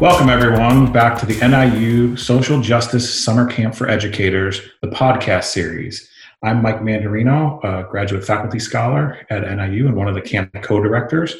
Welcome, 0.00 0.30
everyone, 0.30 0.90
back 0.90 1.18
to 1.18 1.26
the 1.26 1.46
NIU 1.46 2.16
Social 2.16 2.58
Justice 2.58 3.22
Summer 3.22 3.44
Camp 3.44 3.74
for 3.74 3.86
Educators, 3.86 4.62
the 4.80 4.88
podcast 4.88 5.44
series. 5.44 6.08
I'm 6.42 6.62
Mike 6.62 6.80
Manderino, 6.80 7.62
a 7.62 7.86
graduate 7.86 8.24
faculty 8.24 8.58
scholar 8.60 9.26
at 9.28 9.42
NIU 9.42 9.88
and 9.88 9.94
one 9.94 10.08
of 10.08 10.14
the 10.14 10.22
camp 10.22 10.54
co 10.62 10.80
directors. 10.80 11.36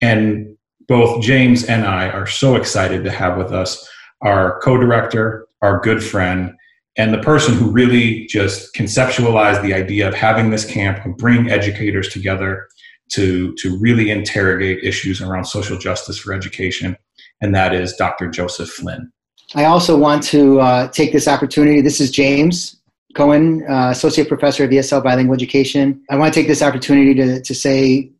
And 0.00 0.56
both 0.88 1.22
James 1.22 1.66
and 1.66 1.84
I 1.84 2.08
are 2.08 2.26
so 2.26 2.56
excited 2.56 3.04
to 3.04 3.10
have 3.12 3.38
with 3.38 3.52
us 3.52 3.88
our 4.20 4.58
co 4.62 4.76
director, 4.76 5.46
our 5.62 5.78
good 5.78 6.02
friend, 6.02 6.54
and 6.98 7.14
the 7.14 7.22
person 7.22 7.54
who 7.54 7.70
really 7.70 8.26
just 8.26 8.74
conceptualized 8.74 9.62
the 9.62 9.74
idea 9.74 10.08
of 10.08 10.14
having 10.14 10.50
this 10.50 10.64
camp 10.64 11.04
and 11.04 11.16
bring 11.16 11.52
educators 11.52 12.08
together 12.08 12.66
to, 13.10 13.54
to 13.58 13.78
really 13.78 14.10
interrogate 14.10 14.82
issues 14.82 15.22
around 15.22 15.44
social 15.44 15.78
justice 15.78 16.18
for 16.18 16.32
education, 16.32 16.96
and 17.42 17.54
that 17.54 17.74
is 17.74 17.94
Dr. 17.96 18.28
Joseph 18.28 18.70
Flynn. 18.70 19.12
I 19.54 19.64
also 19.64 19.98
want 19.98 20.22
to 20.24 20.60
uh, 20.60 20.88
take 20.88 21.12
this 21.12 21.28
opportunity. 21.28 21.82
This 21.82 22.00
is 22.00 22.10
James 22.10 22.80
Cohen, 23.14 23.64
uh, 23.68 23.90
Associate 23.90 24.26
Professor 24.26 24.64
of 24.64 24.70
ESL 24.70 25.04
Bilingual 25.04 25.34
Education. 25.34 26.02
I 26.08 26.16
want 26.16 26.32
to 26.32 26.40
take 26.40 26.48
this 26.48 26.62
opportunity 26.62 27.12
to, 27.14 27.42
to 27.42 27.54
say 27.54 28.10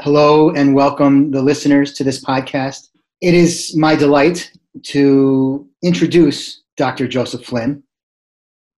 hello 0.00 0.50
and 0.50 0.74
welcome 0.74 1.30
the 1.30 1.42
listeners 1.42 1.92
to 1.92 2.02
this 2.02 2.24
podcast. 2.24 2.88
It 3.20 3.34
is 3.34 3.76
my 3.76 3.94
delight 3.94 4.50
to 4.84 5.68
introduce 5.82 6.62
Dr. 6.76 7.06
Joseph 7.06 7.44
Flynn. 7.44 7.82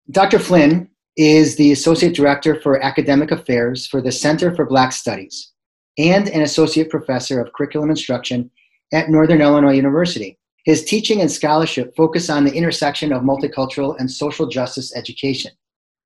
Dr. 0.09 0.39
Flynn 0.39 0.89
is 1.15 1.55
the 1.57 1.71
Associate 1.71 2.13
Director 2.13 2.59
for 2.59 2.83
Academic 2.83 3.31
Affairs 3.31 3.85
for 3.85 4.01
the 4.01 4.11
Center 4.11 4.53
for 4.55 4.65
Black 4.65 4.91
Studies 4.91 5.51
and 5.97 6.27
an 6.29 6.41
Associate 6.41 6.89
Professor 6.89 7.39
of 7.39 7.53
Curriculum 7.53 7.91
Instruction 7.91 8.49
at 8.91 9.09
Northern 9.09 9.41
Illinois 9.41 9.75
University. 9.75 10.37
His 10.65 10.83
teaching 10.83 11.21
and 11.21 11.31
scholarship 11.31 11.95
focus 11.95 12.29
on 12.29 12.43
the 12.43 12.53
intersection 12.53 13.11
of 13.11 13.23
multicultural 13.23 13.95
and 13.99 14.09
social 14.09 14.47
justice 14.47 14.95
education, 14.95 15.51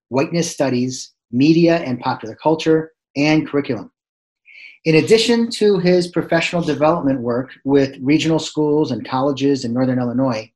whiteness 0.09 0.49
studies, 0.49 1.13
media 1.31 1.77
and 1.77 1.99
popular 1.99 2.35
culture, 2.35 2.93
and 3.15 3.47
curriculum. 3.47 3.91
In 4.85 4.95
addition 4.95 5.49
to 5.51 5.79
his 5.79 6.07
professional 6.07 6.61
development 6.61 7.21
work 7.21 7.49
with 7.65 7.97
regional 8.01 8.39
schools 8.39 8.91
and 8.91 9.07
colleges 9.07 9.65
in 9.65 9.73
Northern 9.73 9.99
Illinois, 9.99 10.51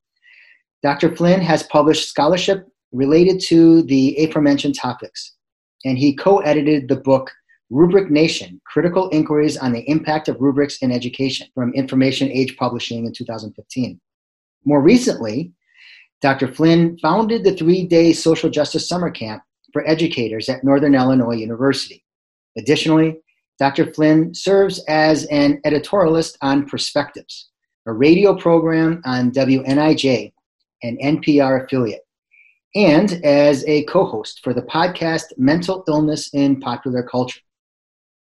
Dr. 0.83 1.15
Flynn 1.15 1.41
has 1.41 1.63
published 1.63 2.09
scholarship 2.09 2.67
related 2.91 3.41
to 3.47 3.81
the 3.83 4.15
aforementioned 4.17 4.75
topics, 4.75 5.33
and 5.83 5.97
he 5.97 6.15
co 6.15 6.39
edited 6.39 6.87
the 6.87 6.95
book 6.95 7.31
Rubric 7.69 8.09
Nation 8.09 8.59
Critical 8.65 9.09
Inquiries 9.09 9.57
on 9.57 9.71
the 9.71 9.87
Impact 9.89 10.27
of 10.27 10.41
Rubrics 10.41 10.77
in 10.79 10.91
Education 10.91 11.47
from 11.53 11.73
Information 11.73 12.31
Age 12.31 12.57
Publishing 12.57 13.05
in 13.05 13.13
2015. 13.13 13.99
More 14.65 14.81
recently, 14.81 15.51
Dr. 16.21 16.47
Flynn 16.47 16.97
founded 16.97 17.43
the 17.43 17.55
three 17.55 17.85
day 17.85 18.11
social 18.11 18.49
justice 18.49 18.87
summer 18.87 19.11
camp 19.11 19.43
for 19.71 19.87
educators 19.87 20.49
at 20.49 20.63
Northern 20.63 20.95
Illinois 20.95 21.35
University. 21.35 22.03
Additionally, 22.57 23.19
Dr. 23.59 23.93
Flynn 23.93 24.33
serves 24.33 24.83
as 24.85 25.25
an 25.25 25.61
editorialist 25.65 26.37
on 26.41 26.67
Perspectives, 26.67 27.49
a 27.85 27.93
radio 27.93 28.35
program 28.35 29.01
on 29.05 29.31
WNIJ, 29.31 30.33
an 30.81 30.97
NPR 31.03 31.65
affiliate, 31.65 32.05
and 32.75 33.23
as 33.23 33.63
a 33.67 33.83
co 33.83 34.05
host 34.05 34.41
for 34.43 34.53
the 34.53 34.61
podcast 34.63 35.25
Mental 35.37 35.83
Illness 35.87 36.33
in 36.33 36.59
Popular 36.59 37.03
Culture. 37.03 37.41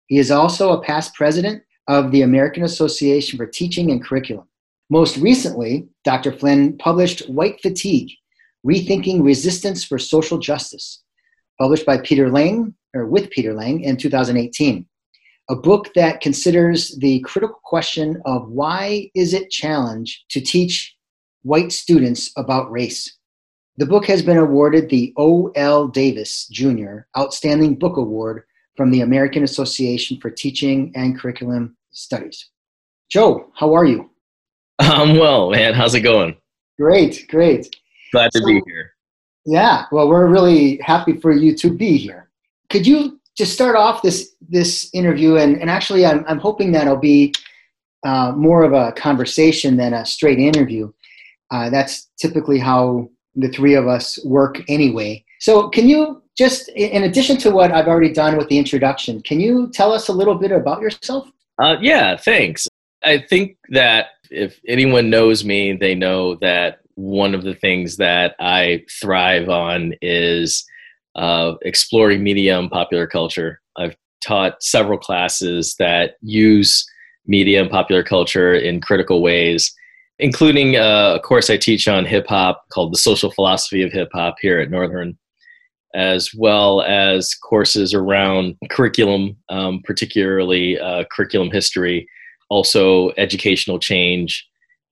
He 0.06 0.19
is 0.19 0.31
also 0.31 0.72
a 0.72 0.82
past 0.82 1.15
president 1.15 1.62
of 1.88 2.10
the 2.10 2.22
American 2.22 2.62
Association 2.62 3.38
for 3.38 3.47
Teaching 3.47 3.91
and 3.91 4.04
Curriculum. 4.04 4.47
Most 4.91 5.16
recently, 5.16 5.88
Dr. 6.04 6.32
Flynn 6.32 6.76
published 6.78 7.28
White 7.28 7.60
Fatigue 7.60 8.10
Rethinking 8.66 9.22
Resistance 9.22 9.84
for 9.84 9.98
Social 9.98 10.38
Justice, 10.38 11.03
published 11.60 11.84
by 11.84 11.98
Peter 11.98 12.31
Lang, 12.31 12.75
or 12.94 13.06
with 13.06 13.31
Peter 13.31 13.54
Lang, 13.54 13.82
in 13.82 13.97
2018. 13.97 14.87
A 15.50 15.56
book 15.56 15.93
that 15.94 16.22
considers 16.22 16.97
the 17.00 17.20
critical 17.20 17.60
question 17.64 18.22
of 18.25 18.48
why 18.48 19.10
is 19.14 19.34
it 19.34 19.50
challenge 19.50 20.25
to 20.31 20.41
teach 20.41 20.97
white 21.43 21.72
students 21.72 22.31
about 22.37 22.70
race? 22.70 23.19
The 23.76 23.84
book 23.87 24.06
has 24.06 24.22
been 24.22 24.38
awarded 24.38 24.88
the 24.88 25.12
O.L. 25.19 25.88
Davis 25.88 26.47
Jr. 26.50 27.00
Outstanding 27.19 27.75
Book 27.75 27.98
Award 27.98 28.44
from 28.76 28.90
the 28.90 29.02
American 29.02 29.44
Association 29.44 30.18
for 30.20 30.30
Teaching 30.30 30.92
and 30.94 31.18
Curriculum 31.18 31.76
Studies. 31.92 32.48
Joe, 33.08 33.50
how 33.54 33.74
are 33.74 33.84
you? 33.84 34.10
I'm 34.78 35.16
well, 35.18 35.50
man. 35.50 35.74
How's 35.74 35.94
it 35.94 36.00
going? 36.00 36.36
Great, 36.78 37.26
great. 37.28 37.74
Glad 38.12 38.32
to 38.32 38.40
so, 38.40 38.46
be 38.46 38.60
here. 38.66 38.94
Yeah, 39.46 39.84
well, 39.92 40.08
we're 40.08 40.26
really 40.26 40.78
happy 40.78 41.20
for 41.20 41.30
you 41.32 41.54
to 41.56 41.70
be 41.70 41.96
here. 41.96 42.30
Could 42.70 42.86
you 42.86 43.20
just 43.36 43.52
start 43.52 43.76
off 43.76 44.02
this 44.02 44.34
this 44.48 44.90
interview, 44.92 45.36
and, 45.36 45.60
and 45.60 45.70
actually, 45.70 46.06
I'm 46.06 46.24
I'm 46.26 46.38
hoping 46.38 46.72
that 46.72 46.82
it'll 46.82 46.96
be 46.96 47.34
uh, 48.04 48.32
more 48.32 48.62
of 48.62 48.72
a 48.72 48.92
conversation 48.92 49.76
than 49.76 49.94
a 49.94 50.04
straight 50.06 50.38
interview. 50.38 50.92
Uh, 51.50 51.70
that's 51.70 52.10
typically 52.18 52.58
how 52.58 53.08
the 53.36 53.48
three 53.48 53.74
of 53.74 53.86
us 53.86 54.18
work 54.24 54.62
anyway. 54.68 55.23
So, 55.44 55.69
can 55.69 55.91
you 55.91 56.22
just, 56.38 56.71
in 56.71 57.03
addition 57.03 57.37
to 57.41 57.50
what 57.50 57.71
I've 57.71 57.87
already 57.87 58.10
done 58.10 58.38
with 58.38 58.49
the 58.49 58.56
introduction, 58.56 59.21
can 59.21 59.41
you 59.41 59.71
tell 59.75 59.93
us 59.93 60.09
a 60.09 60.12
little 60.15 60.37
bit 60.37 60.50
about 60.50 60.81
yourself? 60.81 61.31
Uh, 61.59 61.77
yeah, 61.82 62.16
thanks. 62.16 62.66
I 63.05 63.19
think 63.19 63.59
that 63.69 64.06
if 64.31 64.59
anyone 64.66 65.10
knows 65.10 65.44
me, 65.44 65.75
they 65.75 65.94
know 65.94 66.37
that 66.37 66.78
one 66.94 67.34
of 67.34 67.43
the 67.43 67.55
things 67.55 67.99
that 67.99 68.34
I 68.41 68.87
thrive 68.91 69.50
on 69.50 69.93
is 70.00 70.65
uh, 71.15 71.56
exploring 71.61 72.22
media 72.22 72.59
and 72.59 72.71
popular 72.71 73.06
culture. 73.06 73.61
I've 73.76 73.97
taught 74.22 74.62
several 74.62 74.99
classes 74.99 75.75
that 75.78 76.12
use 76.22 76.91
media 77.26 77.61
and 77.61 77.71
popular 77.71 78.03
culture 78.03 78.55
in 78.55 78.81
critical 78.81 79.21
ways, 79.21 79.75
including 80.19 80.78
uh, 80.78 81.16
a 81.16 81.21
course 81.21 81.50
I 81.50 81.59
teach 81.59 81.87
on 81.87 82.06
hip 82.06 82.28
hop 82.28 82.65
called 82.72 82.94
The 82.94 82.99
Social 82.99 83.31
Philosophy 83.31 83.82
of 83.82 83.93
Hip 83.93 84.09
Hop 84.15 84.37
here 84.41 84.59
at 84.59 84.71
Northern 84.71 85.19
as 85.94 86.31
well 86.37 86.82
as 86.82 87.34
courses 87.34 87.94
around 87.94 88.56
curriculum, 88.71 89.37
um, 89.49 89.81
particularly 89.84 90.78
uh, 90.78 91.05
curriculum 91.10 91.50
history, 91.50 92.06
also 92.50 93.10
educational 93.16 93.78
change 93.78 94.47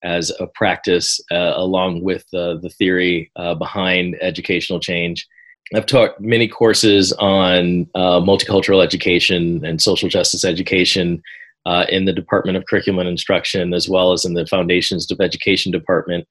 as 0.03 0.31
a 0.39 0.47
practice, 0.55 1.19
uh, 1.31 1.53
along 1.55 2.03
with 2.03 2.23
uh, 2.33 2.55
the 2.61 2.71
theory 2.77 3.31
uh, 3.35 3.55
behind 3.55 4.15
educational 4.21 4.79
change. 4.79 5.27
I've 5.75 5.85
taught 5.85 6.19
many 6.19 6.47
courses 6.47 7.13
on 7.13 7.87
uh, 7.95 8.19
multicultural 8.19 8.83
education 8.83 9.63
and 9.65 9.81
social 9.81 10.09
justice 10.09 10.43
education 10.43 11.21
uh, 11.65 11.85
in 11.89 12.05
the 12.05 12.13
Department 12.13 12.57
of 12.57 12.65
Curriculum 12.65 12.99
and 12.99 13.09
Instruction, 13.09 13.73
as 13.73 13.87
well 13.87 14.11
as 14.11 14.25
in 14.25 14.33
the 14.33 14.47
Foundations 14.47 15.09
of 15.11 15.19
Education 15.21 15.71
Department. 15.71 16.27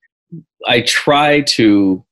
I 0.67 0.81
try 0.83 1.43
to 1.43 2.05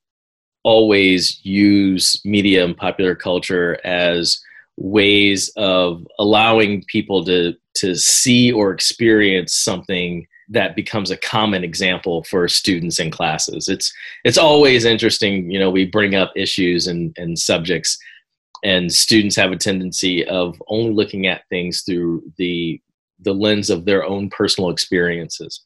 always 0.66 1.38
use 1.44 2.20
media 2.24 2.64
and 2.64 2.76
popular 2.76 3.14
culture 3.14 3.78
as 3.84 4.40
ways 4.76 5.48
of 5.56 6.04
allowing 6.18 6.82
people 6.88 7.24
to 7.24 7.54
to 7.76 7.94
see 7.94 8.50
or 8.50 8.72
experience 8.72 9.54
something 9.54 10.26
that 10.48 10.74
becomes 10.74 11.10
a 11.10 11.16
common 11.18 11.62
example 11.62 12.24
for 12.24 12.48
students 12.48 12.98
in 12.98 13.12
classes. 13.12 13.68
It's 13.68 13.92
it's 14.24 14.38
always 14.38 14.84
interesting, 14.84 15.48
you 15.52 15.60
know, 15.60 15.70
we 15.70 15.86
bring 15.86 16.16
up 16.16 16.32
issues 16.34 16.88
and, 16.88 17.14
and 17.16 17.38
subjects 17.38 17.96
and 18.64 18.92
students 18.92 19.36
have 19.36 19.52
a 19.52 19.56
tendency 19.56 20.26
of 20.26 20.60
only 20.66 20.92
looking 20.92 21.28
at 21.28 21.48
things 21.48 21.82
through 21.82 22.22
the 22.38 22.80
the 23.20 23.32
lens 23.32 23.70
of 23.70 23.84
their 23.84 24.04
own 24.04 24.30
personal 24.30 24.70
experiences 24.70 25.64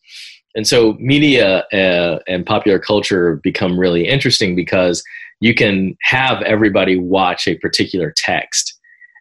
and 0.55 0.67
so 0.67 0.95
media 0.99 1.65
uh, 1.73 2.19
and 2.27 2.45
popular 2.45 2.79
culture 2.79 3.37
become 3.37 3.79
really 3.79 4.07
interesting 4.07 4.57
because 4.57 5.03
you 5.41 5.55
can 5.55 5.97
have 6.03 6.43
everybody 6.43 6.99
watch 6.99 7.47
a 7.49 7.57
particular 7.57 8.13
text 8.17 8.79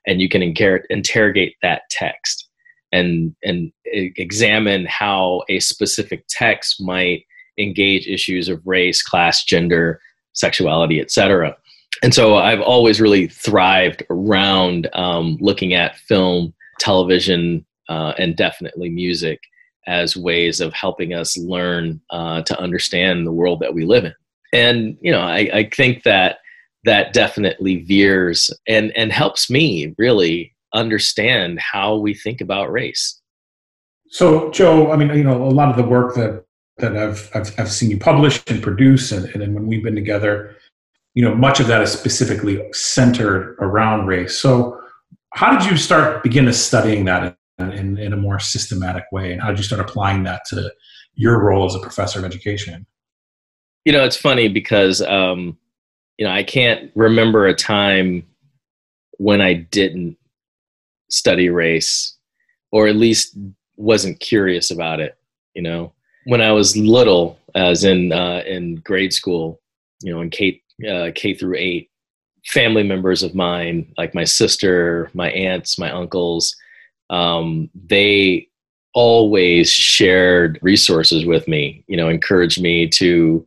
and 0.07 0.21
you 0.21 0.29
can 0.29 0.41
inter- 0.41 0.83
interrogate 0.89 1.55
that 1.61 1.83
text 1.89 2.47
and 2.91 3.35
and 3.43 3.71
examine 3.85 4.85
how 4.87 5.43
a 5.49 5.59
specific 5.59 6.25
text 6.27 6.81
might 6.81 7.23
engage 7.57 8.07
issues 8.07 8.49
of 8.49 8.61
race 8.65 9.03
class 9.03 9.43
gender 9.43 10.01
sexuality 10.33 10.99
etc 10.99 11.55
and 12.01 12.13
so 12.13 12.37
i've 12.37 12.61
always 12.61 12.99
really 12.99 13.27
thrived 13.27 14.03
around 14.09 14.89
um, 14.93 15.37
looking 15.39 15.73
at 15.73 15.97
film 15.97 16.53
television 16.79 17.63
uh, 17.89 18.13
and 18.17 18.35
definitely 18.35 18.89
music 18.89 19.39
as 19.89 20.15
ways 20.15 20.61
of 20.61 20.71
helping 20.73 21.13
us 21.13 21.35
learn 21.35 21.99
uh, 22.11 22.43
to 22.43 22.57
understand 22.59 23.25
the 23.25 23.31
world 23.31 23.59
that 23.59 23.73
we 23.73 23.85
live 23.85 24.05
in. 24.05 24.13
And 24.53 24.97
you 25.01 25.11
know, 25.11 25.21
I, 25.21 25.49
I 25.51 25.69
think 25.75 26.03
that 26.03 26.37
that 26.85 27.11
definitely 27.11 27.83
veers 27.83 28.51
and 28.67 28.95
and 28.95 29.11
helps 29.11 29.49
me 29.49 29.95
really 29.97 30.55
understand 30.73 31.59
how 31.59 31.95
we 31.95 32.13
think 32.13 32.39
about 32.39 32.71
race. 32.71 33.19
So, 34.11 34.51
Joe, 34.51 34.91
I 34.91 34.95
mean, 34.95 35.09
you 35.09 35.23
know, 35.23 35.43
a 35.43 35.49
lot 35.49 35.69
of 35.69 35.75
the 35.75 35.83
work 35.83 36.15
that 36.15 36.45
that 36.77 36.95
I've, 36.95 37.29
I've, 37.33 37.59
I've 37.59 37.71
seen 37.71 37.91
you 37.91 37.97
publish 37.97 38.41
and 38.47 38.63
produce, 38.63 39.11
and, 39.11 39.25
and 39.35 39.53
when 39.53 39.67
we've 39.67 39.83
been 39.83 39.95
together, 39.95 40.55
you 41.13 41.23
know, 41.23 41.35
much 41.35 41.59
of 41.59 41.67
that 41.67 41.81
is 41.81 41.91
specifically 41.91 42.63
centered 42.71 43.57
around 43.59 44.07
race. 44.07 44.39
So, 44.39 44.79
how 45.33 45.57
did 45.57 45.69
you 45.69 45.77
start 45.77 46.23
begin 46.23 46.45
to 46.45 46.53
studying 46.53 47.05
that 47.05 47.35
in, 47.59 47.97
in, 47.97 48.13
a 48.13 48.17
more 48.17 48.39
systematic 48.39 49.05
way, 49.11 49.31
and 49.31 49.41
how 49.41 49.49
did 49.49 49.57
you 49.57 49.63
start 49.63 49.81
applying 49.81 50.23
that 50.23 50.45
to 50.49 50.71
your 51.15 51.43
role 51.43 51.65
as 51.65 51.75
a 51.75 51.79
professor 51.79 52.19
of 52.19 52.25
education? 52.25 52.85
You 53.85 53.93
know, 53.93 54.03
it's 54.03 54.15
funny 54.15 54.47
because 54.47 55.01
um, 55.01 55.57
you 56.17 56.25
know 56.25 56.31
I 56.31 56.43
can't 56.43 56.91
remember 56.95 57.47
a 57.47 57.53
time 57.53 58.25
when 59.17 59.41
I 59.41 59.53
didn't 59.53 60.17
study 61.09 61.49
race, 61.49 62.15
or 62.71 62.87
at 62.87 62.95
least 62.95 63.37
wasn't 63.75 64.19
curious 64.19 64.71
about 64.71 64.99
it. 64.99 65.17
You 65.53 65.61
know, 65.61 65.93
when 66.25 66.41
I 66.41 66.51
was 66.51 66.77
little, 66.77 67.37
as 67.55 67.83
in 67.83 68.11
uh, 68.11 68.43
in 68.45 68.75
grade 68.75 69.13
school, 69.13 69.59
you 70.01 70.13
know, 70.13 70.21
in 70.21 70.29
K 70.29 70.61
uh, 70.89 71.11
K 71.15 71.33
through 71.33 71.55
eight, 71.57 71.89
family 72.45 72.83
members 72.83 73.23
of 73.23 73.35
mine, 73.35 73.93
like 73.97 74.15
my 74.15 74.23
sister, 74.23 75.09
my 75.13 75.29
aunts, 75.31 75.77
my 75.77 75.91
uncles, 75.91 76.55
um, 77.09 77.69
they 77.87 78.47
always 78.93 79.69
shared 79.71 80.59
resources 80.61 81.25
with 81.25 81.47
me. 81.47 81.83
You 81.87 81.97
know, 81.97 82.09
encouraged 82.09 82.61
me 82.61 82.87
to 82.89 83.45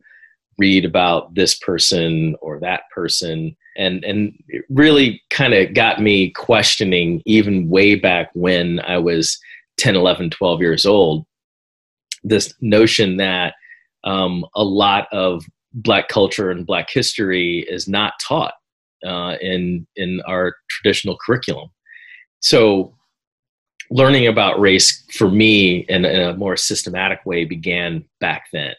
read 0.57 0.85
about 0.85 1.33
this 1.35 1.57
person 1.57 2.35
or 2.41 2.59
that 2.59 2.83
person 2.93 3.55
and 3.75 4.03
and 4.03 4.33
it 4.47 4.65
really 4.69 5.21
kind 5.29 5.53
of 5.53 5.73
got 5.73 6.01
me 6.01 6.29
questioning 6.31 7.21
even 7.25 7.69
way 7.69 7.95
back 7.95 8.29
when 8.33 8.79
i 8.81 8.97
was 8.97 9.39
10 9.77 9.95
11 9.95 10.29
12 10.29 10.61
years 10.61 10.85
old 10.85 11.25
this 12.23 12.53
notion 12.61 13.17
that 13.17 13.55
um, 14.05 14.45
a 14.55 14.63
lot 14.63 15.07
of 15.11 15.45
black 15.73 16.07
culture 16.07 16.51
and 16.51 16.65
black 16.65 16.89
history 16.89 17.65
is 17.69 17.87
not 17.87 18.13
taught 18.21 18.53
uh, 19.05 19.35
in 19.41 19.87
in 19.95 20.21
our 20.27 20.55
traditional 20.69 21.17
curriculum 21.17 21.69
so 22.39 22.93
learning 23.93 24.25
about 24.25 24.59
race 24.59 25.05
for 25.13 25.29
me 25.29 25.85
in, 25.87 26.03
in 26.03 26.21
a 26.21 26.35
more 26.35 26.57
systematic 26.57 27.23
way 27.27 27.45
began 27.45 28.03
back 28.19 28.47
then. 28.51 28.73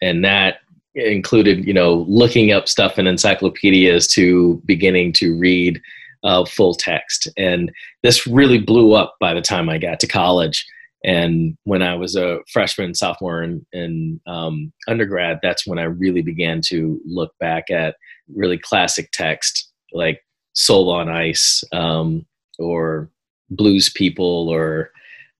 And 0.00 0.24
that 0.24 0.58
included 0.94 1.66
you 1.66 1.72
know 1.72 2.04
looking 2.06 2.52
up 2.52 2.68
stuff 2.68 2.98
in 2.98 3.06
encyclopedias 3.06 4.06
to 4.06 4.62
beginning 4.66 5.12
to 5.14 5.36
read 5.36 5.80
uh, 6.22 6.44
full 6.44 6.74
text. 6.74 7.28
And 7.36 7.72
this 8.04 8.26
really 8.26 8.58
blew 8.58 8.92
up 8.92 9.16
by 9.18 9.34
the 9.34 9.40
time 9.40 9.68
i 9.68 9.78
got 9.78 9.98
to 10.00 10.06
college. 10.06 10.64
And 11.04 11.56
when 11.64 11.82
i 11.82 11.96
was 11.96 12.14
a 12.14 12.38
freshman 12.52 12.94
sophomore 12.94 13.42
and, 13.42 13.66
in 13.72 14.20
um, 14.28 14.72
undergrad 14.86 15.40
that's 15.42 15.66
when 15.66 15.80
i 15.80 15.84
really 15.84 16.22
began 16.22 16.60
to 16.66 17.00
look 17.04 17.32
back 17.40 17.70
at 17.70 17.96
really 18.32 18.58
classic 18.58 19.10
text 19.12 19.72
like 19.92 20.20
soul 20.52 20.90
on 20.90 21.08
ice 21.08 21.64
um, 21.72 22.24
or 22.60 23.10
blues 23.56 23.90
people 23.90 24.48
or 24.48 24.90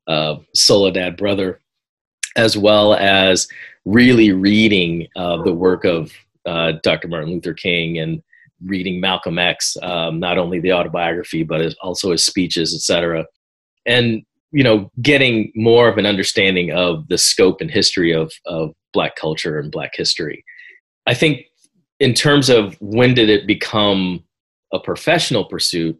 uh, 0.06 0.36
soledad 0.54 1.16
brother 1.16 1.60
as 2.36 2.56
well 2.56 2.94
as 2.94 3.46
really 3.84 4.32
reading 4.32 5.06
uh, 5.16 5.42
the 5.42 5.52
work 5.52 5.84
of 5.84 6.12
uh, 6.46 6.72
Dr. 6.82 7.08
Martin 7.08 7.30
Luther 7.30 7.54
King 7.54 7.98
and 7.98 8.22
reading 8.64 9.00
Malcolm 9.00 9.38
X, 9.38 9.76
um, 9.82 10.18
not 10.18 10.38
only 10.38 10.60
the 10.60 10.72
autobiography 10.72 11.42
but 11.42 11.74
also 11.82 12.12
his 12.12 12.24
speeches, 12.24 12.74
etc., 12.74 13.26
and 13.86 14.22
you 14.52 14.62
know, 14.62 14.90
getting 15.00 15.50
more 15.54 15.88
of 15.88 15.96
an 15.96 16.04
understanding 16.04 16.72
of 16.72 17.08
the 17.08 17.16
scope 17.16 17.60
and 17.60 17.70
history 17.70 18.12
of 18.12 18.32
of 18.46 18.72
Black 18.92 19.16
culture 19.16 19.58
and 19.58 19.72
Black 19.72 19.92
history. 19.94 20.44
I 21.06 21.14
think, 21.14 21.46
in 21.98 22.14
terms 22.14 22.50
of 22.50 22.76
when 22.80 23.14
did 23.14 23.30
it 23.30 23.46
become 23.46 24.22
a 24.72 24.78
professional 24.78 25.44
pursuit, 25.44 25.98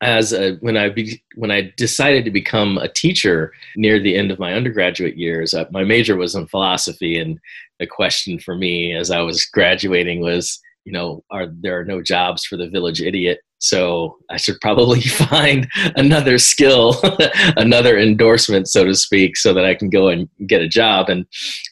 as 0.00 0.32
a, 0.32 0.54
when 0.56 0.76
I 0.76 0.88
be, 0.88 1.22
when 1.34 1.50
I 1.50 1.72
decided 1.76 2.24
to 2.24 2.30
become 2.30 2.78
a 2.78 2.88
teacher 2.88 3.52
near 3.76 3.98
the 3.98 4.16
end 4.16 4.30
of 4.30 4.38
my 4.38 4.54
undergraduate 4.54 5.16
years, 5.16 5.54
uh, 5.54 5.64
my 5.70 5.84
major 5.84 6.16
was 6.16 6.34
in 6.34 6.46
philosophy, 6.46 7.18
and 7.18 7.38
the 7.80 7.86
question 7.86 8.38
for 8.38 8.54
me 8.54 8.94
as 8.94 9.10
I 9.10 9.20
was 9.20 9.44
graduating 9.44 10.20
was, 10.20 10.60
you 10.84 10.92
know, 10.92 11.24
are 11.30 11.46
there 11.46 11.80
are 11.80 11.84
no 11.84 12.00
jobs 12.00 12.44
for 12.44 12.56
the 12.56 12.68
village 12.68 13.00
idiot? 13.00 13.40
So 13.58 14.18
I 14.30 14.36
should 14.36 14.60
probably 14.60 15.00
find 15.30 15.68
another 15.96 16.38
skill, 16.38 16.96
another 17.56 17.98
endorsement, 17.98 18.68
so 18.68 18.84
to 18.84 18.94
speak, 18.94 19.36
so 19.36 19.52
that 19.52 19.64
I 19.64 19.74
can 19.74 19.90
go 19.90 20.08
and 20.08 20.28
get 20.46 20.62
a 20.62 20.68
job. 20.68 21.08
And 21.08 21.26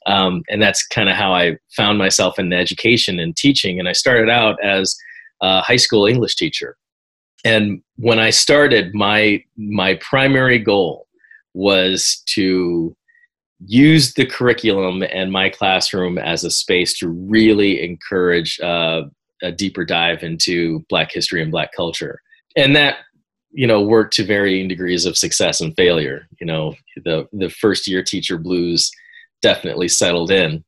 um, 0.07 0.43
and 0.49 0.61
that's 0.61 0.85
kind 0.85 1.09
of 1.09 1.15
how 1.15 1.33
I 1.33 1.59
found 1.77 1.99
myself 1.99 2.41
in 2.41 2.53
education 2.53 3.21
and 3.21 3.37
teaching. 3.37 3.79
And 3.79 3.89
I 3.89 3.93
started 3.93 4.29
out 4.29 4.63
as 4.65 4.97
a 5.41 5.61
high 5.61 5.77
school 5.77 6.07
English 6.07 6.35
teacher 6.35 6.77
and 7.47 7.81
when 7.95 8.19
I 8.19 8.31
started, 8.31 8.93
my 8.93 9.43
my 9.57 9.95
primary 10.01 10.59
goal 10.59 11.07
was 11.55 12.21
to 12.35 12.97
use 13.65 14.15
the 14.15 14.27
curriculum 14.27 15.05
and 15.13 15.31
my 15.31 15.49
classroom 15.49 16.19
as 16.19 16.43
a 16.43 16.51
space 16.51 16.99
to 16.99 17.09
really 17.09 17.83
encourage 17.83 18.59
uh, 18.61 19.03
a 19.43 19.53
deeper 19.53 19.85
dive 19.85 20.25
into 20.25 20.85
Black 20.89 21.13
history 21.13 21.41
and 21.41 21.53
Black 21.53 21.71
culture, 21.73 22.21
and 22.57 22.75
that 22.75 22.97
you 23.53 23.67
know 23.69 23.81
worked 23.81 24.15
to 24.15 24.25
varying 24.25 24.67
degrees 24.67 25.07
of 25.07 25.17
success 25.17 25.61
and 25.61 25.73
failure. 25.77 26.27
You 26.41 26.47
know, 26.49 26.75
the 27.05 27.29
the 27.33 27.49
first 27.49 27.87
year 27.87 28.03
teacher 28.03 28.39
blues 28.39 28.91
definitely 29.41 29.87
settled 29.87 30.33
in 30.33 30.65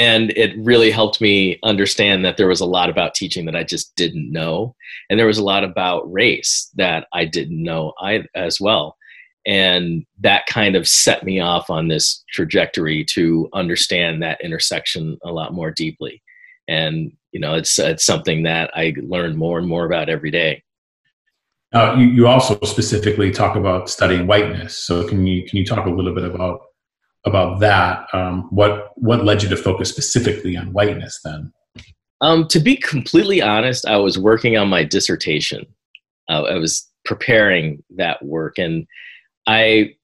and 0.00 0.30
it 0.30 0.54
really 0.56 0.90
helped 0.90 1.20
me 1.20 1.58
understand 1.62 2.24
that 2.24 2.38
there 2.38 2.48
was 2.48 2.62
a 2.62 2.64
lot 2.66 2.88
about 2.88 3.14
teaching 3.14 3.44
that 3.44 3.54
I 3.54 3.64
just 3.64 3.94
didn't 3.96 4.32
know, 4.32 4.74
and 5.10 5.18
there 5.18 5.26
was 5.26 5.36
a 5.36 5.44
lot 5.44 5.62
about 5.62 6.10
race 6.10 6.70
that 6.76 7.06
I 7.12 7.26
didn't 7.26 7.62
know 7.62 7.92
I, 8.00 8.24
as 8.34 8.58
well, 8.58 8.96
and 9.46 10.06
that 10.20 10.46
kind 10.46 10.74
of 10.74 10.88
set 10.88 11.22
me 11.22 11.38
off 11.38 11.68
on 11.68 11.88
this 11.88 12.24
trajectory 12.30 13.04
to 13.10 13.50
understand 13.52 14.22
that 14.22 14.40
intersection 14.40 15.18
a 15.22 15.32
lot 15.32 15.52
more 15.52 15.70
deeply, 15.70 16.22
and 16.66 17.12
you 17.32 17.40
know 17.40 17.54
it's 17.54 17.78
it's 17.78 18.06
something 18.06 18.44
that 18.44 18.70
I 18.74 18.94
learn 19.02 19.36
more 19.36 19.58
and 19.58 19.68
more 19.68 19.84
about 19.84 20.08
every 20.08 20.30
day. 20.30 20.62
Uh, 21.74 21.94
you, 21.98 22.06
you 22.06 22.26
also 22.26 22.58
specifically 22.62 23.30
talk 23.30 23.54
about 23.54 23.90
studying 23.90 24.26
whiteness. 24.26 24.78
So 24.78 25.06
can 25.06 25.26
you 25.26 25.46
can 25.46 25.58
you 25.58 25.66
talk 25.66 25.84
a 25.84 25.90
little 25.90 26.14
bit 26.14 26.24
about 26.24 26.62
about 27.24 27.60
that. 27.60 28.06
Um, 28.12 28.44
what 28.50 28.92
what 28.96 29.24
led 29.24 29.42
you 29.42 29.48
to 29.50 29.56
focus 29.56 29.90
specifically 29.90 30.56
on 30.56 30.72
whiteness 30.72 31.20
then? 31.24 31.52
Um, 32.20 32.46
to 32.48 32.60
be 32.60 32.76
completely 32.76 33.40
honest, 33.40 33.86
I 33.86 33.96
was 33.96 34.18
working 34.18 34.56
on 34.56 34.68
my 34.68 34.84
dissertation. 34.84 35.64
Uh, 36.28 36.42
I 36.42 36.54
was 36.56 36.86
preparing 37.04 37.82
that 37.96 38.24
work, 38.24 38.58
and 38.58 38.86
I 39.46 39.94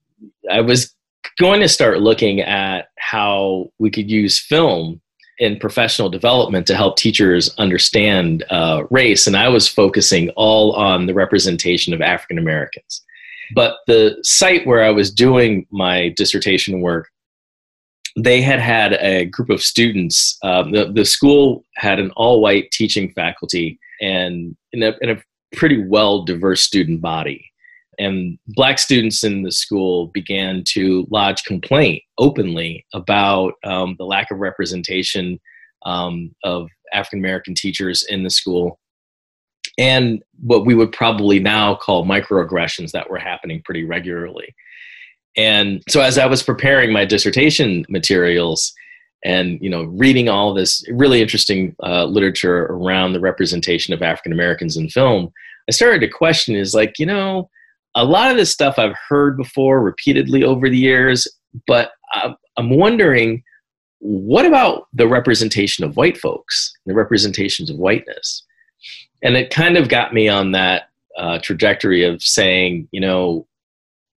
I 0.49 0.61
was 0.61 0.93
going 1.39 1.61
to 1.61 1.67
start 1.67 2.01
looking 2.01 2.41
at 2.41 2.89
how 2.97 3.71
we 3.79 3.91
could 3.91 4.09
use 4.09 4.39
film 4.39 4.99
in 5.39 5.59
professional 5.59 6.09
development 6.09 6.65
to 6.65 6.75
help 6.75 6.97
teachers 6.97 7.53
understand 7.57 8.43
uh, 8.49 8.83
race, 8.89 9.27
and 9.27 9.37
I 9.37 9.49
was 9.49 9.67
focusing 9.67 10.29
all 10.31 10.73
on 10.73 11.05
the 11.05 11.13
representation 11.13 11.93
of 11.93 12.01
African 12.01 12.39
Americans. 12.39 13.03
But 13.55 13.77
the 13.87 14.17
site 14.23 14.65
where 14.65 14.83
I 14.83 14.89
was 14.89 15.11
doing 15.11 15.65
my 15.71 16.09
dissertation 16.15 16.81
work, 16.81 17.09
they 18.17 18.41
had 18.41 18.59
had 18.59 18.93
a 18.93 19.25
group 19.25 19.49
of 19.49 19.61
students. 19.61 20.37
Um, 20.43 20.71
the, 20.71 20.91
the 20.91 21.05
school 21.05 21.63
had 21.75 21.99
an 21.99 22.11
all 22.11 22.41
white 22.41 22.71
teaching 22.71 23.11
faculty 23.13 23.79
and 24.01 24.55
in 24.73 24.83
a, 24.83 24.93
in 25.01 25.09
a 25.11 25.21
pretty 25.55 25.85
well 25.87 26.23
diverse 26.23 26.61
student 26.61 27.01
body. 27.01 27.49
And 27.99 28.37
black 28.49 28.77
students 28.77 29.23
in 29.23 29.41
the 29.41 29.51
school 29.51 30.07
began 30.07 30.63
to 30.69 31.07
lodge 31.09 31.43
complaint 31.43 32.03
openly 32.19 32.85
about 32.93 33.53
um, 33.63 33.95
the 33.97 34.05
lack 34.05 34.29
of 34.29 34.37
representation 34.37 35.39
um, 35.85 36.35
of 36.43 36.67
African 36.93 37.19
American 37.19 37.55
teachers 37.55 38.03
in 38.03 38.23
the 38.23 38.29
school 38.29 38.79
and 39.77 40.23
what 40.41 40.65
we 40.65 40.75
would 40.75 40.91
probably 40.91 41.39
now 41.39 41.75
call 41.75 42.05
microaggressions 42.05 42.91
that 42.91 43.09
were 43.09 43.19
happening 43.19 43.61
pretty 43.63 43.85
regularly. 43.85 44.55
And 45.35 45.83
so 45.87 46.01
as 46.01 46.17
I 46.17 46.25
was 46.25 46.41
preparing 46.41 46.91
my 46.91 47.05
dissertation 47.05 47.85
materials 47.89 48.73
and 49.25 49.59
you 49.61 49.69
know 49.69 49.83
reading 49.83 50.29
all 50.29 50.53
this 50.53 50.83
really 50.91 51.21
interesting 51.21 51.75
uh, 51.83 52.05
literature 52.05 52.65
around 52.65 53.13
the 53.13 53.19
representation 53.19 53.93
of 53.93 54.01
African 54.01 54.31
Americans 54.31 54.77
in 54.77 54.89
film, 54.89 55.31
I 55.67 55.71
started 55.71 55.99
to 56.01 56.07
question 56.07 56.55
is 56.55 56.73
like, 56.73 56.97
you 56.97 57.05
know, 57.05 57.49
a 57.95 58.05
lot 58.05 58.31
of 58.31 58.37
this 58.37 58.51
stuff 58.51 58.77
I've 58.77 58.95
heard 59.07 59.37
before 59.37 59.81
repeatedly 59.81 60.43
over 60.43 60.69
the 60.69 60.77
years, 60.77 61.27
but 61.65 61.91
I'm 62.57 62.69
wondering 62.69 63.43
what 63.99 64.45
about 64.45 64.87
the 64.93 65.07
representation 65.07 65.83
of 65.83 65.97
white 65.97 66.17
folks, 66.17 66.71
the 66.85 66.93
representations 66.93 67.69
of 67.69 67.77
whiteness? 67.77 68.43
And 69.21 69.35
it 69.35 69.49
kind 69.49 69.77
of 69.77 69.89
got 69.89 70.13
me 70.13 70.27
on 70.27 70.51
that 70.51 70.89
uh, 71.17 71.39
trajectory 71.39 72.03
of 72.03 72.21
saying, 72.21 72.87
you 72.91 73.01
know, 73.01 73.47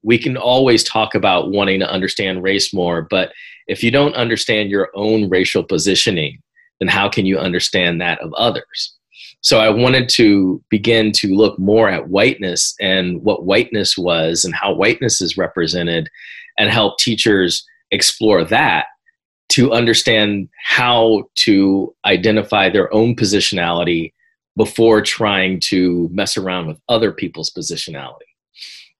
we 0.03 0.18
can 0.18 0.38
always 0.38 0.84
talk 0.84 1.15
about 1.15 1.51
wanting 1.51 1.79
to 1.79 1.89
understand 1.89 2.44
race 2.44 2.74
more, 2.74 3.01
but 3.01 3.32
if 3.68 3.84
you 3.84 3.91
don't 3.91 4.15
understand 4.15 4.70
your 4.70 4.89
own 4.96 5.29
racial 5.29 5.63
positioning, 5.63 6.41
then 6.79 6.88
how 6.88 7.10
can 7.10 7.25
you 7.25 7.38
understand 7.38 8.01
that 8.01 8.20
of 8.22 8.34
others? 8.34 8.96
So 9.41 9.60
I 9.60 9.70
wanted 9.70 10.10
to 10.10 10.62
begin 10.70 11.12
to 11.13 11.34
look 11.34 11.58
more 11.60 11.89
at 11.89 12.10
whiteness 12.10 12.75
and 12.79 13.22
what 13.22 13.46
whiteness 13.46 13.98
was 13.98 14.44
and 14.44 14.53
how 14.53 14.74
whiteness 14.74 15.22
is 15.22 15.38
represented 15.38 16.10
and 16.58 16.70
help 16.70 16.98
teachers 16.98 17.65
explore 17.91 18.44
that 18.46 18.88
to 19.50 19.72
understand 19.72 20.50
how 20.63 21.24
to 21.36 21.94
identify 22.06 22.70
their 22.70 22.94
own 22.94 23.15
positionality 23.15 24.13
before 24.60 25.01
trying 25.01 25.58
to 25.58 26.10
mess 26.12 26.36
around 26.36 26.68
with 26.68 26.82
other 26.89 27.13
people's 27.13 27.50
positionality. 27.50 28.28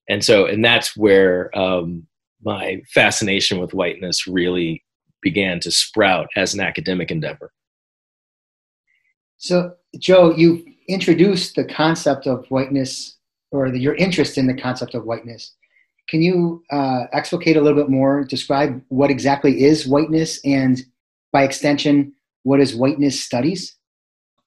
And 0.08 0.24
so, 0.24 0.46
and 0.46 0.64
that's 0.64 0.96
where 0.96 1.56
um, 1.56 2.08
my 2.42 2.82
fascination 2.94 3.60
with 3.60 3.74
whiteness 3.74 4.26
really 4.26 4.86
began 5.22 5.60
to 5.60 5.70
sprout 5.70 6.30
as 6.38 6.54
an 6.54 6.62
academic 6.62 7.12
endeavor. 7.12 7.52
So, 9.36 9.74
Joe, 9.98 10.34
you 10.34 10.64
introduced 10.88 11.56
the 11.56 11.66
concept 11.66 12.26
of 12.26 12.46
whiteness 12.48 13.18
or 13.52 13.70
the, 13.70 13.80
your 13.80 13.96
interest 13.96 14.38
in 14.38 14.48
the 14.48 14.54
concept 14.54 14.96
of 14.96 15.04
whiteness. 15.04 15.56
Can 16.08 16.22
you 16.22 16.64
uh, 16.72 17.04
explicate 17.12 17.58
a 17.58 17.62
little 17.62 17.78
bit 17.78 17.90
more, 17.90 18.24
describe 18.24 18.82
what 18.88 19.12
exactly 19.12 19.66
is 19.66 19.86
whiteness, 19.86 20.40
and 20.46 20.82
by 21.34 21.44
extension, 21.44 22.14
what 22.44 22.62
is 22.62 22.78
whiteness 22.78 23.22
studies? 23.22 23.76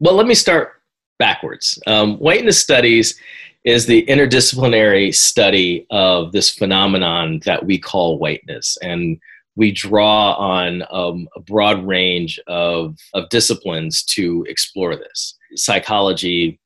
Well, 0.00 0.14
let 0.14 0.26
me 0.26 0.34
start 0.34 0.81
backwards. 1.22 1.78
Um, 1.86 2.16
whiteness 2.18 2.58
studies 2.58 3.14
is 3.62 3.86
the 3.86 4.04
interdisciplinary 4.06 5.14
study 5.14 5.86
of 5.90 6.32
this 6.32 6.50
phenomenon 6.50 7.40
that 7.44 7.64
we 7.64 7.78
call 7.78 8.18
whiteness. 8.18 8.76
And 8.82 9.20
we 9.54 9.70
draw 9.70 10.32
on 10.32 10.82
um, 10.90 11.28
a 11.36 11.40
broad 11.40 11.86
range 11.86 12.40
of, 12.48 12.98
of 13.14 13.28
disciplines 13.28 14.02
to 14.16 14.44
explore 14.48 14.96
this 14.96 15.38
psychology, 15.54 16.58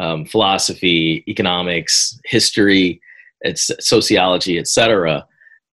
um, 0.00 0.24
philosophy, 0.24 1.22
economics, 1.28 2.18
history, 2.24 3.00
it's 3.42 3.70
sociology, 3.78 4.58
etc., 4.58 5.24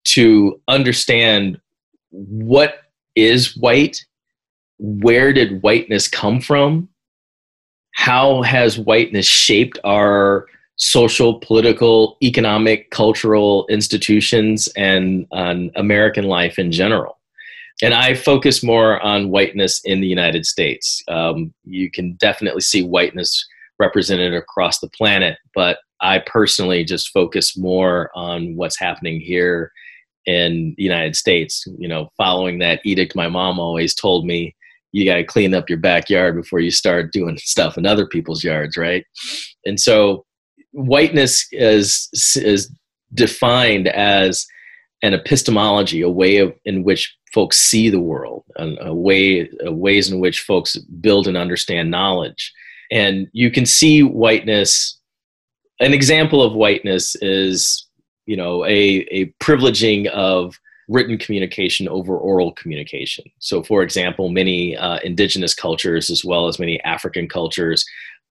to 0.06 0.60
understand 0.66 1.60
what 2.10 2.78
is 3.14 3.56
white, 3.56 4.04
where 4.78 5.32
did 5.32 5.62
whiteness 5.62 6.08
come 6.08 6.40
from, 6.40 6.88
how 7.94 8.42
has 8.42 8.78
whiteness 8.78 9.26
shaped 9.26 9.78
our 9.84 10.46
social, 10.76 11.38
political, 11.38 12.16
economic, 12.22 12.90
cultural 12.90 13.66
institutions 13.68 14.68
and 14.76 15.26
American 15.76 16.24
life 16.24 16.58
in 16.58 16.72
general. 16.72 17.18
And 17.82 17.94
I 17.94 18.14
focus 18.14 18.62
more 18.62 19.00
on 19.00 19.30
whiteness 19.30 19.80
in 19.84 20.00
the 20.00 20.06
United 20.06 20.46
States. 20.46 21.02
Um, 21.08 21.52
you 21.64 21.90
can 21.90 22.14
definitely 22.14 22.60
see 22.60 22.84
whiteness 22.84 23.46
represented 23.78 24.34
across 24.34 24.78
the 24.80 24.88
planet, 24.90 25.38
but 25.54 25.78
I 26.00 26.18
personally 26.18 26.84
just 26.84 27.10
focus 27.12 27.56
more 27.56 28.10
on 28.14 28.56
what's 28.56 28.78
happening 28.78 29.20
here 29.20 29.72
in 30.26 30.74
the 30.76 30.82
United 30.82 31.16
States. 31.16 31.66
You 31.78 31.88
know, 31.88 32.10
following 32.16 32.58
that 32.58 32.80
edict 32.84 33.16
my 33.16 33.28
mom 33.28 33.58
always 33.58 33.94
told 33.94 34.26
me, 34.26 34.54
you 34.94 35.04
got 35.04 35.16
to 35.16 35.24
clean 35.24 35.54
up 35.54 35.68
your 35.68 35.80
backyard 35.80 36.36
before 36.36 36.60
you 36.60 36.70
start 36.70 37.12
doing 37.12 37.36
stuff 37.38 37.76
in 37.76 37.84
other 37.84 38.06
people's 38.06 38.44
yards, 38.44 38.76
right? 38.76 39.04
And 39.66 39.80
so 39.80 40.24
whiteness 40.70 41.48
is 41.50 42.08
is 42.36 42.72
defined 43.12 43.88
as 43.88 44.46
an 45.02 45.12
epistemology, 45.12 46.00
a 46.00 46.08
way 46.08 46.36
of, 46.36 46.54
in 46.64 46.84
which 46.84 47.12
folks 47.32 47.58
see 47.58 47.90
the 47.90 47.98
world, 47.98 48.44
a, 48.56 48.68
a 48.82 48.94
way 48.94 49.50
a 49.66 49.72
ways 49.72 50.12
in 50.12 50.20
which 50.20 50.42
folks 50.42 50.76
build 50.76 51.26
and 51.26 51.36
understand 51.36 51.90
knowledge. 51.90 52.52
And 52.92 53.26
you 53.32 53.50
can 53.50 53.66
see 53.66 54.04
whiteness. 54.04 54.96
An 55.80 55.92
example 55.92 56.40
of 56.40 56.54
whiteness 56.54 57.16
is, 57.16 57.84
you 58.26 58.36
know, 58.36 58.64
a, 58.64 59.04
a 59.10 59.26
privileging 59.42 60.06
of 60.10 60.56
written 60.88 61.18
communication 61.18 61.88
over 61.88 62.16
oral 62.16 62.52
communication. 62.52 63.24
So, 63.38 63.62
for 63.62 63.82
example, 63.82 64.28
many 64.28 64.76
uh, 64.76 64.98
indigenous 65.04 65.54
cultures, 65.54 66.10
as 66.10 66.24
well 66.24 66.46
as 66.48 66.58
many 66.58 66.82
African 66.82 67.28
cultures, 67.28 67.84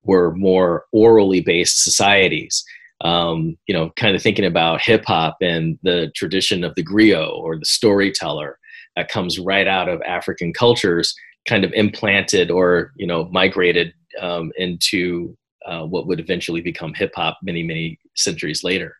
were 0.04 0.36
more 0.36 0.86
orally 0.92 1.42
based 1.42 1.84
societies. 1.84 2.64
Um, 3.02 3.58
you 3.68 3.74
know, 3.74 3.92
kind 3.98 4.16
of 4.16 4.22
thinking 4.22 4.46
about 4.46 4.82
hip 4.82 5.04
hop 5.06 5.38
and 5.42 5.78
the 5.84 6.12
tradition 6.16 6.64
of 6.64 6.74
the 6.76 6.86
griot 6.86 7.34
or 7.34 7.58
the 7.58 7.66
storyteller 7.66 8.58
that 8.96 9.10
comes 9.10 9.40
right 9.40 9.68
out 9.68 9.90
of 9.90 10.02
African 10.04 10.54
cultures, 10.54 11.14
kind 11.48 11.66
of 11.66 11.74
implanted 11.74 12.50
or 12.50 12.94
you 12.96 13.08
know 13.08 13.26
migrated 13.26 13.94
um, 14.22 14.52
into 14.58 15.36
uh, 15.66 15.84
what 15.84 16.08
would 16.08 16.20
eventually 16.20 16.62
become 16.62 16.94
hip 16.94 17.14
hop 17.16 17.40
many 17.44 17.64
many 17.64 18.00
centuries 18.16 18.64
later. 18.64 18.96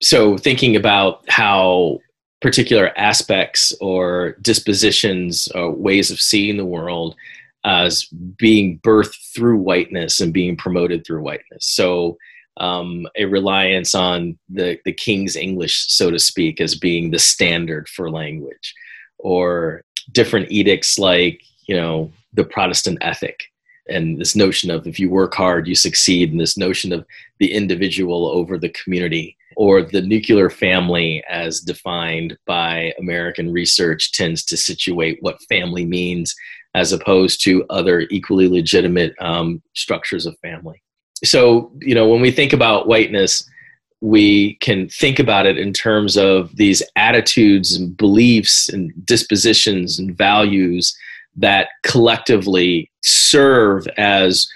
So 0.00 0.36
thinking 0.36 0.76
about 0.76 1.24
how 1.28 1.98
particular 2.40 2.92
aspects 2.96 3.72
or 3.80 4.36
dispositions 4.42 5.48
or 5.54 5.72
ways 5.72 6.10
of 6.10 6.20
seeing 6.20 6.56
the 6.56 6.64
world 6.64 7.16
as 7.64 8.04
being 8.36 8.78
birthed 8.80 9.34
through 9.34 9.58
whiteness 9.58 10.20
and 10.20 10.32
being 10.32 10.56
promoted 10.56 11.04
through 11.04 11.22
whiteness. 11.22 11.66
So 11.66 12.16
um, 12.58 13.06
a 13.16 13.24
reliance 13.24 13.94
on 13.94 14.38
the, 14.48 14.78
the 14.84 14.92
King's 14.92 15.36
English, 15.36 15.86
so 15.88 16.10
to 16.10 16.18
speak, 16.18 16.60
as 16.60 16.74
being 16.74 17.10
the 17.10 17.18
standard 17.18 17.88
for 17.88 18.10
language, 18.10 18.74
or 19.18 19.82
different 20.12 20.50
edicts 20.50 20.98
like, 20.98 21.40
you 21.66 21.76
know, 21.76 22.12
the 22.34 22.44
Protestant 22.44 22.98
ethic 23.00 23.44
and 23.88 24.20
this 24.20 24.36
notion 24.36 24.70
of 24.70 24.86
if 24.86 25.00
you 25.00 25.08
work 25.10 25.34
hard, 25.34 25.66
you 25.66 25.74
succeed, 25.74 26.30
and 26.30 26.40
this 26.40 26.58
notion 26.58 26.92
of 26.92 27.06
the 27.38 27.52
individual 27.52 28.26
over 28.26 28.58
the 28.58 28.68
community, 28.70 29.36
or 29.58 29.82
the 29.82 30.00
nuclear 30.00 30.48
family 30.48 31.20
as 31.28 31.58
defined 31.58 32.38
by 32.46 32.94
American 32.96 33.52
research 33.52 34.12
tends 34.12 34.44
to 34.44 34.56
situate 34.56 35.18
what 35.20 35.42
family 35.48 35.84
means 35.84 36.32
as 36.76 36.92
opposed 36.92 37.42
to 37.42 37.66
other 37.68 38.06
equally 38.08 38.46
legitimate 38.46 39.16
um, 39.20 39.60
structures 39.74 40.26
of 40.26 40.38
family. 40.38 40.80
So, 41.24 41.72
you 41.80 41.92
know, 41.92 42.08
when 42.08 42.20
we 42.20 42.30
think 42.30 42.52
about 42.52 42.86
whiteness, 42.86 43.50
we 44.00 44.54
can 44.60 44.88
think 44.90 45.18
about 45.18 45.44
it 45.44 45.58
in 45.58 45.72
terms 45.72 46.16
of 46.16 46.54
these 46.54 46.80
attitudes 46.94 47.74
and 47.74 47.96
beliefs 47.96 48.68
and 48.68 48.92
dispositions 49.04 49.98
and 49.98 50.16
values 50.16 50.96
that 51.34 51.70
collectively 51.82 52.92
serve 53.02 53.88
as 53.96 54.48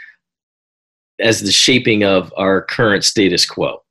as 1.19 1.41
the 1.41 1.53
shaping 1.53 2.05
of 2.05 2.33
our 2.37 2.63
current 2.63 3.03
status 3.03 3.45
quo 3.45 3.82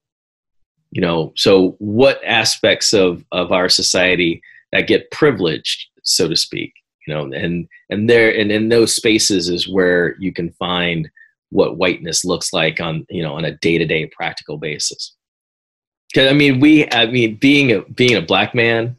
you 0.91 1.01
know 1.01 1.33
so 1.35 1.75
what 1.79 2.21
aspects 2.25 2.93
of 2.93 3.23
of 3.31 3.51
our 3.51 3.69
society 3.69 4.41
that 4.71 4.87
get 4.87 5.09
privileged 5.11 5.87
so 6.03 6.27
to 6.27 6.35
speak 6.35 6.73
you 7.05 7.13
know 7.13 7.23
and 7.31 7.67
and 7.89 8.09
there 8.09 8.33
and 8.37 8.51
in 8.51 8.69
those 8.69 8.95
spaces 8.95 9.49
is 9.49 9.67
where 9.67 10.15
you 10.19 10.31
can 10.33 10.51
find 10.51 11.09
what 11.51 11.77
whiteness 11.77 12.25
looks 12.25 12.53
like 12.53 12.79
on 12.79 13.05
you 13.09 13.21
know 13.21 13.33
on 13.33 13.45
a 13.45 13.55
day-to-day 13.57 14.07
practical 14.07 14.57
basis. 14.57 15.13
Because 16.11 16.29
i 16.29 16.33
mean 16.33 16.59
we 16.59 16.89
i 16.91 17.05
mean 17.05 17.35
being 17.35 17.71
a 17.71 17.81
being 17.81 18.15
a 18.15 18.21
black 18.21 18.55
man 18.55 18.97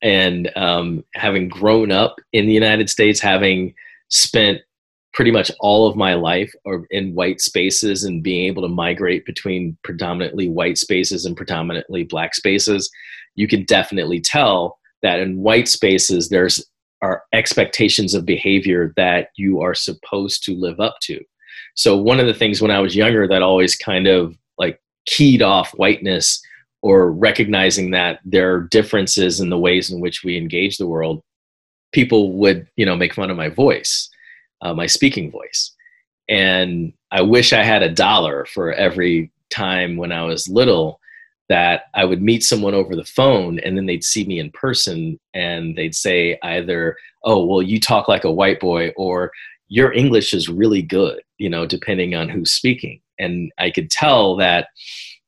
and 0.00 0.48
um, 0.54 1.04
having 1.16 1.48
grown 1.48 1.90
up 1.90 2.20
in 2.32 2.46
the 2.46 2.52
united 2.52 2.88
states 2.88 3.20
having 3.20 3.74
spent 4.08 4.60
pretty 5.18 5.30
much 5.32 5.50
all 5.58 5.86
of 5.86 5.96
my 5.96 6.14
life 6.14 6.52
or 6.64 6.86
in 6.90 7.12
white 7.12 7.40
spaces 7.40 8.04
and 8.04 8.22
being 8.22 8.46
able 8.46 8.62
to 8.62 8.68
migrate 8.68 9.26
between 9.26 9.76
predominantly 9.82 10.48
white 10.48 10.78
spaces 10.78 11.26
and 11.26 11.36
predominantly 11.36 12.04
black 12.04 12.34
spaces 12.34 12.88
you 13.38 13.46
can 13.46 13.64
definitely 13.64 14.20
tell 14.20 14.78
that 15.02 15.20
in 15.20 15.38
white 15.38 15.68
spaces 15.68 16.28
there's 16.28 16.64
are 17.00 17.22
expectations 17.32 18.12
of 18.12 18.26
behavior 18.26 18.92
that 18.96 19.28
you 19.36 19.60
are 19.60 19.74
supposed 19.74 20.42
to 20.42 20.56
live 20.56 20.80
up 20.80 20.96
to. 21.00 21.20
So 21.74 21.96
one 21.96 22.18
of 22.18 22.26
the 22.26 22.34
things 22.34 22.60
when 22.60 22.72
I 22.72 22.80
was 22.80 22.96
younger 22.96 23.28
that 23.28 23.42
always 23.42 23.76
kind 23.76 24.08
of 24.08 24.36
like 24.58 24.80
keyed 25.06 25.40
off 25.40 25.70
whiteness 25.72 26.42
or 26.82 27.12
recognizing 27.12 27.92
that 27.92 28.18
there 28.24 28.52
are 28.52 28.62
differences 28.62 29.38
in 29.38 29.50
the 29.50 29.58
ways 29.58 29.92
in 29.92 30.00
which 30.00 30.24
we 30.24 30.36
engage 30.36 30.76
the 30.76 30.88
world, 30.88 31.22
people 31.92 32.32
would, 32.32 32.66
you 32.76 32.84
know, 32.84 32.96
make 32.96 33.14
fun 33.14 33.30
of 33.30 33.36
my 33.36 33.48
voice, 33.48 34.10
uh, 34.62 34.74
my 34.74 34.86
speaking 34.86 35.30
voice. 35.30 35.72
And 36.28 36.92
I 37.10 37.22
wish 37.22 37.52
I 37.52 37.62
had 37.62 37.82
a 37.82 37.92
dollar 37.92 38.44
for 38.46 38.72
every 38.72 39.32
time 39.50 39.96
when 39.96 40.12
I 40.12 40.24
was 40.24 40.48
little 40.48 41.00
that 41.48 41.84
I 41.94 42.04
would 42.04 42.20
meet 42.20 42.42
someone 42.42 42.74
over 42.74 42.94
the 42.94 43.04
phone 43.04 43.58
and 43.60 43.76
then 43.76 43.86
they'd 43.86 44.04
see 44.04 44.26
me 44.26 44.38
in 44.38 44.50
person 44.50 45.18
and 45.32 45.76
they'd 45.76 45.94
say 45.94 46.38
either, 46.42 46.96
oh, 47.24 47.44
well, 47.44 47.62
you 47.62 47.80
talk 47.80 48.06
like 48.06 48.24
a 48.24 48.32
white 48.32 48.60
boy, 48.60 48.90
or 48.96 49.32
your 49.68 49.92
English 49.92 50.34
is 50.34 50.48
really 50.48 50.82
good, 50.82 51.20
you 51.38 51.48
know, 51.48 51.66
depending 51.66 52.14
on 52.14 52.28
who's 52.28 52.52
speaking. 52.52 53.00
And 53.18 53.50
I 53.58 53.70
could 53.70 53.90
tell 53.90 54.36
that, 54.36 54.68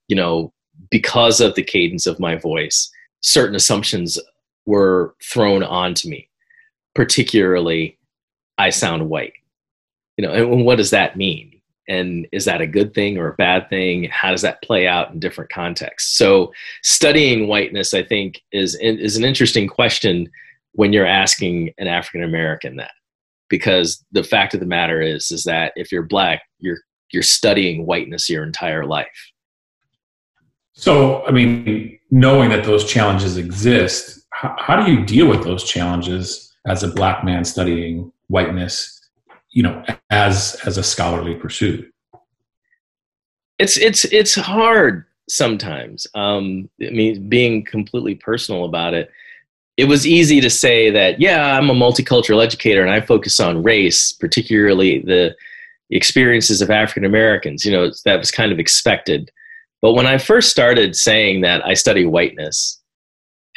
you 0.09 0.17
know, 0.17 0.53
because 0.91 1.41
of 1.41 1.55
the 1.55 1.63
cadence 1.63 2.07
of 2.07 2.21
my 2.21 2.37
voice, 2.37 2.91
certain 3.21 3.57
assumptions 3.57 4.19
were 4.67 5.15
thrown 5.23 5.63
onto 5.63 6.09
me, 6.09 6.29
particularly, 6.95 7.99
I 8.61 8.71
sound 8.71 9.09
white. 9.09 9.33
You 10.17 10.26
know, 10.26 10.33
and 10.35 10.67
what 10.67 10.76
does 10.76 10.90
that 10.90 11.17
mean? 11.17 11.61
And 11.88 12.29
is 12.31 12.45
that 12.45 12.61
a 12.61 12.67
good 12.67 12.93
thing 12.95 13.17
or 13.17 13.29
a 13.29 13.35
bad 13.35 13.71
thing? 13.71 14.05
How 14.11 14.31
does 14.31 14.43
that 14.43 14.62
play 14.62 14.87
out 14.87 15.12
in 15.12 15.19
different 15.19 15.50
contexts? 15.50 16.17
So, 16.17 16.52
studying 16.83 17.49
whiteness, 17.49 17.95
I 17.95 18.02
think, 18.02 18.43
is 18.52 18.76
is 18.76 19.17
an 19.17 19.25
interesting 19.25 19.67
question 19.67 20.29
when 20.73 20.93
you're 20.93 21.07
asking 21.07 21.73
an 21.79 21.88
African 21.88 22.23
American 22.23 22.76
that, 22.76 22.93
because 23.49 24.05
the 24.12 24.23
fact 24.23 24.52
of 24.55 24.61
the 24.61 24.67
matter 24.67 25.00
is, 25.00 25.31
is 25.31 25.45
that 25.45 25.73
if 25.75 25.90
you're 25.90 26.02
black, 26.02 26.43
you're 26.59 26.79
you're 27.12 27.23
studying 27.23 27.87
whiteness 27.87 28.29
your 28.29 28.45
entire 28.45 28.85
life. 28.85 29.33
So, 30.75 31.26
I 31.26 31.31
mean, 31.31 31.99
knowing 32.11 32.50
that 32.50 32.64
those 32.64 32.85
challenges 32.85 33.37
exist, 33.37 34.26
how, 34.33 34.55
how 34.59 34.85
do 34.85 34.93
you 34.93 35.05
deal 35.05 35.26
with 35.26 35.43
those 35.43 35.64
challenges 35.64 36.55
as 36.67 36.83
a 36.83 36.88
black 36.88 37.25
man 37.25 37.45
studying 37.45 38.12
whiteness? 38.31 38.97
You 39.51 39.65
know, 39.65 39.85
as 40.11 40.57
as 40.65 40.79
a 40.79 40.83
scholarly 40.83 41.35
pursuit. 41.35 41.93
It's 43.59 43.77
it's 43.77 44.05
it's 44.07 44.35
hard 44.35 45.05
sometimes. 45.29 46.07
Um, 46.15 46.71
I 46.81 46.91
mean, 46.91 47.29
being 47.29 47.65
completely 47.65 48.15
personal 48.15 48.65
about 48.65 48.95
it, 48.95 49.11
it 49.77 49.85
was 49.85 50.07
easy 50.07 50.41
to 50.41 50.51
say 50.51 50.91
that 50.91 51.21
yeah, 51.21 51.57
I'm 51.57 51.69
a 51.69 51.75
multicultural 51.75 52.43
educator 52.43 52.83
and 52.83 52.91
I 52.91 53.01
focus 53.01 53.41
on 53.41 53.63
race, 53.63 54.13
particularly 54.13 55.01
the 55.01 55.35
experiences 55.91 56.63
of 56.63 56.71
African 56.71 57.05
Americans. 57.05 57.65
You 57.65 57.73
know, 57.73 57.91
that 58.05 58.19
was 58.19 58.31
kind 58.31 58.53
of 58.53 58.59
expected. 58.59 59.31
But 59.83 59.95
when 59.95 60.07
I 60.07 60.19
first 60.19 60.51
started 60.51 60.95
saying 60.95 61.41
that 61.41 61.65
I 61.67 61.75
study 61.75 62.05
whiteness, 62.05 62.81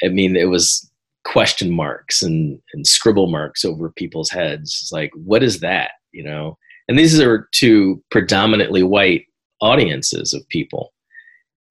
I 0.03 0.07
mean, 0.07 0.35
it 0.35 0.45
was 0.49 0.89
question 1.23 1.71
marks 1.71 2.21
and, 2.21 2.59
and 2.73 2.85
scribble 2.85 3.27
marks 3.27 3.63
over 3.63 3.89
people's 3.89 4.29
heads. 4.29 4.79
It's 4.81 4.91
like, 4.91 5.11
what 5.15 5.43
is 5.43 5.59
that? 5.61 5.91
You 6.11 6.23
know? 6.23 6.57
And 6.87 6.99
these 6.99 7.19
are 7.19 7.47
two 7.51 8.03
predominantly 8.11 8.83
white 8.83 9.25
audiences 9.61 10.33
of 10.33 10.47
people. 10.49 10.93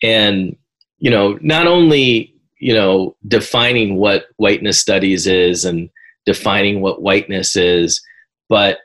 And, 0.03 0.57
you 0.99 1.11
know, 1.11 1.39
not 1.43 1.67
only, 1.67 2.35
you 2.59 2.75
know, 2.75 3.17
defining 3.29 3.97
what 3.97 4.27
whiteness 4.37 4.79
studies 4.79 5.27
is 5.27 5.65
and 5.65 5.91
defining 6.25 6.81
what 6.81 7.03
whiteness 7.03 7.57
is, 7.57 8.01
but 8.49 8.79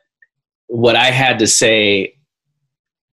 what 0.68 0.96
I 0.96 1.12
had 1.12 1.40
to 1.40 1.48
say, 1.48 2.16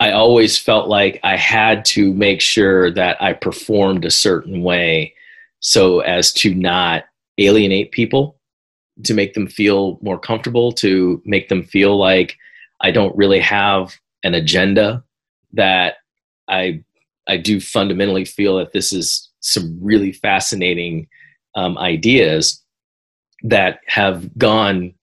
I 0.00 0.10
always 0.10 0.58
felt 0.58 0.88
like 0.88 1.20
I 1.22 1.36
had 1.36 1.84
to 1.86 2.12
make 2.12 2.40
sure 2.40 2.90
that 2.92 3.20
I 3.22 3.32
performed 3.32 4.04
a 4.04 4.10
certain 4.10 4.62
way 4.62 5.14
so 5.60 6.00
as 6.00 6.32
to 6.34 6.54
not 6.54 7.04
alienate 7.38 7.92
people, 7.92 8.38
to 9.04 9.14
make 9.14 9.34
them 9.34 9.46
feel 9.46 9.98
more 10.02 10.18
comfortable, 10.18 10.72
to 10.72 11.20
make 11.24 11.48
them 11.48 11.62
feel 11.62 11.98
like 11.98 12.36
I 12.80 12.90
don't 12.90 13.16
really 13.16 13.40
have 13.40 13.96
an 14.22 14.34
agenda, 14.34 15.02
that 15.52 15.96
I 16.48 16.82
I 17.26 17.38
do 17.38 17.60
fundamentally 17.60 18.24
feel 18.24 18.58
that 18.58 18.72
this 18.72 18.92
is 18.92 19.30
some 19.40 19.78
really 19.80 20.12
fascinating 20.12 21.08
um, 21.54 21.78
ideas 21.78 22.62
that 23.42 23.80
have 23.86 24.36
gone 24.36 24.94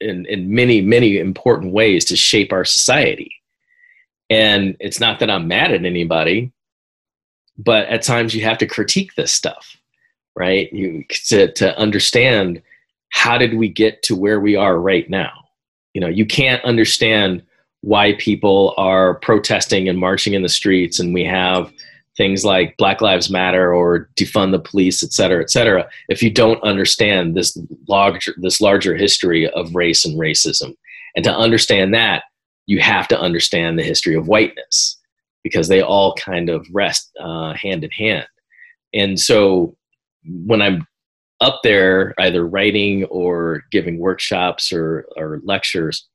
in, 0.00 0.26
in 0.26 0.54
many, 0.54 0.80
many 0.80 1.18
important 1.18 1.72
ways 1.72 2.04
to 2.06 2.16
shape 2.16 2.52
our 2.52 2.64
society. 2.64 3.32
And 4.30 4.76
it's 4.80 5.00
not 5.00 5.18
that 5.18 5.30
I'm 5.30 5.48
mad 5.48 5.72
at 5.72 5.84
anybody, 5.84 6.52
but 7.56 7.88
at 7.88 8.02
times 8.02 8.34
you 8.34 8.42
have 8.44 8.58
to 8.58 8.66
critique 8.66 9.14
this 9.14 9.32
stuff, 9.32 9.76
right? 10.38 10.72
You 10.72 11.04
to, 11.26 11.52
to 11.52 11.76
understand 11.76 12.62
how 13.10 13.36
did 13.38 13.54
we 13.54 13.68
get 13.68 14.02
to 14.04 14.14
where 14.14 14.38
we 14.38 14.54
are 14.54 14.78
right 14.78 15.10
now? 15.10 15.32
You 15.94 16.00
know, 16.00 16.08
you 16.08 16.24
can't 16.24 16.64
understand 16.64 17.42
why 17.80 18.14
people 18.18 18.72
are 18.76 19.16
protesting 19.16 19.88
and 19.88 19.98
marching 19.98 20.34
in 20.34 20.42
the 20.42 20.48
streets 20.48 21.00
and 21.00 21.12
we 21.12 21.24
have 21.24 21.72
things 22.16 22.44
like 22.44 22.76
Black 22.76 23.00
Lives 23.00 23.30
Matter 23.30 23.72
or 23.74 24.08
defund 24.16 24.52
the 24.52 24.58
police, 24.60 25.02
et 25.02 25.12
cetera, 25.12 25.42
et 25.42 25.50
cetera, 25.50 25.88
if 26.08 26.22
you 26.22 26.30
don't 26.30 26.62
understand 26.62 27.36
this 27.36 27.58
larger, 27.88 28.34
this 28.38 28.60
larger 28.60 28.96
history 28.96 29.48
of 29.50 29.74
race 29.74 30.04
and 30.04 30.18
racism. 30.18 30.76
And 31.16 31.24
to 31.24 31.34
understand 31.34 31.94
that, 31.94 32.24
you 32.66 32.80
have 32.80 33.08
to 33.08 33.18
understand 33.18 33.78
the 33.78 33.84
history 33.84 34.14
of 34.14 34.28
whiteness 34.28 34.98
because 35.42 35.68
they 35.68 35.80
all 35.80 36.14
kind 36.14 36.48
of 36.48 36.66
rest 36.72 37.10
uh, 37.20 37.54
hand 37.54 37.82
in 37.82 37.90
hand. 37.90 38.26
And 38.92 39.18
so 39.18 39.76
when 40.24 40.62
I'm 40.62 40.86
up 41.40 41.60
there, 41.62 42.14
either 42.18 42.46
writing 42.46 43.04
or 43.04 43.62
giving 43.70 43.98
workshops 43.98 44.72
or, 44.72 45.06
or 45.16 45.40
lectures, 45.44 46.08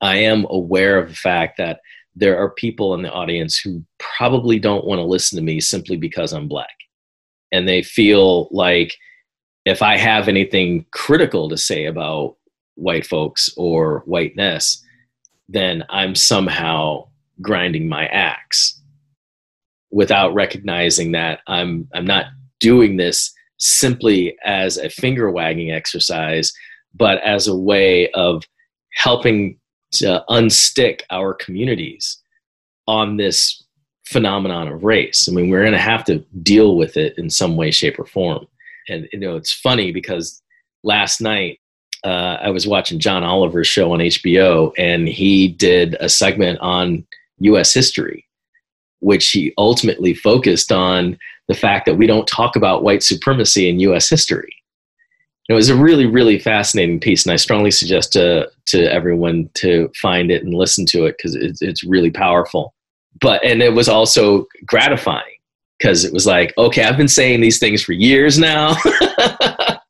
I 0.00 0.16
am 0.16 0.46
aware 0.48 0.98
of 0.98 1.08
the 1.08 1.14
fact 1.14 1.58
that 1.58 1.80
there 2.14 2.38
are 2.38 2.50
people 2.50 2.94
in 2.94 3.02
the 3.02 3.10
audience 3.10 3.58
who 3.58 3.84
probably 3.98 4.58
don't 4.58 4.84
want 4.84 4.98
to 4.98 5.04
listen 5.04 5.36
to 5.36 5.42
me 5.42 5.60
simply 5.60 5.96
because 5.96 6.32
I'm 6.32 6.48
black. 6.48 6.74
And 7.52 7.68
they 7.68 7.82
feel 7.82 8.48
like 8.50 8.94
if 9.64 9.82
I 9.82 9.96
have 9.96 10.28
anything 10.28 10.86
critical 10.92 11.48
to 11.48 11.56
say 11.56 11.86
about 11.86 12.36
white 12.76 13.06
folks 13.06 13.50
or 13.56 14.02
whiteness, 14.06 14.82
then 15.48 15.84
I'm 15.90 16.14
somehow 16.14 17.08
grinding 17.42 17.88
my 17.88 18.06
axe 18.06 18.80
without 19.90 20.34
recognizing 20.34 21.12
that 21.12 21.40
I'm 21.46 21.88
I'm 21.92 22.06
not 22.06 22.26
doing 22.60 22.96
this 22.96 23.32
simply 23.58 24.36
as 24.44 24.78
a 24.78 24.88
finger 24.88 25.30
wagging 25.30 25.70
exercise, 25.70 26.52
but 26.94 27.20
as 27.22 27.46
a 27.46 27.56
way 27.56 28.10
of 28.12 28.44
helping 28.92 29.58
to 29.92 30.24
unstick 30.30 31.02
our 31.10 31.34
communities 31.34 32.18
on 32.86 33.16
this 33.16 33.64
phenomenon 34.06 34.68
of 34.68 34.82
race. 34.82 35.28
I 35.28 35.32
mean, 35.32 35.50
we're 35.50 35.62
going 35.62 35.72
to 35.72 35.78
have 35.78 36.04
to 36.04 36.18
deal 36.42 36.76
with 36.76 36.96
it 36.96 37.16
in 37.16 37.30
some 37.30 37.56
way, 37.56 37.70
shape, 37.70 37.98
or 37.98 38.06
form. 38.06 38.46
And 38.88 39.08
you 39.12 39.18
know, 39.18 39.36
it's 39.36 39.52
funny 39.52 39.92
because 39.92 40.42
last 40.82 41.20
night 41.20 41.60
uh, 42.04 42.38
I 42.42 42.50
was 42.50 42.66
watching 42.66 42.98
John 42.98 43.22
Oliver's 43.22 43.66
show 43.66 43.92
on 43.92 44.00
HBO, 44.00 44.72
and 44.78 45.06
he 45.06 45.48
did 45.48 45.96
a 46.00 46.08
segment 46.08 46.58
on 46.60 47.06
U.S. 47.40 47.72
history, 47.72 48.26
which 49.00 49.30
he 49.30 49.52
ultimately 49.58 50.14
focused 50.14 50.72
on 50.72 51.18
the 51.50 51.56
fact 51.56 51.84
that 51.86 51.96
we 51.96 52.06
don't 52.06 52.28
talk 52.28 52.54
about 52.54 52.84
white 52.84 53.02
supremacy 53.02 53.68
in 53.68 53.80
U.S. 53.80 54.08
history. 54.08 54.54
It 55.48 55.54
was 55.54 55.68
a 55.68 55.74
really 55.74 56.06
really 56.06 56.38
fascinating 56.38 57.00
piece 57.00 57.26
and 57.26 57.32
i 57.32 57.36
strongly 57.36 57.72
suggest 57.72 58.12
to 58.12 58.48
to 58.66 58.84
everyone 58.84 59.50
to 59.54 59.90
find 60.00 60.30
it 60.30 60.44
and 60.44 60.54
listen 60.54 60.86
to 60.86 61.06
it 61.06 61.16
because 61.16 61.34
it's, 61.34 61.60
it's 61.60 61.82
really 61.82 62.10
powerful. 62.10 62.72
But 63.20 63.44
and 63.44 63.60
it 63.60 63.74
was 63.74 63.88
also 63.88 64.46
gratifying 64.64 65.38
because 65.76 66.04
it 66.04 66.12
was 66.12 66.24
like 66.24 66.54
okay 66.56 66.84
i've 66.84 66.96
been 66.96 67.08
saying 67.08 67.40
these 67.40 67.58
things 67.58 67.82
for 67.82 67.92
years 67.92 68.38
now. 68.38 68.76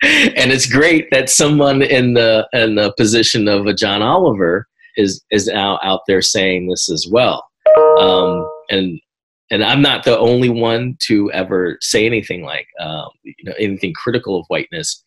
And 0.02 0.50
it's 0.50 0.64
great 0.64 1.08
that 1.10 1.28
someone 1.28 1.82
in 1.82 2.14
the 2.14 2.48
in 2.54 2.74
the 2.74 2.92
position 2.96 3.48
of 3.48 3.66
a 3.66 3.74
john 3.74 4.00
oliver 4.00 4.66
is 4.96 5.22
is 5.30 5.46
now 5.46 5.78
out 5.82 6.00
there 6.06 6.22
saying 6.22 6.68
this 6.68 6.90
as 6.90 7.06
well. 7.10 7.46
Um, 7.98 8.48
and 8.70 8.98
and 9.50 9.64
i'm 9.64 9.82
not 9.82 10.04
the 10.04 10.18
only 10.18 10.48
one 10.48 10.96
to 11.00 11.30
ever 11.32 11.76
say 11.80 12.06
anything 12.06 12.42
like 12.42 12.66
um, 12.80 13.08
you 13.24 13.44
know 13.44 13.54
anything 13.58 13.92
critical 13.94 14.38
of 14.38 14.46
whiteness 14.48 15.04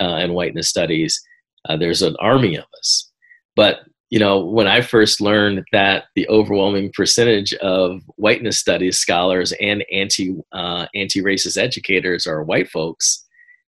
uh, 0.00 0.16
and 0.16 0.34
whiteness 0.34 0.68
studies, 0.68 1.20
uh, 1.68 1.76
there's 1.76 2.02
an 2.02 2.16
army 2.20 2.56
of 2.56 2.64
us. 2.78 3.10
But 3.56 3.80
you 4.10 4.18
know, 4.18 4.44
when 4.44 4.68
I 4.68 4.80
first 4.80 5.20
learned 5.20 5.64
that 5.72 6.04
the 6.14 6.28
overwhelming 6.28 6.92
percentage 6.94 7.52
of 7.54 8.00
whiteness 8.16 8.58
studies 8.58 8.98
scholars 8.98 9.52
and 9.60 9.84
anti 9.92 10.36
uh, 10.52 10.86
anti 10.94 11.20
racist 11.20 11.56
educators 11.56 12.26
are 12.26 12.44
white 12.44 12.68
folks, 12.70 13.24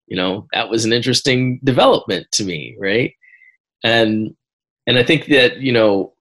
you 0.07 0.17
know, 0.17 0.47
that 0.53 0.69
was 0.69 0.85
an 0.85 0.93
interesting 0.93 1.61
development 1.65 2.27
to 2.33 2.45
me, 2.45 2.77
right? 2.79 3.13
And 3.85 4.35
and 4.87 4.99
I 4.99 5.03
think 5.03 5.27
that 5.27 5.59
you 5.59 5.73
know 5.73 6.14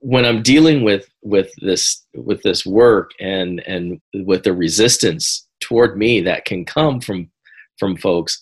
when 0.00 0.24
I'm 0.24 0.42
dealing 0.42 0.84
with 0.84 1.08
with 1.22 1.50
this 1.60 2.04
with 2.14 2.42
this 2.42 2.64
work 2.66 3.10
and 3.20 3.60
and 3.66 4.00
with 4.26 4.44
the 4.44 4.52
resistance 4.52 5.46
toward 5.60 5.96
me 5.96 6.20
that 6.20 6.44
can 6.44 6.64
come 6.64 7.00
from 7.00 7.30
from 7.78 7.96
folks, 7.96 8.38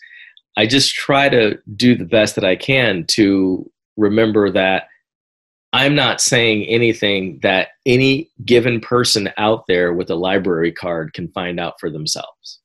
I 0.56 0.66
just 0.66 0.94
try 0.94 1.28
to 1.28 1.58
do 1.76 1.96
the 1.96 2.04
best 2.04 2.34
that 2.34 2.44
I 2.44 2.56
can 2.56 3.04
to 3.08 3.70
remember 3.96 4.50
that 4.50 4.84
I'm 5.72 5.96
not 5.96 6.20
saying 6.20 6.66
anything 6.66 7.40
that 7.42 7.70
any 7.84 8.30
given 8.44 8.80
person 8.80 9.28
out 9.36 9.64
there 9.66 9.92
with 9.92 10.08
a 10.08 10.14
library 10.14 10.70
card 10.70 11.14
can 11.14 11.28
find 11.32 11.58
out 11.58 11.74
for 11.80 11.90
themselves. 11.90 12.60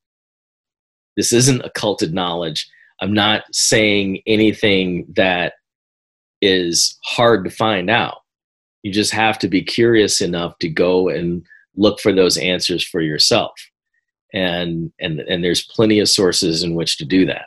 This 1.18 1.34
isn't 1.34 1.66
occulted 1.66 2.14
knowledge. 2.14 2.70
I'm 3.02 3.14
not 3.14 3.44
saying 3.52 4.22
anything 4.28 5.08
that 5.16 5.54
is 6.40 7.00
hard 7.04 7.46
to 7.46 7.50
find 7.50 7.90
out. 7.90 8.18
You 8.84 8.92
just 8.92 9.12
have 9.12 9.38
to 9.40 9.48
be 9.48 9.62
curious 9.62 10.22
enough 10.22 10.58
to 10.60 10.70
go 10.70 11.10
and 11.10 11.46
look 11.76 12.00
for 12.00 12.14
those 12.14 12.38
answers 12.38 12.84
for 12.84 13.02
yourself. 13.02 13.54
and 14.34 14.92
and 15.00 15.22
and 15.22 15.44
there's 15.44 15.66
plenty 15.66 16.00
of 16.00 16.10
sources 16.10 16.64
in 16.64 16.76
which 16.76 16.98
to 16.98 17.06
do 17.06 17.26
that 17.26 17.46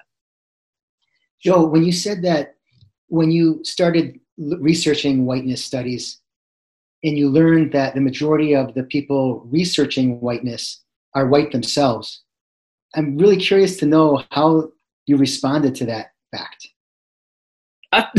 joe 1.41 1.65
when 1.65 1.85
you 1.85 1.93
said 1.93 2.23
that 2.23 2.57
when 3.09 3.31
you 3.31 3.61
started 3.63 4.19
researching 4.59 5.25
whiteness 5.27 5.65
studies 5.65 6.21
and 7.05 7.17
you 7.17 7.29
learned 7.29 7.73
that 7.73 7.95
the 7.95 8.01
majority 8.01 8.55
of 8.55 8.75
the 8.75 8.83
people 8.83 9.47
researching 9.51 10.21
whiteness 10.21 10.83
are 11.15 11.29
white 11.29 11.53
themselves 11.53 12.23
i'm 12.97 13.17
really 13.17 13.37
curious 13.37 13.77
to 13.77 13.87
know 13.87 14.23
how 14.31 14.69
you 15.07 15.17
responded 15.17 15.75
to 15.75 15.85
that 15.87 16.13
fact 16.35 16.69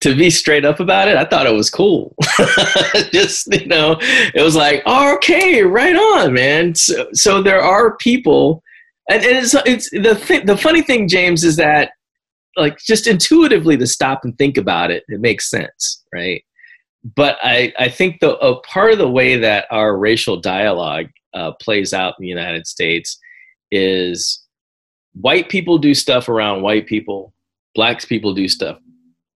to 0.00 0.16
be 0.16 0.30
straight 0.30 0.64
up 0.64 0.80
about 0.80 1.08
it, 1.08 1.16
I 1.16 1.24
thought 1.24 1.46
it 1.46 1.54
was 1.54 1.70
cool. 1.70 2.14
Just 3.12 3.46
you 3.52 3.66
know, 3.66 3.96
it 4.00 4.42
was 4.42 4.56
like, 4.56 4.84
okay, 4.86 5.62
right 5.62 5.94
on, 5.94 6.34
man. 6.34 6.74
So, 6.74 7.08
so 7.12 7.42
there 7.42 7.62
are 7.62 7.96
people, 7.98 8.62
and, 9.08 9.24
and 9.24 9.36
it's 9.36 9.54
it's 9.64 9.90
the 9.90 10.14
th- 10.14 10.46
the 10.46 10.56
funny 10.56 10.82
thing, 10.82 11.06
James, 11.08 11.44
is 11.44 11.56
that 11.56 11.92
like 12.56 12.78
just 12.78 13.06
intuitively 13.06 13.76
to 13.76 13.86
stop 13.86 14.24
and 14.24 14.36
think 14.38 14.56
about 14.56 14.90
it, 14.90 15.04
it 15.08 15.20
makes 15.20 15.50
sense, 15.50 16.02
right? 16.12 16.42
But 17.14 17.38
I 17.42 17.72
I 17.78 17.88
think 17.88 18.18
the 18.20 18.36
a 18.38 18.60
part 18.62 18.92
of 18.92 18.98
the 18.98 19.10
way 19.10 19.36
that 19.36 19.66
our 19.70 19.96
racial 19.96 20.36
dialogue 20.40 21.06
uh, 21.32 21.52
plays 21.60 21.94
out 21.94 22.14
in 22.18 22.22
the 22.22 22.28
United 22.28 22.66
States 22.66 23.20
is 23.70 24.42
white 25.14 25.48
people 25.48 25.78
do 25.78 25.94
stuff 25.94 26.28
around 26.28 26.62
white 26.62 26.88
people, 26.88 27.32
blacks 27.76 28.04
people 28.04 28.34
do 28.34 28.48
stuff 28.48 28.78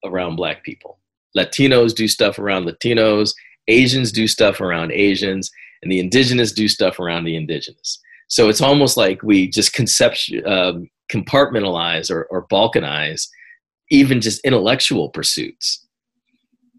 around 0.04 0.36
black 0.36 0.62
people. 0.64 0.98
Latinos 1.36 1.94
do 1.94 2.08
stuff 2.08 2.38
around 2.38 2.66
Latinos, 2.66 3.34
Asians 3.68 4.10
do 4.10 4.26
stuff 4.26 4.60
around 4.60 4.92
Asians, 4.92 5.50
and 5.82 5.90
the 5.90 6.00
indigenous 6.00 6.52
do 6.52 6.68
stuff 6.68 6.98
around 6.98 7.24
the 7.24 7.36
indigenous. 7.36 8.00
So 8.28 8.48
it's 8.48 8.60
almost 8.60 8.96
like 8.96 9.22
we 9.22 9.48
just 9.48 9.74
conceptu- 9.74 10.46
um, 10.46 10.88
compartmentalize 11.10 12.10
or, 12.10 12.24
or 12.26 12.46
balkanize 12.48 13.26
even 13.90 14.20
just 14.20 14.44
intellectual 14.44 15.08
pursuits. 15.08 15.86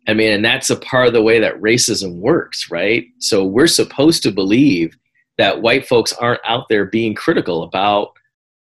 I 0.07 0.13
mean, 0.13 0.31
and 0.31 0.43
that's 0.43 0.69
a 0.69 0.77
part 0.77 1.07
of 1.07 1.13
the 1.13 1.21
way 1.21 1.39
that 1.39 1.61
racism 1.61 2.19
works, 2.19 2.71
right? 2.71 3.05
So 3.19 3.45
we're 3.45 3.67
supposed 3.67 4.23
to 4.23 4.31
believe 4.31 4.97
that 5.37 5.61
white 5.61 5.87
folks 5.87 6.13
aren't 6.13 6.41
out 6.45 6.69
there 6.69 6.85
being 6.85 7.13
critical 7.13 7.63
about 7.63 8.13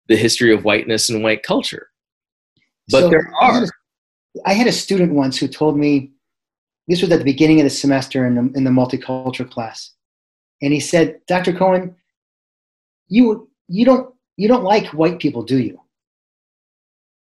the 0.08 0.16
history 0.16 0.54
of 0.54 0.64
whiteness 0.64 1.10
and 1.10 1.24
white 1.24 1.44
culture. 1.44 1.90
But 2.90 3.02
so 3.02 3.10
there 3.10 3.32
are. 3.42 3.66
I 4.44 4.54
had 4.54 4.68
a 4.68 4.72
student 4.72 5.14
once 5.14 5.38
who 5.38 5.48
told 5.48 5.78
me 5.78 6.12
this 6.88 7.02
was 7.02 7.12
at 7.12 7.20
the 7.20 7.26
beginning 7.26 7.60
of 7.60 7.64
the 7.64 7.70
semester 7.70 8.26
in 8.26 8.36
the, 8.36 8.58
in 8.58 8.64
the 8.64 8.70
multicultural 8.70 9.50
class, 9.50 9.92
and 10.62 10.74
he 10.74 10.80
said, 10.80 11.20
"Dr. 11.28 11.54
Cohen, 11.54 11.96
you 13.08 13.50
you 13.68 13.86
don't 13.86 14.14
you 14.38 14.48
don't 14.48 14.64
like 14.64 14.88
white 14.88 15.20
people, 15.20 15.44
do 15.44 15.58
you?" 15.58 15.80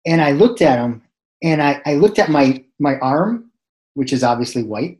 And 0.06 0.22
I 0.22 0.32
looked 0.32 0.62
at 0.62 0.80
him, 0.80 1.04
and 1.44 1.62
I, 1.62 1.82
I 1.86 1.96
looked 1.96 2.20
at 2.20 2.30
my 2.30 2.64
my 2.80 2.98
arm, 3.00 3.52
which 3.94 4.14
is 4.14 4.24
obviously 4.24 4.64
white. 4.64 5.00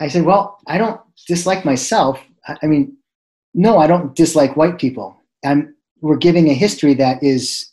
I 0.00 0.08
said, 0.08 0.24
"Well, 0.24 0.58
I 0.66 0.78
don't 0.78 1.00
dislike 1.26 1.64
myself. 1.64 2.20
I, 2.46 2.56
I 2.62 2.66
mean, 2.66 2.96
no, 3.54 3.78
I 3.78 3.86
don't 3.86 4.14
dislike 4.14 4.56
white 4.56 4.78
people. 4.78 5.16
I'm 5.44 5.74
we're 6.00 6.16
giving 6.16 6.48
a 6.48 6.54
history 6.54 6.94
that 6.94 7.22
is 7.22 7.70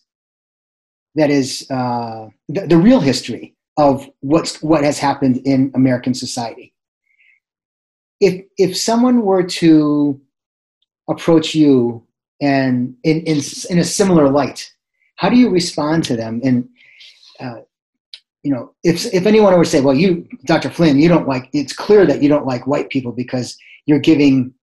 that 1.16 1.30
is 1.30 1.70
uh, 1.70 2.30
the, 2.50 2.68
the 2.68 2.78
real 2.78 3.00
history 3.00 3.56
of 3.78 4.10
what's 4.22 4.62
what 4.62 4.84
has 4.84 4.98
happened 4.98 5.38
in 5.46 5.72
American 5.76 6.14
society. 6.14 6.74
If 8.20 8.46
if 8.58 8.76
someone 8.76 9.22
were 9.22 9.44
to 9.44 10.20
approach 11.10 11.54
you 11.54 12.06
and 12.42 12.96
in 13.04 13.22
in 13.22 13.42
in 13.70 13.80
a 13.80 13.84
similar 13.84 14.30
light, 14.30 14.72
how 15.16 15.30
do 15.30 15.36
you 15.36 15.50
respond 15.50 16.04
to 16.06 16.16
them? 16.16 16.42
And 16.44 16.68
uh, 17.40 17.62
you 18.44 18.52
know, 18.52 18.74
if 18.84 19.06
if 19.14 19.26
anyone 19.28 19.56
were 19.56 19.64
to 19.64 19.70
say, 19.70 19.82
"Well, 19.82 19.94
you, 19.94 20.28
Dr. 20.46 20.70
Flynn, 20.72 21.00
you 21.00 21.10
don't 21.10 21.28
like," 21.28 21.50
it's 21.54 21.74
clear 21.74 22.06
that 22.08 22.24
you 22.24 22.30
don't 22.30 22.48
like 22.48 22.66
white 22.66 22.90
people 22.90 23.12
because 23.12 23.56
you're 23.86 24.00
giving 24.00 24.54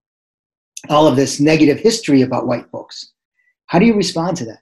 all 0.91 1.07
of 1.07 1.17
this 1.17 1.39
negative 1.39 1.79
history 1.79 2.23
about 2.23 2.47
white 2.47 2.69
folks. 2.71 3.13
How 3.67 3.79
do 3.79 3.87
you 3.87 3.95
respond 3.95 4.37
to 4.39 4.45
that? 4.47 4.59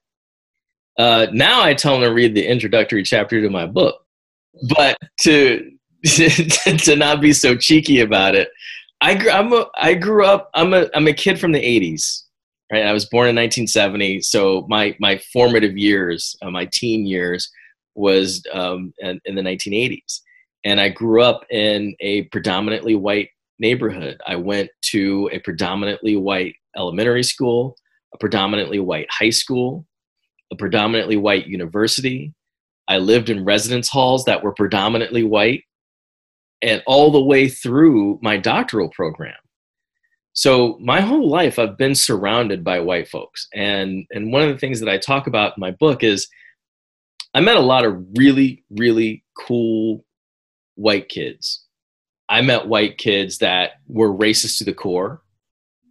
Uh, 0.98 1.26
now 1.32 1.62
I 1.62 1.72
tell 1.72 1.94
them 1.94 2.02
to 2.02 2.14
read 2.14 2.34
the 2.34 2.46
introductory 2.46 3.02
chapter 3.02 3.40
to 3.40 3.48
my 3.48 3.66
book 3.66 4.01
but 4.68 4.96
to 5.22 5.70
to 6.04 6.96
not 6.96 7.20
be 7.20 7.32
so 7.32 7.56
cheeky 7.56 8.00
about 8.00 8.34
it, 8.34 8.48
I 9.00 9.14
grew, 9.14 9.30
I'm 9.30 9.52
a, 9.52 9.66
I 9.76 9.94
grew 9.94 10.24
up. 10.24 10.50
I'm 10.54 10.74
a 10.74 10.88
I'm 10.94 11.06
a 11.06 11.12
kid 11.12 11.38
from 11.38 11.52
the 11.52 11.60
'80s, 11.60 12.22
right? 12.72 12.84
I 12.84 12.92
was 12.92 13.06
born 13.06 13.28
in 13.28 13.36
1970, 13.36 14.20
so 14.22 14.66
my 14.68 14.96
my 15.00 15.20
formative 15.32 15.76
years, 15.76 16.36
uh, 16.42 16.50
my 16.50 16.68
teen 16.72 17.06
years, 17.06 17.50
was 17.94 18.42
um, 18.52 18.92
in, 18.98 19.20
in 19.24 19.34
the 19.34 19.42
1980s, 19.42 20.20
and 20.64 20.80
I 20.80 20.88
grew 20.88 21.22
up 21.22 21.44
in 21.50 21.94
a 22.00 22.22
predominantly 22.24 22.94
white 22.94 23.30
neighborhood. 23.58 24.20
I 24.26 24.36
went 24.36 24.70
to 24.90 25.28
a 25.32 25.38
predominantly 25.38 26.16
white 26.16 26.54
elementary 26.76 27.22
school, 27.22 27.76
a 28.14 28.18
predominantly 28.18 28.80
white 28.80 29.08
high 29.10 29.30
school, 29.30 29.86
a 30.52 30.56
predominantly 30.56 31.16
white 31.16 31.46
university, 31.46 32.34
I 32.92 32.98
lived 32.98 33.30
in 33.30 33.46
residence 33.46 33.88
halls 33.88 34.26
that 34.26 34.42
were 34.42 34.52
predominantly 34.52 35.22
white 35.22 35.64
and 36.60 36.82
all 36.86 37.10
the 37.10 37.22
way 37.22 37.48
through 37.48 38.18
my 38.20 38.36
doctoral 38.36 38.90
program. 38.90 39.34
So 40.34 40.76
my 40.78 41.00
whole 41.00 41.26
life 41.26 41.58
I've 41.58 41.78
been 41.78 41.94
surrounded 41.94 42.62
by 42.62 42.80
white 42.80 43.08
folks. 43.08 43.48
And 43.54 44.04
and 44.10 44.30
one 44.30 44.42
of 44.42 44.50
the 44.50 44.58
things 44.58 44.78
that 44.80 44.90
I 44.90 44.98
talk 44.98 45.26
about 45.26 45.56
in 45.56 45.60
my 45.62 45.70
book 45.70 46.04
is 46.04 46.28
I 47.32 47.40
met 47.40 47.56
a 47.56 47.60
lot 47.60 47.86
of 47.86 48.04
really 48.14 48.62
really 48.68 49.24
cool 49.38 50.04
white 50.74 51.08
kids. 51.08 51.64
I 52.28 52.42
met 52.42 52.68
white 52.68 52.98
kids 52.98 53.38
that 53.38 53.70
were 53.88 54.12
racist 54.12 54.58
to 54.58 54.64
the 54.64 54.74
core 54.74 55.22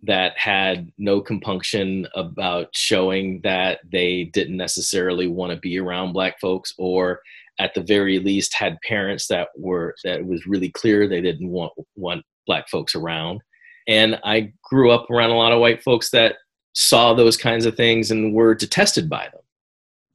that 0.03 0.37
had 0.37 0.91
no 0.97 1.21
compunction 1.21 2.07
about 2.15 2.75
showing 2.75 3.39
that 3.43 3.79
they 3.91 4.25
didn't 4.25 4.57
necessarily 4.57 5.27
want 5.27 5.51
to 5.51 5.59
be 5.59 5.79
around 5.79 6.13
black 6.13 6.39
folks 6.39 6.73
or 6.77 7.21
at 7.59 7.73
the 7.75 7.81
very 7.81 8.17
least 8.17 8.53
had 8.55 8.79
parents 8.81 9.27
that 9.27 9.49
were 9.55 9.95
that 10.03 10.25
was 10.25 10.47
really 10.47 10.69
clear 10.69 11.07
they 11.07 11.21
didn't 11.21 11.49
want 11.49 11.73
want 11.95 12.25
black 12.47 12.67
folks 12.69 12.95
around. 12.95 13.41
And 13.87 14.19
i 14.23 14.51
grew 14.63 14.91
up 14.91 15.09
around 15.09 15.31
a 15.31 15.37
lot 15.37 15.51
of 15.51 15.59
white 15.59 15.83
folks 15.83 16.09
that 16.11 16.35
saw 16.73 17.13
those 17.13 17.37
kinds 17.37 17.65
of 17.65 17.75
things 17.75 18.09
and 18.09 18.33
were 18.33 18.55
detested 18.55 19.09
by 19.09 19.25
them. 19.25 19.41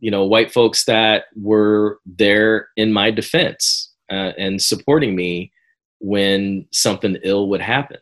You 0.00 0.10
know 0.10 0.24
white 0.24 0.52
folks 0.52 0.84
that 0.86 1.24
were 1.36 2.00
there 2.04 2.68
in 2.76 2.92
my 2.92 3.12
defense 3.12 3.92
uh, 4.10 4.32
and 4.36 4.60
supporting 4.60 5.14
me 5.14 5.52
when 6.00 6.66
something 6.72 7.16
ill 7.22 7.48
would 7.48 7.60
happen. 7.60 7.98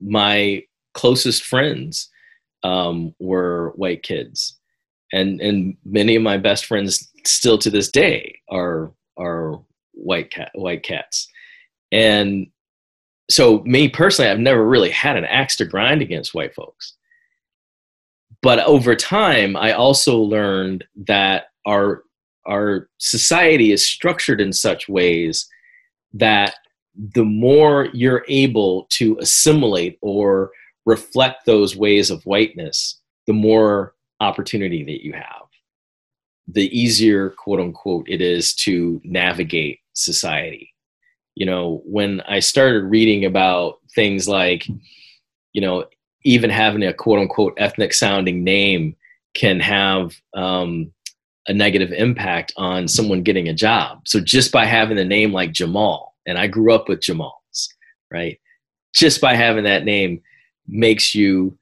My 0.00 0.62
closest 0.94 1.44
friends 1.44 2.10
um, 2.62 3.14
were 3.18 3.72
white 3.76 4.02
kids, 4.02 4.58
and 5.12 5.40
and 5.40 5.76
many 5.84 6.16
of 6.16 6.22
my 6.22 6.38
best 6.38 6.66
friends 6.66 7.10
still 7.24 7.58
to 7.58 7.70
this 7.70 7.90
day 7.90 8.40
are 8.50 8.92
are 9.18 9.60
white 9.92 10.30
cat 10.30 10.50
white 10.54 10.82
cats, 10.82 11.28
and 11.90 12.46
so 13.30 13.62
me 13.64 13.88
personally, 13.88 14.30
I've 14.30 14.38
never 14.38 14.66
really 14.66 14.90
had 14.90 15.16
an 15.16 15.24
axe 15.24 15.56
to 15.56 15.64
grind 15.64 16.02
against 16.02 16.34
white 16.34 16.54
folks. 16.54 16.94
But 18.42 18.58
over 18.60 18.96
time, 18.96 19.56
I 19.56 19.72
also 19.72 20.18
learned 20.18 20.84
that 21.06 21.46
our 21.66 22.02
our 22.46 22.88
society 22.98 23.70
is 23.70 23.86
structured 23.86 24.40
in 24.40 24.52
such 24.52 24.88
ways 24.88 25.48
that 26.14 26.56
the 27.14 27.24
more 27.24 27.88
you're 27.92 28.24
able 28.28 28.86
to 28.90 29.16
assimilate 29.20 29.96
or 30.02 30.50
reflect 30.86 31.46
those 31.46 31.76
ways 31.76 32.10
of 32.10 32.24
whiteness, 32.24 33.00
the 33.26 33.32
more 33.32 33.94
opportunity 34.20 34.84
that 34.84 35.04
you 35.04 35.12
have. 35.12 35.46
The 36.48 36.66
easier, 36.76 37.30
quote 37.30 37.60
unquote, 37.60 38.08
it 38.08 38.20
is 38.20 38.54
to 38.56 39.00
navigate 39.04 39.80
society. 39.94 40.74
You 41.34 41.46
know, 41.46 41.82
when 41.84 42.20
I 42.22 42.40
started 42.40 42.84
reading 42.84 43.24
about 43.24 43.78
things 43.94 44.28
like, 44.28 44.66
you 45.52 45.60
know, 45.60 45.86
even 46.24 46.50
having 46.50 46.82
a 46.82 46.92
quote 46.92 47.18
unquote 47.18 47.54
ethnic 47.56 47.94
sounding 47.94 48.44
name 48.44 48.96
can 49.34 49.60
have 49.60 50.14
um, 50.34 50.92
a 51.48 51.52
negative 51.52 51.92
impact 51.92 52.52
on 52.56 52.86
someone 52.86 53.22
getting 53.22 53.48
a 53.48 53.54
job. 53.54 54.06
So 54.06 54.20
just 54.20 54.52
by 54.52 54.64
having 54.64 54.98
a 54.98 55.04
name 55.04 55.32
like 55.32 55.52
Jamal, 55.52 56.14
and 56.26 56.38
I 56.38 56.46
grew 56.46 56.72
up 56.72 56.88
with 56.88 57.00
Jamals, 57.00 57.68
right? 58.10 58.38
Just 58.94 59.20
by 59.20 59.34
having 59.34 59.64
that 59.64 59.84
name, 59.84 60.22
makes 60.66 61.14
you 61.14 61.56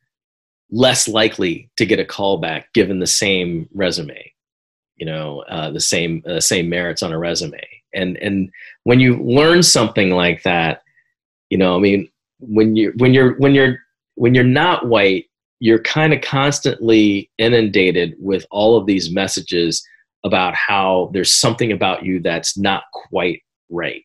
less 0.70 1.08
likely 1.08 1.68
to 1.76 1.84
get 1.84 1.98
a 1.98 2.04
call 2.04 2.38
back 2.38 2.72
given 2.74 3.00
the 3.00 3.06
same 3.06 3.68
resume 3.74 4.32
you 4.96 5.06
know 5.06 5.40
uh, 5.48 5.70
the 5.70 5.80
same 5.80 6.22
uh, 6.28 6.40
same 6.40 6.68
merits 6.68 7.02
on 7.02 7.12
a 7.12 7.18
resume 7.18 7.60
and 7.94 8.16
and 8.18 8.50
when 8.84 9.00
you 9.00 9.16
learn 9.16 9.62
something 9.62 10.10
like 10.10 10.42
that 10.42 10.82
you 11.48 11.58
know 11.58 11.74
i 11.74 11.78
mean 11.78 12.08
when 12.38 12.76
you 12.76 12.92
when 12.98 13.12
you're 13.12 13.34
when 13.38 13.54
you're 13.54 13.78
when 14.14 14.34
you're 14.34 14.44
not 14.44 14.86
white 14.86 15.26
you're 15.60 15.82
kind 15.82 16.12
of 16.12 16.22
constantly 16.22 17.30
inundated 17.38 18.14
with 18.18 18.46
all 18.50 18.76
of 18.76 18.86
these 18.86 19.10
messages 19.10 19.86
about 20.24 20.54
how 20.54 21.10
there's 21.12 21.32
something 21.32 21.70
about 21.72 22.04
you 22.04 22.20
that's 22.20 22.58
not 22.58 22.84
quite 22.92 23.42
right, 23.70 24.02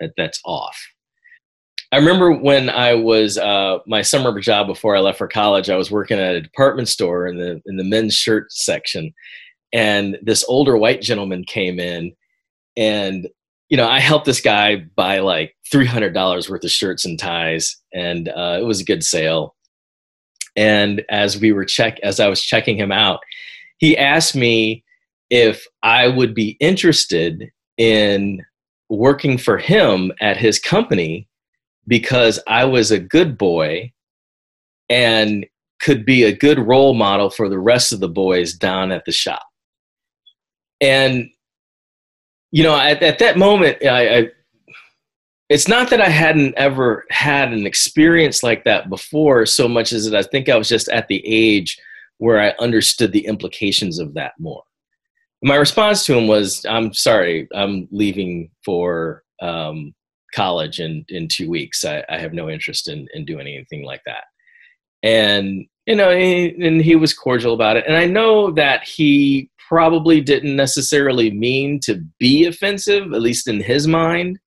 that 0.00 0.12
that's 0.16 0.40
off. 0.44 0.78
I 1.90 1.96
remember 1.96 2.32
when 2.32 2.68
I 2.68 2.94
was 2.94 3.38
uh, 3.38 3.78
my 3.86 4.02
summer 4.02 4.38
job 4.40 4.66
before 4.66 4.94
I 4.94 5.00
left 5.00 5.18
for 5.18 5.28
college. 5.28 5.70
I 5.70 5.76
was 5.76 5.90
working 5.90 6.18
at 6.18 6.34
a 6.34 6.40
department 6.42 6.88
store 6.88 7.26
in 7.26 7.38
the 7.38 7.62
in 7.64 7.76
the 7.76 7.84
men's 7.84 8.14
shirt 8.14 8.52
section, 8.52 9.12
and 9.72 10.18
this 10.22 10.44
older 10.48 10.76
white 10.76 11.00
gentleman 11.00 11.44
came 11.44 11.80
in, 11.80 12.12
and 12.76 13.26
you 13.70 13.78
know 13.78 13.88
I 13.88 14.00
helped 14.00 14.26
this 14.26 14.42
guy 14.42 14.84
buy 14.96 15.20
like 15.20 15.56
three 15.70 15.86
hundred 15.86 16.12
dollars 16.12 16.50
worth 16.50 16.62
of 16.62 16.70
shirts 16.70 17.06
and 17.06 17.18
ties, 17.18 17.74
and 17.94 18.28
uh, 18.28 18.58
it 18.60 18.64
was 18.64 18.80
a 18.80 18.84
good 18.84 19.02
sale. 19.02 19.54
And 20.56 21.02
as 21.08 21.40
we 21.40 21.52
were 21.52 21.64
check 21.64 21.98
as 22.02 22.20
I 22.20 22.28
was 22.28 22.42
checking 22.42 22.76
him 22.76 22.92
out, 22.92 23.20
he 23.78 23.96
asked 23.96 24.36
me 24.36 24.84
if 25.30 25.66
I 25.82 26.08
would 26.08 26.34
be 26.34 26.58
interested 26.60 27.50
in 27.78 28.44
working 28.90 29.38
for 29.38 29.56
him 29.56 30.12
at 30.20 30.36
his 30.36 30.58
company 30.58 31.28
because 31.88 32.38
I 32.46 32.64
was 32.64 32.90
a 32.90 32.98
good 32.98 33.36
boy 33.36 33.92
and 34.88 35.44
could 35.80 36.04
be 36.04 36.24
a 36.24 36.36
good 36.36 36.58
role 36.58 36.94
model 36.94 37.30
for 37.30 37.48
the 37.48 37.58
rest 37.58 37.92
of 37.92 38.00
the 38.00 38.08
boys 38.08 38.54
down 38.54 38.92
at 38.92 39.04
the 39.04 39.12
shop. 39.12 39.42
And 40.80 41.30
you 42.50 42.62
know, 42.62 42.76
at, 42.76 43.02
at 43.02 43.18
that 43.18 43.36
moment, 43.36 43.84
I, 43.84 44.18
I 44.18 44.28
it's 45.48 45.68
not 45.68 45.90
that 45.90 46.00
I 46.00 46.08
hadn't 46.08 46.54
ever 46.56 47.04
had 47.10 47.52
an 47.52 47.66
experience 47.66 48.42
like 48.42 48.64
that 48.64 48.88
before, 48.88 49.46
so 49.46 49.66
much 49.66 49.92
as 49.92 50.08
that 50.08 50.16
I 50.16 50.22
think 50.22 50.48
I 50.48 50.56
was 50.56 50.68
just 50.68 50.88
at 50.88 51.08
the 51.08 51.22
age 51.26 51.78
where 52.18 52.40
I 52.40 52.54
understood 52.58 53.12
the 53.12 53.26
implications 53.26 53.98
of 53.98 54.14
that 54.14 54.32
more 54.38 54.62
my 55.42 55.56
response 55.56 56.04
to 56.06 56.16
him 56.16 56.26
was, 56.26 56.64
"I'm 56.66 56.92
sorry, 56.92 57.48
I'm 57.54 57.88
leaving 57.90 58.50
for 58.64 59.22
um, 59.40 59.94
college 60.34 60.80
in 60.80 61.04
in 61.08 61.28
two 61.28 61.48
weeks. 61.48 61.84
I, 61.84 62.04
I, 62.08 62.18
have 62.18 62.32
no 62.32 62.48
interest 62.50 62.88
in 62.88 63.08
in 63.14 63.24
doing 63.24 63.46
anything 63.46 63.84
like 63.84 64.02
that." 64.06 64.24
And 65.02 65.66
you 65.86 65.96
know, 65.96 66.14
he, 66.14 66.54
and 66.60 66.82
he 66.82 66.96
was 66.96 67.14
cordial 67.14 67.54
about 67.54 67.76
it. 67.76 67.84
And 67.86 67.96
I 67.96 68.06
know 68.06 68.50
that 68.52 68.84
he 68.84 69.50
probably 69.68 70.20
didn't 70.20 70.56
necessarily 70.56 71.30
mean 71.30 71.80
to 71.80 72.02
be 72.18 72.46
offensive, 72.46 73.12
at 73.12 73.22
least 73.22 73.48
in 73.48 73.60
his 73.60 73.86
mind. 73.86 74.38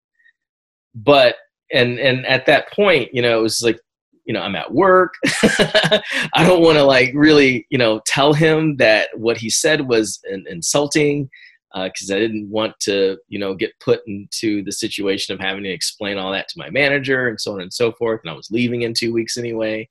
But 0.93 1.35
and 1.71 1.99
and 1.99 2.25
at 2.25 2.45
that 2.45 2.71
point, 2.71 3.09
you 3.13 3.21
know, 3.21 3.39
it 3.39 3.41
was 3.41 3.61
like 3.63 3.79
you 4.25 4.33
know 4.33 4.41
i'm 4.41 4.55
at 4.55 4.71
work 4.71 5.15
i 5.43 6.43
don't 6.45 6.61
want 6.61 6.77
to 6.77 6.83
like 6.83 7.11
really 7.15 7.65
you 7.69 7.77
know 7.77 7.99
tell 8.05 8.33
him 8.33 8.77
that 8.77 9.09
what 9.15 9.35
he 9.35 9.49
said 9.49 9.87
was 9.87 10.19
in, 10.29 10.45
insulting 10.47 11.27
because 11.73 12.11
uh, 12.11 12.15
i 12.15 12.19
didn't 12.19 12.49
want 12.49 12.73
to 12.79 13.17
you 13.27 13.39
know 13.39 13.53
get 13.53 13.79
put 13.79 14.01
into 14.07 14.63
the 14.63 14.71
situation 14.71 15.33
of 15.33 15.39
having 15.39 15.63
to 15.63 15.69
explain 15.69 16.17
all 16.17 16.31
that 16.31 16.47
to 16.47 16.59
my 16.59 16.69
manager 16.69 17.27
and 17.27 17.39
so 17.39 17.53
on 17.53 17.61
and 17.61 17.73
so 17.73 17.91
forth 17.93 18.21
and 18.23 18.31
i 18.31 18.35
was 18.35 18.51
leaving 18.51 18.81
in 18.81 18.93
two 18.93 19.13
weeks 19.13 19.37
anyway. 19.37 19.87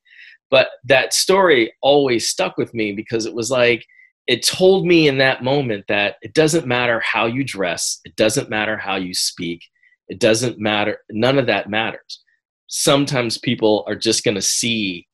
But 0.50 0.68
that 0.84 1.14
story 1.14 1.72
always 1.80 2.28
stuck 2.28 2.56
with 2.56 2.74
me 2.74 2.92
because 2.92 3.24
it 3.24 3.34
was 3.34 3.50
like 3.50 3.86
it 4.26 4.44
told 4.44 4.84
me 4.84 5.08
in 5.08 5.18
that 5.18 5.42
moment 5.42 5.84
that 5.88 6.16
it 6.22 6.34
doesn't 6.34 6.66
matter 6.66 7.00
how 7.00 7.26
you 7.26 7.44
dress 7.44 8.00
it 8.04 8.16
doesn't 8.16 8.50
matter 8.50 8.76
how 8.76 8.96
you 8.96 9.14
speak 9.14 9.62
it 10.08 10.18
doesn't 10.18 10.58
matter 10.58 10.98
none 11.10 11.38
of 11.38 11.46
that 11.46 11.70
matters. 11.70 12.22
Sometimes 12.66 13.38
people 13.38 13.84
are 13.86 13.96
just 13.96 14.24
going 14.24 14.34
to 14.34 14.42
see 14.42 15.06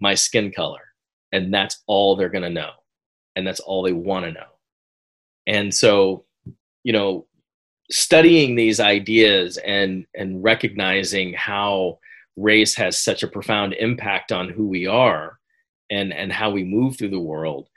my 0.00 0.14
skin 0.14 0.50
color 0.50 0.80
and 1.32 1.52
that's 1.52 1.82
all 1.86 2.16
they're 2.16 2.28
going 2.28 2.42
to 2.42 2.50
know 2.50 2.70
and 3.36 3.46
that's 3.46 3.60
all 3.60 3.82
they 3.82 3.92
want 3.92 4.24
to 4.24 4.32
know 4.32 4.46
and 5.50 5.74
so 5.74 6.24
you 6.84 6.92
know 6.92 7.26
studying 7.90 8.54
these 8.54 8.80
ideas 8.80 9.58
and 9.58 10.06
and 10.14 10.42
recognizing 10.42 11.34
how 11.34 11.98
race 12.36 12.74
has 12.74 12.98
such 12.98 13.22
a 13.22 13.28
profound 13.28 13.74
impact 13.74 14.32
on 14.32 14.48
who 14.48 14.66
we 14.68 14.86
are 14.86 15.38
and 15.90 16.12
and 16.12 16.32
how 16.32 16.50
we 16.50 16.64
move 16.64 16.96
through 16.96 17.10
the 17.10 17.20
world 17.20 17.68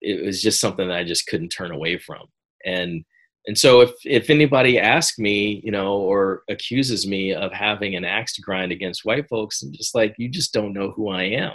it 0.00 0.24
was 0.24 0.42
just 0.42 0.60
something 0.60 0.88
that 0.88 0.96
i 0.98 1.04
just 1.04 1.26
couldn't 1.26 1.48
turn 1.48 1.70
away 1.70 1.98
from. 1.98 2.26
And 2.64 3.04
and 3.46 3.58
so 3.58 3.80
if 3.80 3.92
if 4.04 4.30
anybody 4.30 4.78
asks 4.78 5.18
me 5.18 5.60
you 5.64 5.72
know 5.72 5.96
or 5.96 6.42
accuses 6.48 7.06
me 7.06 7.32
of 7.34 7.52
having 7.52 7.96
an 7.96 8.04
axe 8.04 8.34
to 8.34 8.42
grind 8.42 8.70
against 8.70 9.04
white 9.04 9.28
folks 9.28 9.62
i'm 9.62 9.72
just 9.72 9.96
like 9.96 10.14
you 10.16 10.28
just 10.28 10.52
don't 10.52 10.72
know 10.72 10.92
who 10.92 11.08
i 11.08 11.24
am 11.24 11.52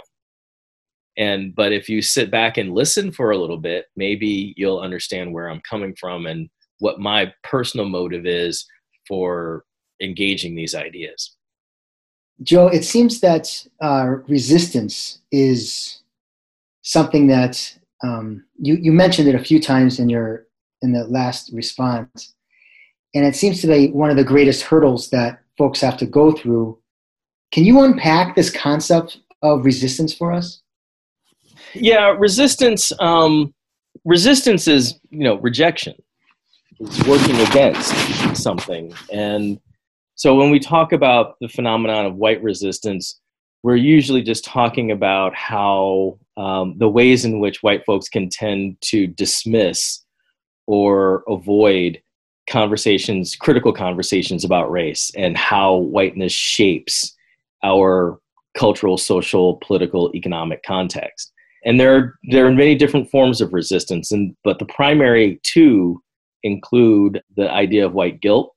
and 1.18 1.54
but 1.54 1.72
if 1.72 1.88
you 1.88 2.00
sit 2.00 2.30
back 2.30 2.56
and 2.56 2.74
listen 2.74 3.12
for 3.12 3.30
a 3.30 3.38
little 3.38 3.58
bit 3.58 3.86
maybe 3.96 4.54
you'll 4.56 4.80
understand 4.80 5.32
where 5.32 5.48
i'm 5.48 5.60
coming 5.68 5.94
from 5.98 6.26
and 6.26 6.48
what 6.78 7.00
my 7.00 7.32
personal 7.42 7.88
motive 7.88 8.26
is 8.26 8.66
for 9.06 9.64
engaging 10.00 10.54
these 10.54 10.74
ideas 10.74 11.36
joe 12.42 12.68
it 12.68 12.84
seems 12.84 13.20
that 13.20 13.66
uh, 13.82 14.06
resistance 14.28 15.18
is 15.32 16.02
something 16.82 17.26
that 17.26 17.76
um, 18.02 18.44
you, 18.58 18.76
you 18.76 18.92
mentioned 18.92 19.28
it 19.28 19.34
a 19.34 19.44
few 19.44 19.60
times 19.60 19.98
in 19.98 20.08
your 20.08 20.46
in 20.82 20.92
the 20.92 21.04
last 21.04 21.50
response. 21.52 22.34
And 23.14 23.24
it 23.24 23.34
seems 23.34 23.60
to 23.62 23.66
be 23.66 23.88
one 23.88 24.10
of 24.10 24.16
the 24.16 24.24
greatest 24.24 24.62
hurdles 24.62 25.10
that 25.10 25.40
folks 25.56 25.80
have 25.80 25.96
to 25.98 26.06
go 26.06 26.32
through. 26.32 26.78
Can 27.52 27.64
you 27.64 27.82
unpack 27.82 28.36
this 28.36 28.50
concept 28.50 29.18
of 29.42 29.64
resistance 29.64 30.14
for 30.14 30.32
us? 30.32 30.62
Yeah, 31.80 32.14
resistance. 32.18 32.92
Um, 33.00 33.54
resistance 34.04 34.68
is 34.68 34.98
you 35.10 35.24
know 35.24 35.36
rejection. 35.36 35.94
It's 36.80 37.04
working 37.06 37.36
against 37.40 38.36
something, 38.36 38.92
and 39.12 39.58
so 40.14 40.34
when 40.34 40.50
we 40.50 40.58
talk 40.58 40.92
about 40.92 41.36
the 41.40 41.48
phenomenon 41.48 42.06
of 42.06 42.16
white 42.16 42.42
resistance, 42.42 43.20
we're 43.62 43.76
usually 43.76 44.22
just 44.22 44.44
talking 44.44 44.90
about 44.90 45.34
how 45.34 46.18
um, 46.36 46.74
the 46.78 46.88
ways 46.88 47.24
in 47.24 47.40
which 47.40 47.62
white 47.62 47.84
folks 47.84 48.08
can 48.08 48.28
tend 48.28 48.80
to 48.82 49.06
dismiss 49.06 50.04
or 50.66 51.24
avoid 51.28 52.00
conversations, 52.48 53.36
critical 53.36 53.72
conversations 53.72 54.44
about 54.44 54.70
race 54.70 55.10
and 55.16 55.36
how 55.36 55.76
whiteness 55.76 56.32
shapes 56.32 57.14
our 57.62 58.18
cultural, 58.56 58.96
social, 58.96 59.56
political, 59.56 60.10
economic 60.14 60.62
context. 60.62 61.32
And 61.64 61.78
there 61.78 61.96
are, 61.96 62.18
there 62.30 62.46
are 62.46 62.52
many 62.52 62.74
different 62.74 63.10
forms 63.10 63.40
of 63.40 63.52
resistance, 63.52 64.12
and, 64.12 64.34
but 64.44 64.58
the 64.58 64.66
primary 64.66 65.40
two 65.42 66.00
include 66.42 67.20
the 67.36 67.50
idea 67.50 67.84
of 67.84 67.94
white 67.94 68.20
guilt 68.20 68.54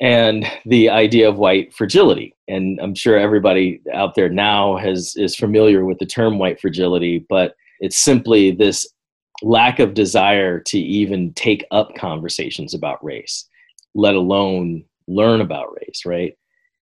and 0.00 0.46
the 0.64 0.88
idea 0.90 1.28
of 1.28 1.38
white 1.38 1.74
fragility. 1.74 2.34
And 2.46 2.78
I'm 2.80 2.94
sure 2.94 3.18
everybody 3.18 3.80
out 3.92 4.14
there 4.14 4.28
now 4.28 4.76
has 4.76 5.14
is 5.16 5.34
familiar 5.34 5.84
with 5.84 5.98
the 5.98 6.06
term 6.06 6.38
white 6.38 6.60
fragility, 6.60 7.26
but 7.28 7.54
it's 7.80 7.98
simply 7.98 8.50
this 8.50 8.86
lack 9.42 9.78
of 9.78 9.94
desire 9.94 10.60
to 10.60 10.78
even 10.78 11.32
take 11.34 11.64
up 11.70 11.94
conversations 11.96 12.74
about 12.74 13.02
race, 13.04 13.48
let 13.94 14.14
alone 14.14 14.84
learn 15.06 15.40
about 15.40 15.74
race, 15.80 16.02
right? 16.04 16.36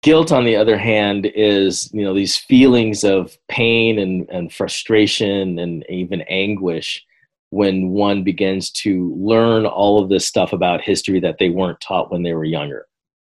Guilt, 0.06 0.30
on 0.30 0.44
the 0.44 0.54
other 0.54 0.78
hand, 0.78 1.26
is 1.34 1.92
you 1.92 2.04
know 2.04 2.14
these 2.14 2.36
feelings 2.36 3.02
of 3.02 3.36
pain 3.48 3.98
and, 3.98 4.30
and 4.30 4.52
frustration 4.52 5.58
and 5.58 5.84
even 5.88 6.20
anguish 6.28 7.04
when 7.50 7.88
one 7.88 8.22
begins 8.22 8.70
to 8.70 9.12
learn 9.16 9.66
all 9.66 10.00
of 10.00 10.08
this 10.08 10.24
stuff 10.24 10.52
about 10.52 10.80
history 10.80 11.18
that 11.18 11.38
they 11.38 11.48
weren't 11.48 11.80
taught 11.80 12.12
when 12.12 12.22
they 12.22 12.34
were 12.34 12.44
younger. 12.44 12.86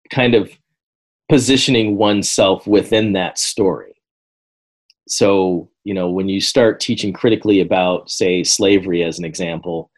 Kind 0.09 0.33
of 0.33 0.51
positioning 1.29 1.95
oneself 1.95 2.65
within 2.65 3.13
that 3.13 3.37
story. 3.37 3.93
So 5.07 5.69
you 5.83 5.93
know 5.93 6.09
when 6.09 6.27
you 6.27 6.41
start 6.41 6.79
teaching 6.79 7.13
critically 7.13 7.61
about 7.61 8.09
say 8.09 8.43
slavery 8.43 9.03
as 9.03 9.19
an 9.19 9.25
example 9.25 9.91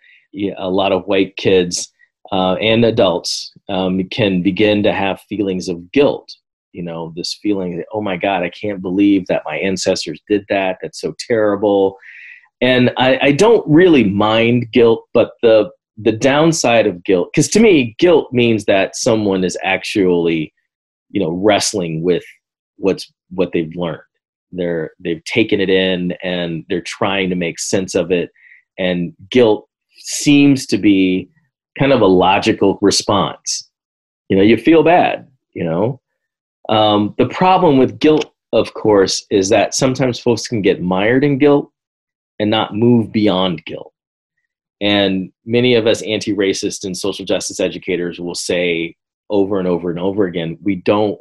a 0.57 0.69
lot 0.69 0.91
of 0.91 1.07
white 1.07 1.37
kids 1.37 1.89
uh, 2.33 2.55
and 2.55 2.83
adults 2.83 3.53
um, 3.69 4.03
can 4.09 4.41
begin 4.41 4.83
to 4.83 4.91
have 4.91 5.21
feelings 5.21 5.69
of 5.69 5.89
guilt 5.93 6.35
you 6.75 6.83
know 6.83 7.13
this 7.15 7.39
feeling 7.41 7.77
that 7.77 7.85
oh 7.93 8.01
my 8.01 8.17
god 8.17 8.43
i 8.43 8.49
can't 8.49 8.81
believe 8.81 9.25
that 9.27 9.43
my 9.45 9.57
ancestors 9.57 10.21
did 10.27 10.45
that. 10.49 10.77
That's 10.81 10.99
so 10.99 11.15
terrible. 11.19 11.97
And 12.61 12.91
i, 12.97 13.17
I 13.21 13.31
don't 13.31 13.65
really 13.67 14.03
mind 14.03 14.71
guilt 14.71 15.05
but 15.13 15.31
the 15.41 15.69
the 15.97 16.11
downside 16.11 16.87
of 16.87 17.03
guilt 17.05 17.29
because 17.33 17.47
to 17.49 17.59
me 17.59 17.95
guilt 17.99 18.27
means 18.33 18.65
that 18.65 18.95
someone 18.95 19.43
is 19.43 19.57
actually 19.63 20.53
you 21.11 21.21
know 21.21 21.31
wrestling 21.31 22.03
with 22.03 22.23
what's 22.77 23.11
what 23.29 23.51
they've 23.53 23.75
learned. 23.75 24.01
They're 24.51 24.91
they've 24.99 25.23
taken 25.23 25.59
it 25.59 25.69
in 25.69 26.13
and 26.23 26.65
they're 26.69 26.81
trying 26.81 27.29
to 27.29 27.35
make 27.35 27.59
sense 27.59 27.95
of 27.95 28.11
it. 28.11 28.29
And 28.77 29.13
guilt 29.31 29.67
seems 29.97 30.65
to 30.67 30.77
be 30.77 31.29
kind 31.79 31.93
of 31.93 32.01
a 32.01 32.05
logical 32.05 32.77
response. 32.81 33.69
You 34.29 34.35
know 34.37 34.43
you 34.43 34.57
feel 34.57 34.83
bad 34.83 35.27
you 35.53 35.63
know 35.63 35.99
um, 36.69 37.13
the 37.17 37.27
problem 37.27 37.77
with 37.77 37.99
guilt 37.99 38.35
of 38.55 38.73
course, 38.73 39.25
is 39.29 39.49
that 39.49 39.75
sometimes 39.75 40.17
folks 40.17 40.47
can 40.47 40.61
get 40.61 40.81
mired 40.81 41.25
in 41.25 41.37
guilt 41.37 41.69
and 42.39 42.49
not 42.49 42.73
move 42.73 43.11
beyond 43.11 43.65
guilt. 43.65 43.91
And 44.81 45.31
many 45.45 45.75
of 45.75 45.87
us 45.87 46.01
anti 46.03 46.33
racist 46.33 46.85
and 46.85 46.95
social 46.95 47.25
justice 47.25 47.59
educators 47.59 48.19
will 48.19 48.35
say 48.35 48.95
over 49.29 49.59
and 49.59 49.67
over 49.67 49.89
and 49.89 49.99
over 49.99 50.25
again, 50.25 50.57
we 50.61 50.75
don't 50.75 51.19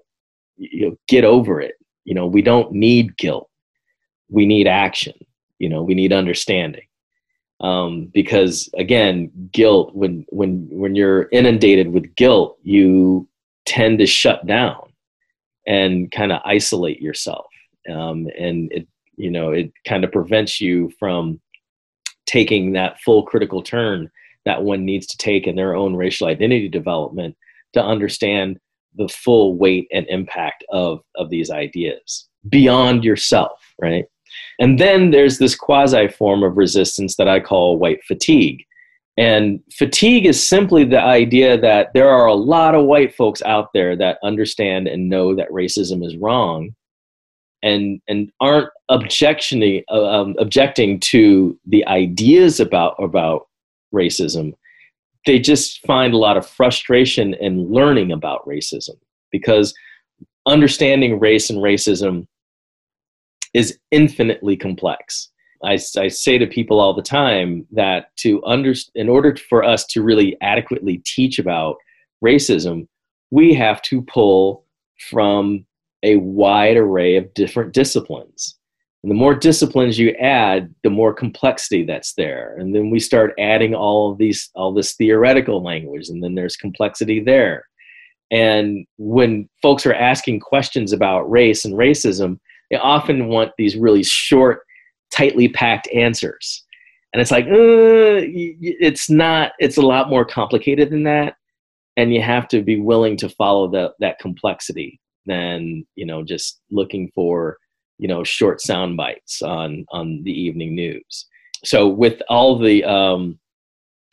you 0.56 0.90
know, 0.90 0.96
get 1.08 1.24
over 1.24 1.60
it. 1.60 1.74
You 2.04 2.14
know, 2.14 2.26
we 2.26 2.42
don't 2.42 2.72
need 2.72 3.16
guilt. 3.16 3.48
We 4.28 4.46
need 4.46 4.68
action. 4.68 5.14
You 5.58 5.68
know, 5.68 5.82
we 5.82 5.94
need 5.94 6.12
understanding. 6.12 6.86
Um, 7.60 8.10
because 8.12 8.68
again, 8.76 9.30
guilt 9.52 9.94
when 9.94 10.24
when 10.28 10.68
when 10.70 10.94
you're 10.94 11.28
inundated 11.32 11.92
with 11.92 12.14
guilt, 12.14 12.58
you 12.62 13.28
tend 13.64 13.98
to 14.00 14.06
shut 14.06 14.46
down 14.46 14.83
and 15.66 16.10
kind 16.10 16.32
of 16.32 16.40
isolate 16.44 17.00
yourself, 17.00 17.46
um, 17.90 18.28
and 18.38 18.72
it 18.72 18.86
you 19.16 19.30
know 19.30 19.50
it 19.50 19.72
kind 19.86 20.04
of 20.04 20.12
prevents 20.12 20.60
you 20.60 20.90
from 20.98 21.40
taking 22.26 22.72
that 22.72 23.00
full 23.00 23.22
critical 23.22 23.62
turn 23.62 24.10
that 24.44 24.62
one 24.62 24.84
needs 24.84 25.06
to 25.06 25.16
take 25.16 25.46
in 25.46 25.56
their 25.56 25.74
own 25.74 25.94
racial 25.94 26.26
identity 26.26 26.68
development 26.68 27.36
to 27.72 27.82
understand 27.82 28.58
the 28.96 29.08
full 29.08 29.56
weight 29.56 29.86
and 29.92 30.06
impact 30.08 30.64
of 30.70 31.00
of 31.16 31.30
these 31.30 31.50
ideas 31.50 32.28
beyond 32.48 33.04
yourself 33.04 33.74
right? 33.80 34.04
And 34.58 34.78
then 34.78 35.10
there's 35.10 35.38
this 35.38 35.54
quasi 35.54 36.08
form 36.08 36.42
of 36.42 36.56
resistance 36.56 37.16
that 37.16 37.28
i 37.28 37.40
call 37.40 37.78
white 37.78 38.02
fatigue 38.04 38.64
and 39.16 39.60
fatigue 39.72 40.26
is 40.26 40.46
simply 40.46 40.84
the 40.84 41.00
idea 41.00 41.56
that 41.60 41.92
there 41.94 42.08
are 42.08 42.26
a 42.26 42.34
lot 42.34 42.74
of 42.74 42.86
white 42.86 43.14
folks 43.14 43.42
out 43.42 43.68
there 43.72 43.94
that 43.96 44.18
understand 44.24 44.88
and 44.88 45.08
know 45.08 45.36
that 45.36 45.50
racism 45.50 46.04
is 46.04 46.16
wrong 46.16 46.74
and 47.62 48.00
and 48.08 48.30
aren't 48.40 48.70
objectioning 48.88 49.84
uh, 49.90 50.04
um, 50.04 50.34
objecting 50.38 50.98
to 51.00 51.58
the 51.66 51.86
ideas 51.86 52.58
about 52.58 52.94
about 52.98 53.46
racism. 53.94 54.52
They 55.26 55.38
just 55.38 55.80
find 55.86 56.12
a 56.12 56.18
lot 56.18 56.36
of 56.36 56.46
frustration 56.46 57.34
in 57.34 57.72
learning 57.72 58.10
about 58.10 58.46
racism 58.46 58.96
because 59.30 59.72
understanding 60.44 61.20
race 61.20 61.48
and 61.48 61.60
racism 61.60 62.26
is 63.54 63.78
infinitely 63.92 64.56
complex 64.56 65.30
I, 65.64 65.78
I 65.98 66.08
say 66.08 66.38
to 66.38 66.46
people 66.46 66.80
all 66.80 66.94
the 66.94 67.02
time 67.02 67.66
that 67.72 68.14
to 68.18 68.44
under, 68.44 68.74
in 68.94 69.08
order 69.08 69.36
for 69.36 69.64
us 69.64 69.84
to 69.86 70.02
really 70.02 70.36
adequately 70.40 70.98
teach 71.04 71.38
about 71.38 71.76
racism, 72.24 72.86
we 73.30 73.54
have 73.54 73.82
to 73.82 74.02
pull 74.02 74.64
from 75.10 75.66
a 76.02 76.16
wide 76.16 76.76
array 76.76 77.16
of 77.16 77.32
different 77.34 77.72
disciplines. 77.72 78.56
And 79.02 79.10
the 79.10 79.16
more 79.16 79.34
disciplines 79.34 79.98
you 79.98 80.10
add, 80.12 80.74
the 80.82 80.90
more 80.90 81.12
complexity 81.12 81.84
that's 81.84 82.14
there. 82.14 82.56
And 82.58 82.74
then 82.74 82.90
we 82.90 82.98
start 82.98 83.34
adding 83.38 83.74
all 83.74 84.10
of 84.10 84.18
these, 84.18 84.50
all 84.54 84.72
this 84.72 84.94
theoretical 84.94 85.62
language, 85.62 86.08
and 86.08 86.22
then 86.22 86.34
there's 86.34 86.56
complexity 86.56 87.20
there. 87.20 87.66
And 88.30 88.86
when 88.96 89.48
folks 89.60 89.84
are 89.84 89.94
asking 89.94 90.40
questions 90.40 90.92
about 90.92 91.30
race 91.30 91.64
and 91.64 91.74
racism, 91.74 92.38
they 92.70 92.76
often 92.78 93.28
want 93.28 93.52
these 93.58 93.76
really 93.76 94.02
short, 94.02 94.62
tightly 95.14 95.48
packed 95.48 95.88
answers. 95.94 96.64
And 97.12 97.20
it's 97.20 97.30
like, 97.30 97.46
uh, 97.46 98.26
it's 98.26 99.08
not, 99.08 99.52
it's 99.58 99.76
a 99.76 99.82
lot 99.82 100.10
more 100.10 100.24
complicated 100.24 100.90
than 100.90 101.04
that. 101.04 101.36
And 101.96 102.12
you 102.12 102.20
have 102.22 102.48
to 102.48 102.62
be 102.62 102.80
willing 102.80 103.16
to 103.18 103.28
follow 103.28 103.70
the, 103.70 103.92
that 104.00 104.18
complexity 104.18 105.00
than 105.26 105.86
you 105.94 106.06
know 106.06 106.22
just 106.22 106.60
looking 106.70 107.10
for 107.14 107.56
you 107.98 108.08
know 108.08 108.24
short 108.24 108.60
sound 108.60 108.96
bites 108.96 109.42
on 109.42 109.84
on 109.90 110.22
the 110.24 110.32
evening 110.32 110.74
news 110.74 111.26
so 111.64 111.88
with 111.88 112.20
all 112.28 112.58
the 112.58 112.84
um 112.84 113.38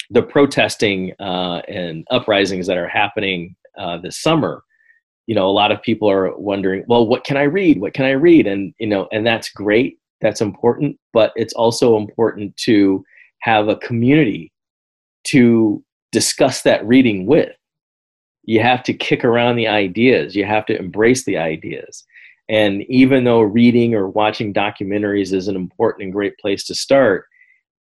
the 0.10 0.22
protesting 0.22 1.14
uh 1.20 1.62
and 1.68 2.06
uprisings 2.12 2.68
that 2.68 2.78
are 2.78 2.88
happening 2.88 3.56
uh 3.78 3.98
this 3.98 4.22
summer 4.22 4.64
you 5.28 5.36
know 5.36 5.48
a 5.48 5.52
lot 5.52 5.72
of 5.72 5.82
people 5.82 6.10
are 6.10 6.36
wondering 6.38 6.84
well 6.88 7.08
what 7.08 7.24
can 7.24 7.38
i 7.38 7.44
read 7.44 7.80
what 7.80 7.94
can 7.94 8.06
i 8.06 8.12
read 8.12 8.48
and 8.48 8.74
you 8.80 8.88
know 8.88 9.08
and 9.12 9.26
that's 9.26 9.50
great 9.50 9.98
that's 10.22 10.42
important 10.42 10.98
but 11.14 11.32
it's 11.36 11.54
also 11.54 11.98
important 11.98 12.56
to 12.58 13.04
have 13.42 13.68
a 13.68 13.76
community 13.78 14.52
to 15.24 15.84
discuss 16.12 16.62
that 16.64 16.86
reading 16.86 17.26
with. 17.26 17.56
You 18.44 18.62
have 18.62 18.84
to 18.84 18.94
kick 18.94 19.24
around 19.24 19.56
the 19.56 19.68
ideas. 19.68 20.36
You 20.36 20.46
have 20.46 20.66
to 20.68 20.78
embrace 20.78 21.26
the 21.26 21.38
ideas. 21.38 22.04
And 22.50 22.84
even 22.90 23.24
though 23.24 23.42
reading 23.42 23.94
or 23.94 24.10
watching 24.10 24.54
documentaries 24.54 25.34
is 25.34 25.48
an 25.48 25.56
important 25.56 26.06
and 26.06 26.14
great 26.14 26.38
place 26.38 26.64
to 26.66 26.76
start 26.76 27.26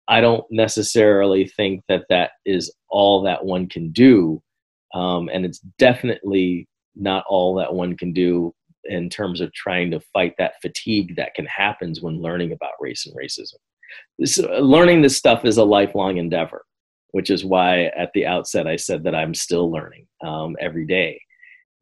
i 0.08 0.22
don't 0.22 0.46
necessarily 0.52 1.48
think 1.48 1.82
that 1.90 2.06
that 2.10 2.32
is 2.46 2.72
all 2.90 3.22
that 3.24 3.44
one 3.44 3.68
can 3.68 3.92
do. 3.92 4.42
Um, 4.94 5.30
and 5.34 5.46
it's 5.46 5.60
definitely 5.78 6.68
not 6.96 7.26
all 7.28 7.56
that 7.56 7.74
one 7.74 7.98
can 7.98 8.14
do 8.14 8.54
in 8.86 9.10
terms 9.10 9.42
of 9.42 9.52
trying 9.54 9.92
to 9.92 10.00
fight 10.00 10.34
that 10.38 10.62
fatigue 10.62 11.16
that 11.16 11.34
can 11.34 11.46
happen 11.46 11.94
when 12.02 12.22
learning 12.22 12.52
about 12.52 12.72
race 12.80 13.06
and 13.06 13.16
racism 13.16 13.56
this, 14.20 14.38
learning 14.60 15.02
this 15.02 15.18
stuff 15.18 15.46
is 15.46 15.58
a 15.58 15.64
lifelong 15.64 16.18
endeavor 16.18 16.66
which 17.16 17.30
is 17.30 17.46
why 17.46 17.86
at 17.98 18.12
the 18.14 18.26
outset 18.26 18.68
I 18.68 18.76
said 18.76 19.06
that 19.06 19.16
I'm 19.16 19.34
still 19.34 19.72
learning 19.72 20.06
um, 20.22 20.58
every 20.60 20.86
day, 20.86 21.22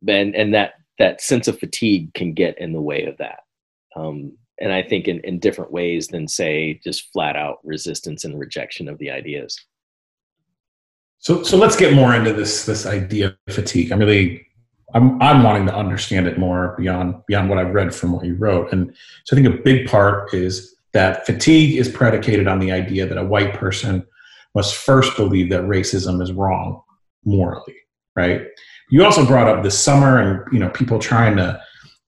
and 0.07 0.35
and 0.35 0.53
that 0.53 0.73
that 0.99 1.21
sense 1.21 1.47
of 1.47 1.57
fatigue 1.57 2.13
can 2.13 2.35
get 2.35 2.55
in 2.59 2.71
the 2.71 2.79
way 2.79 3.05
of 3.05 3.17
that. 3.17 3.39
Um, 3.95 4.37
and 4.61 4.71
I 4.71 4.83
think 4.83 5.07
in, 5.07 5.21
in 5.21 5.39
different 5.39 5.71
ways 5.71 6.07
than 6.07 6.27
say 6.27 6.79
just 6.83 7.11
flat 7.11 7.35
out 7.35 7.57
resistance 7.63 8.25
and 8.25 8.39
rejection 8.39 8.87
of 8.87 8.99
the 8.99 9.09
ideas. 9.09 9.59
So 11.17 11.41
so 11.41 11.57
let's 11.57 11.77
get 11.77 11.95
more 11.95 12.13
into 12.13 12.31
this 12.31 12.67
this 12.67 12.85
idea 12.85 13.35
of 13.47 13.55
fatigue. 13.55 13.91
I'm 13.91 13.97
really 13.97 14.45
I'm 14.93 15.21
I'm 15.21 15.43
wanting 15.43 15.65
to 15.67 15.75
understand 15.75 16.27
it 16.27 16.37
more 16.37 16.75
beyond 16.77 17.15
beyond 17.27 17.49
what 17.49 17.57
I've 17.57 17.73
read 17.73 17.93
from 17.93 18.11
what 18.11 18.25
you 18.25 18.35
wrote. 18.35 18.71
And 18.71 18.93
so 19.25 19.35
I 19.35 19.41
think 19.41 19.53
a 19.53 19.61
big 19.63 19.87
part 19.87 20.33
is 20.33 20.75
that 20.93 21.25
fatigue 21.25 21.77
is 21.77 21.89
predicated 21.89 22.47
on 22.47 22.59
the 22.59 22.71
idea 22.71 23.07
that 23.07 23.17
a 23.17 23.23
white 23.23 23.53
person 23.53 24.05
must 24.55 24.75
first 24.75 25.15
believe 25.17 25.49
that 25.49 25.63
racism 25.63 26.21
is 26.21 26.31
wrong 26.31 26.81
morally, 27.25 27.75
right? 28.15 28.41
You 28.91 29.03
also 29.03 29.25
brought 29.25 29.47
up 29.47 29.63
the 29.63 29.71
summer 29.71 30.19
and 30.19 30.53
you 30.53 30.59
know 30.59 30.69
people 30.69 30.99
trying 30.99 31.35
to 31.37 31.59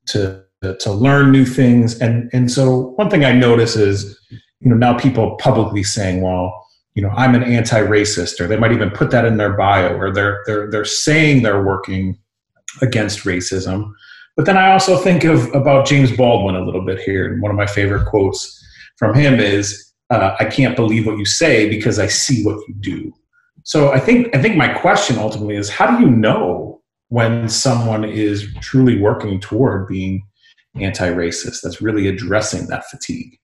to 0.07 0.43
to 0.79 0.91
learn 0.91 1.31
new 1.31 1.45
things, 1.45 1.99
and 1.99 2.29
and 2.33 2.51
so 2.51 2.93
one 2.95 3.09
thing 3.09 3.25
I 3.25 3.31
notice 3.31 3.75
is 3.75 4.19
you 4.29 4.69
know 4.69 4.75
now 4.75 4.97
people 4.97 5.35
publicly 5.37 5.83
saying, 5.83 6.21
well, 6.21 6.65
you 6.93 7.01
know 7.01 7.09
I'm 7.09 7.33
an 7.33 7.43
anti-racist, 7.43 8.39
or 8.39 8.47
they 8.47 8.57
might 8.57 8.71
even 8.71 8.91
put 8.91 9.09
that 9.11 9.25
in 9.25 9.37
their 9.37 9.53
bio, 9.53 9.95
or 9.97 10.11
they're 10.11 10.43
they're 10.45 10.69
they're 10.69 10.85
saying 10.85 11.41
they're 11.41 11.63
working 11.63 12.19
against 12.81 13.19
racism. 13.19 13.91
But 14.35 14.45
then 14.45 14.57
I 14.57 14.71
also 14.71 14.97
think 14.97 15.23
of 15.23 15.53
about 15.53 15.87
James 15.87 16.15
Baldwin 16.15 16.55
a 16.55 16.63
little 16.63 16.85
bit 16.85 16.99
here, 16.99 17.31
and 17.31 17.41
one 17.41 17.51
of 17.51 17.57
my 17.57 17.67
favorite 17.67 18.05
quotes 18.05 18.61
from 18.97 19.13
him 19.13 19.39
is 19.39 19.93
uh, 20.09 20.35
I 20.39 20.45
can't 20.45 20.75
believe 20.75 21.07
what 21.07 21.17
you 21.17 21.25
say 21.25 21.69
because 21.69 21.99
I 21.99 22.07
see 22.07 22.43
what 22.43 22.59
you 22.67 22.75
do. 22.79 23.13
So 23.63 23.91
I 23.91 23.99
think 23.99 24.35
I 24.35 24.41
think 24.41 24.55
my 24.55 24.67
question 24.67 25.17
ultimately 25.17 25.55
is 25.55 25.69
how 25.69 25.95
do 25.95 26.03
you 26.03 26.11
know 26.11 26.81
when 27.09 27.49
someone 27.49 28.03
is 28.03 28.47
truly 28.61 28.99
working 28.99 29.39
toward 29.39 29.87
being 29.87 30.25
anti-racist 30.75 31.61
that's 31.61 31.81
really 31.81 32.07
addressing 32.07 32.67
that 32.67 32.85
fatigue? 32.89 33.39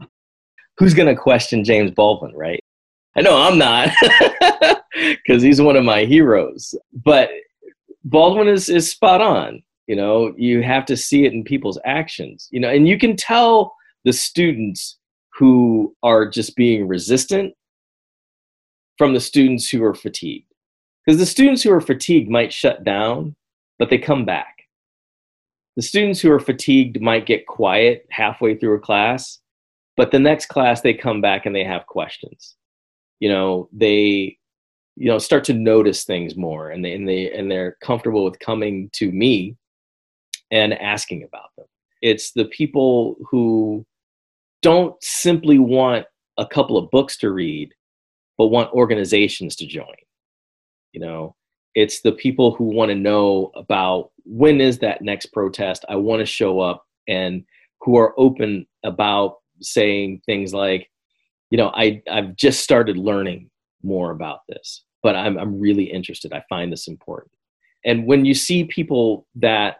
Who's 0.77 0.93
going 0.93 1.07
to 1.07 1.19
question 1.19 1.63
James 1.63 1.91
Baldwin, 1.91 2.35
right? 2.35 2.63
I 3.15 3.21
know 3.21 3.41
I'm 3.41 3.57
not 3.57 3.89
because 4.93 5.41
he's 5.41 5.61
one 5.61 5.75
of 5.75 5.83
my 5.83 6.05
heroes. 6.05 6.75
But 6.93 7.29
Baldwin 8.03 8.47
is 8.47 8.69
is 8.69 8.89
spot 8.89 9.21
on. 9.21 9.61
You 9.87 9.95
know, 9.95 10.33
you 10.37 10.63
have 10.63 10.85
to 10.85 10.97
see 10.97 11.25
it 11.25 11.33
in 11.33 11.43
people's 11.43 11.79
actions. 11.85 12.47
You 12.51 12.59
know, 12.59 12.69
and 12.69 12.87
you 12.87 12.97
can 12.97 13.15
tell 13.15 13.75
the 14.05 14.13
students 14.13 14.97
who 15.33 15.95
are 16.03 16.27
just 16.27 16.55
being 16.55 16.87
resistant 16.87 17.53
from 18.97 19.13
the 19.13 19.19
students 19.19 19.69
who 19.69 19.83
are 19.83 19.93
fatigued. 19.93 20.45
Because 21.05 21.19
the 21.19 21.25
students 21.25 21.63
who 21.63 21.71
are 21.71 21.81
fatigued 21.81 22.29
might 22.29 22.53
shut 22.53 22.83
down, 22.83 23.35
but 23.79 23.89
they 23.89 23.97
come 23.97 24.25
back. 24.25 24.55
The 25.75 25.81
students 25.81 26.19
who 26.19 26.31
are 26.31 26.39
fatigued 26.39 27.01
might 27.01 27.25
get 27.25 27.47
quiet 27.47 28.05
halfway 28.11 28.55
through 28.55 28.75
a 28.75 28.79
class, 28.79 29.39
but 29.97 30.11
the 30.11 30.19
next 30.19 30.47
class 30.47 30.81
they 30.81 30.93
come 30.93 31.21
back 31.21 31.45
and 31.45 31.55
they 31.55 31.63
have 31.63 31.87
questions. 31.87 32.55
You 33.19 33.29
know, 33.29 33.69
they 33.71 34.37
you 34.95 35.07
know 35.07 35.17
start 35.17 35.43
to 35.45 35.53
notice 35.53 36.03
things 36.03 36.35
more 36.35 36.69
and 36.69 36.83
they 36.83 36.93
and 36.93 37.07
they 37.07 37.31
and 37.31 37.49
they're 37.49 37.77
comfortable 37.81 38.23
with 38.23 38.39
coming 38.39 38.89
to 38.93 39.11
me 39.11 39.55
and 40.51 40.73
asking 40.73 41.23
about 41.23 41.49
them. 41.57 41.65
It's 42.01 42.33
the 42.33 42.45
people 42.45 43.15
who 43.29 43.85
don't 44.61 45.01
simply 45.01 45.57
want 45.57 46.05
a 46.37 46.45
couple 46.45 46.77
of 46.77 46.91
books 46.91 47.17
to 47.17 47.31
read, 47.31 47.73
but 48.37 48.47
want 48.47 48.73
organizations 48.73 49.55
to 49.57 49.65
join. 49.65 49.95
You 50.91 51.01
know, 51.01 51.35
it's 51.73 52.01
the 52.01 52.11
people 52.11 52.53
who 52.53 52.65
want 52.65 52.89
to 52.89 52.95
know 52.95 53.51
about 53.55 54.11
when 54.25 54.59
is 54.59 54.79
that 54.79 55.01
next 55.01 55.27
protest. 55.27 55.85
I 55.87 55.95
want 55.95 56.19
to 56.19 56.25
show 56.25 56.59
up 56.59 56.85
and 57.07 57.43
who 57.81 57.97
are 57.97 58.13
open 58.19 58.67
about 58.83 59.37
saying 59.61 60.21
things 60.25 60.53
like, 60.53 60.89
you 61.49 61.57
know, 61.57 61.71
I, 61.73 62.01
I've 62.09 62.35
just 62.35 62.61
started 62.61 62.97
learning 62.97 63.49
more 63.83 64.11
about 64.11 64.39
this, 64.47 64.83
but 65.03 65.15
I'm, 65.15 65.37
I'm 65.37 65.59
really 65.59 65.85
interested. 65.85 66.33
I 66.33 66.43
find 66.49 66.71
this 66.71 66.87
important. 66.87 67.31
And 67.83 68.05
when 68.05 68.25
you 68.25 68.33
see 68.33 68.63
people 68.63 69.25
that 69.35 69.77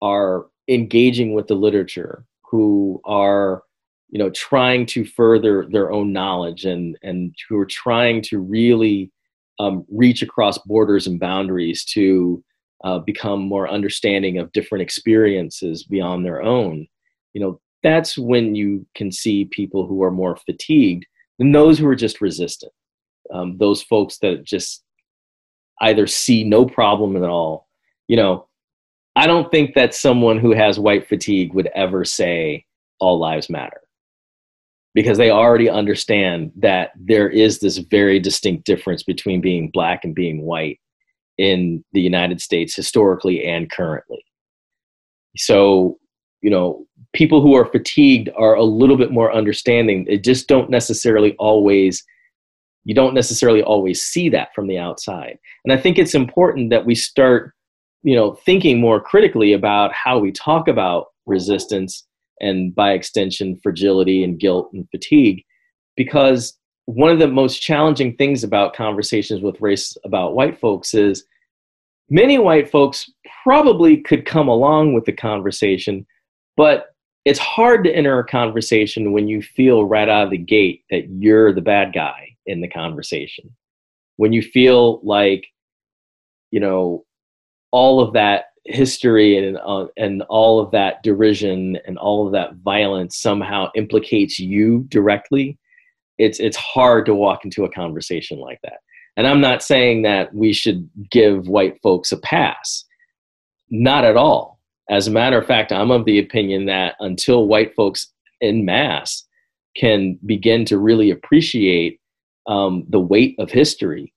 are 0.00 0.46
engaging 0.68 1.34
with 1.34 1.46
the 1.46 1.54
literature, 1.54 2.24
who 2.54 3.00
are, 3.04 3.64
you 4.10 4.18
know, 4.18 4.30
trying 4.30 4.86
to 4.86 5.04
further 5.04 5.66
their 5.70 5.90
own 5.90 6.12
knowledge 6.12 6.64
and, 6.64 6.96
and 7.02 7.34
who 7.48 7.58
are 7.58 7.66
trying 7.66 8.22
to 8.22 8.38
really 8.38 9.10
um, 9.58 9.84
reach 9.90 10.22
across 10.22 10.58
borders 10.58 11.06
and 11.06 11.18
boundaries 11.18 11.84
to 11.84 12.42
uh, 12.84 12.98
become 12.98 13.40
more 13.40 13.68
understanding 13.68 14.38
of 14.38 14.52
different 14.52 14.82
experiences 14.82 15.84
beyond 15.84 16.24
their 16.24 16.42
own, 16.42 16.86
you 17.32 17.40
know, 17.40 17.60
that's 17.82 18.16
when 18.16 18.54
you 18.54 18.86
can 18.94 19.10
see 19.10 19.46
people 19.46 19.86
who 19.86 20.02
are 20.02 20.10
more 20.10 20.36
fatigued 20.36 21.06
than 21.38 21.52
those 21.52 21.78
who 21.78 21.86
are 21.86 21.96
just 21.96 22.20
resistant. 22.20 22.72
Um, 23.32 23.56
those 23.58 23.82
folks 23.82 24.18
that 24.18 24.44
just 24.44 24.82
either 25.80 26.06
see 26.06 26.44
no 26.44 26.66
problem 26.66 27.16
at 27.16 27.28
all. 27.28 27.68
You 28.08 28.16
know, 28.16 28.48
I 29.16 29.26
don't 29.26 29.50
think 29.50 29.74
that 29.74 29.94
someone 29.94 30.38
who 30.38 30.52
has 30.52 30.78
white 30.78 31.08
fatigue 31.08 31.54
would 31.54 31.68
ever 31.74 32.04
say 32.04 32.64
all 33.00 33.18
lives 33.18 33.50
matter 33.50 33.80
because 34.94 35.18
they 35.18 35.30
already 35.30 35.68
understand 35.68 36.52
that 36.56 36.90
there 36.96 37.28
is 37.28 37.58
this 37.58 37.78
very 37.78 38.20
distinct 38.20 38.64
difference 38.64 39.02
between 39.02 39.40
being 39.40 39.70
black 39.72 40.04
and 40.04 40.14
being 40.14 40.42
white 40.42 40.80
in 41.36 41.84
the 41.92 42.00
United 42.00 42.40
States 42.40 42.76
historically 42.76 43.44
and 43.44 43.70
currently. 43.70 44.24
So, 45.36 45.98
you 46.42 46.50
know, 46.50 46.86
people 47.12 47.40
who 47.40 47.54
are 47.54 47.64
fatigued 47.64 48.30
are 48.36 48.54
a 48.54 48.62
little 48.62 48.96
bit 48.96 49.10
more 49.10 49.32
understanding. 49.32 50.04
They 50.04 50.18
just 50.18 50.46
don't 50.46 50.70
necessarily 50.70 51.34
always 51.38 52.04
you 52.84 52.94
don't 52.94 53.14
necessarily 53.14 53.62
always 53.62 54.02
see 54.02 54.28
that 54.28 54.54
from 54.54 54.66
the 54.66 54.78
outside. 54.78 55.38
And 55.64 55.72
I 55.72 55.76
think 55.76 55.98
it's 55.98 56.14
important 56.14 56.70
that 56.70 56.84
we 56.84 56.94
start, 56.94 57.54
you 58.02 58.14
know, 58.14 58.32
thinking 58.32 58.80
more 58.80 59.00
critically 59.00 59.52
about 59.54 59.92
how 59.92 60.18
we 60.18 60.32
talk 60.32 60.68
about 60.68 61.06
resistance 61.26 62.06
and 62.40 62.74
by 62.74 62.92
extension 62.92 63.56
fragility 63.62 64.24
and 64.24 64.38
guilt 64.38 64.70
and 64.72 64.88
fatigue 64.90 65.44
because 65.96 66.56
one 66.86 67.10
of 67.10 67.18
the 67.18 67.28
most 67.28 67.62
challenging 67.62 68.14
things 68.16 68.44
about 68.44 68.74
conversations 68.74 69.40
with 69.40 69.60
race 69.60 69.96
about 70.04 70.34
white 70.34 70.58
folks 70.60 70.94
is 70.94 71.24
many 72.10 72.38
white 72.38 72.70
folks 72.70 73.10
probably 73.42 73.98
could 73.98 74.26
come 74.26 74.48
along 74.48 74.92
with 74.92 75.04
the 75.04 75.12
conversation 75.12 76.04
but 76.56 76.88
it's 77.24 77.38
hard 77.38 77.84
to 77.84 77.94
enter 77.96 78.18
a 78.18 78.26
conversation 78.26 79.12
when 79.12 79.26
you 79.26 79.40
feel 79.40 79.86
right 79.86 80.08
out 80.08 80.24
of 80.24 80.30
the 80.30 80.36
gate 80.36 80.82
that 80.90 81.08
you're 81.08 81.54
the 81.54 81.60
bad 81.60 81.92
guy 81.94 82.33
in 82.46 82.60
the 82.60 82.68
conversation. 82.68 83.50
When 84.16 84.32
you 84.32 84.42
feel 84.42 85.00
like, 85.02 85.46
you 86.50 86.60
know, 86.60 87.04
all 87.72 88.00
of 88.00 88.12
that 88.14 88.46
history 88.64 89.36
and 89.36 89.58
uh, 89.58 89.86
and 89.96 90.22
all 90.28 90.60
of 90.60 90.70
that 90.70 91.02
derision 91.02 91.76
and 91.86 91.98
all 91.98 92.26
of 92.26 92.32
that 92.32 92.54
violence 92.56 93.18
somehow 93.18 93.70
implicates 93.74 94.38
you 94.38 94.86
directly, 94.88 95.58
it's 96.18 96.38
it's 96.40 96.56
hard 96.56 97.06
to 97.06 97.14
walk 97.14 97.44
into 97.44 97.64
a 97.64 97.70
conversation 97.70 98.38
like 98.38 98.60
that. 98.62 98.78
And 99.16 99.26
I'm 99.26 99.40
not 99.40 99.62
saying 99.62 100.02
that 100.02 100.34
we 100.34 100.52
should 100.52 100.88
give 101.10 101.48
white 101.48 101.80
folks 101.82 102.12
a 102.12 102.18
pass. 102.18 102.84
Not 103.70 104.04
at 104.04 104.16
all 104.16 104.54
as 104.90 105.06
a 105.06 105.12
matter 105.12 105.38
of 105.38 105.46
fact, 105.46 105.72
I'm 105.72 105.90
of 105.90 106.04
the 106.04 106.18
opinion 106.18 106.66
that 106.66 106.94
until 107.00 107.46
white 107.46 107.74
folks 107.74 108.12
in 108.40 108.64
mass 108.64 109.24
can 109.76 110.18
begin 110.26 110.64
to 110.66 110.78
really 110.78 111.10
appreciate 111.10 112.00
um, 112.46 112.84
the 112.88 113.00
weight 113.00 113.36
of 113.38 113.50
history 113.50 114.12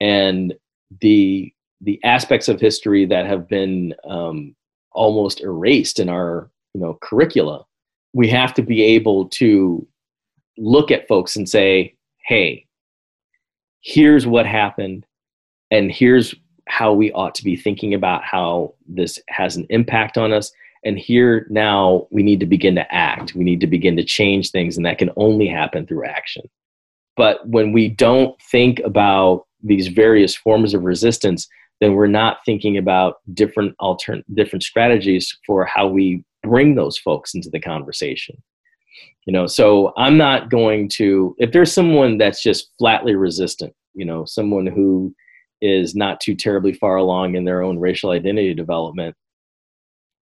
and 0.00 0.54
the 1.00 1.52
the 1.82 1.98
aspects 2.04 2.48
of 2.48 2.60
history 2.60 3.06
that 3.06 3.26
have 3.26 3.48
been 3.48 3.94
um, 4.04 4.54
almost 4.92 5.40
erased 5.40 5.98
in 5.98 6.08
our 6.08 6.50
you 6.74 6.80
know 6.80 6.98
curricula, 7.02 7.64
we 8.12 8.28
have 8.28 8.54
to 8.54 8.62
be 8.62 8.82
able 8.82 9.28
to 9.28 9.86
look 10.58 10.90
at 10.90 11.08
folks 11.08 11.36
and 11.36 11.48
say, 11.48 11.94
"Hey, 12.26 12.66
here's 13.80 14.26
what 14.26 14.46
happened, 14.46 15.06
and 15.70 15.90
here's 15.90 16.34
how 16.70 16.92
we 16.92 17.10
ought 17.12 17.34
to 17.34 17.44
be 17.44 17.56
thinking 17.56 17.94
about 17.94 18.22
how 18.22 18.74
this 18.86 19.18
has 19.28 19.56
an 19.56 19.66
impact 19.70 20.16
on 20.16 20.32
us. 20.32 20.52
And 20.84 20.98
here 20.98 21.46
now 21.50 22.06
we 22.10 22.22
need 22.22 22.40
to 22.40 22.46
begin 22.46 22.76
to 22.76 22.94
act. 22.94 23.34
We 23.34 23.44
need 23.44 23.60
to 23.60 23.66
begin 23.66 23.96
to 23.96 24.04
change 24.04 24.50
things, 24.50 24.76
and 24.76 24.86
that 24.86 24.98
can 24.98 25.10
only 25.16 25.46
happen 25.46 25.86
through 25.86 26.06
action. 26.06 26.42
But 27.20 27.46
when 27.46 27.72
we 27.72 27.86
don't 27.86 28.34
think 28.50 28.80
about 28.82 29.44
these 29.62 29.88
various 29.88 30.34
forms 30.34 30.72
of 30.72 30.84
resistance, 30.84 31.46
then 31.82 31.92
we're 31.92 32.06
not 32.06 32.38
thinking 32.46 32.78
about 32.78 33.16
different 33.34 33.74
altern- 33.78 34.24
different 34.32 34.62
strategies 34.62 35.30
for 35.46 35.66
how 35.66 35.86
we 35.86 36.24
bring 36.42 36.76
those 36.76 36.96
folks 36.96 37.34
into 37.34 37.50
the 37.50 37.60
conversation. 37.60 38.42
You 39.26 39.34
know, 39.34 39.46
so 39.46 39.92
I'm 39.98 40.16
not 40.16 40.48
going 40.48 40.88
to 40.94 41.36
if 41.36 41.52
there's 41.52 41.70
someone 41.70 42.16
that's 42.16 42.42
just 42.42 42.70
flatly 42.78 43.14
resistant, 43.16 43.74
you 43.92 44.06
know, 44.06 44.24
someone 44.24 44.66
who 44.66 45.14
is 45.60 45.94
not 45.94 46.20
too 46.20 46.34
terribly 46.34 46.72
far 46.72 46.96
along 46.96 47.34
in 47.34 47.44
their 47.44 47.60
own 47.60 47.78
racial 47.78 48.12
identity 48.12 48.54
development, 48.54 49.14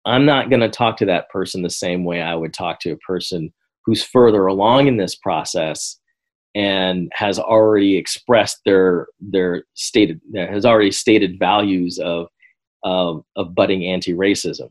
I'm 0.05 0.26
not 0.26 0.51
going 0.51 0.61
to 0.61 0.68
talk 0.68 0.99
to 0.99 1.07
that 1.07 1.30
person 1.30 1.62
the 1.62 1.70
same 1.70 2.05
way 2.05 2.20
I 2.20 2.35
would 2.35 2.53
talk 2.53 2.80
to 2.80 2.91
a 2.91 2.99
person 2.99 3.55
who's 3.87 4.05
further 4.05 4.49
along 4.49 4.87
in 4.87 4.99
this 4.99 5.14
process 5.14 5.99
and 6.55 7.11
has 7.14 7.38
already 7.38 7.96
expressed 7.96 8.61
their 8.64 9.09
their 9.20 9.64
stated 9.74 10.20
has 10.36 10.64
already 10.64 10.90
stated 10.90 11.38
values 11.38 11.98
of 11.98 12.28
of, 12.84 13.24
of 13.36 13.55
budding 13.55 13.86
anti-racism. 13.86 14.70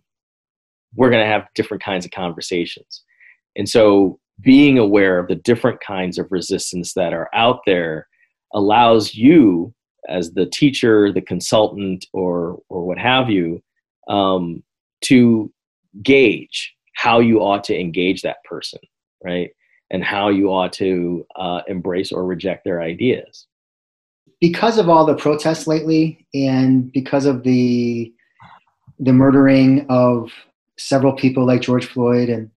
We're 0.95 1.09
going 1.09 1.23
to 1.25 1.31
have 1.31 1.47
different 1.55 1.84
kinds 1.84 2.05
of 2.05 2.11
conversations, 2.11 3.03
and 3.55 3.67
so 3.67 4.19
being 4.41 4.77
aware 4.77 5.19
of 5.19 5.27
the 5.27 5.36
different 5.36 5.79
kinds 5.79 6.17
of 6.17 6.31
resistance 6.31 6.93
that 6.93 7.13
are 7.13 7.29
out 7.34 7.59
there 7.65 8.07
allows 8.53 9.13
you 9.13 9.73
as 10.09 10.34
the 10.34 10.45
teacher, 10.45 11.11
the 11.11 11.21
consultant, 11.21 12.05
or 12.13 12.59
or 12.69 12.86
what 12.86 12.97
have 12.97 13.29
you, 13.29 13.61
um, 14.07 14.63
to 15.01 15.51
gauge 16.01 16.73
how 16.95 17.19
you 17.19 17.39
ought 17.39 17.63
to 17.65 17.79
engage 17.79 18.21
that 18.21 18.38
person, 18.45 18.79
right, 19.23 19.51
and 19.94 20.04
how 20.04 20.28
you 20.28 20.52
ought 20.52 20.74
to 20.74 21.26
uh, 21.36 21.62
embrace 21.68 22.12
or 22.12 22.26
reject 22.26 22.66
their 22.66 22.82
ideas. 22.82 23.48
Because 24.41 24.78
of 24.78 24.89
all 24.89 25.06
the 25.06 25.16
protests 25.16 25.68
lately, 25.68 26.28
and 26.34 26.91
because 26.91 27.26
of 27.26 27.44
the 27.44 28.12
the 29.00 29.14
murdering 29.14 29.86
of 29.89 30.32
several 30.78 31.14
people 31.14 31.46
like 31.46 31.62
George 31.62 31.86
Floyd 31.86 32.28
and 32.28 32.50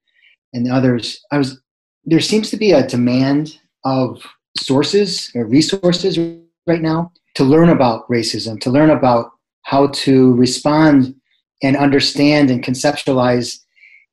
and 0.53 0.73
others, 0.73 1.23
I 1.31 1.39
was 1.39 1.61
there 2.05 2.21
seems 2.21 2.51
to 2.51 2.57
be 2.57 2.73
a 2.73 2.87
demand 2.87 3.59
of 3.85 4.23
sources 4.59 5.31
or 5.35 5.45
resources 5.45 6.19
right 6.67 6.83
now 6.83 7.13
to 7.35 7.45
learn 7.45 7.69
about 7.69 8.09
racism, 8.09 8.59
to 8.63 8.71
learn 8.71 8.91
about 8.91 9.31
how 9.63 9.89
to 9.89 10.33
respond 10.35 11.15
and 11.63 11.77
understand 11.77 12.51
and 12.51 12.65
conceptualize 12.65 13.59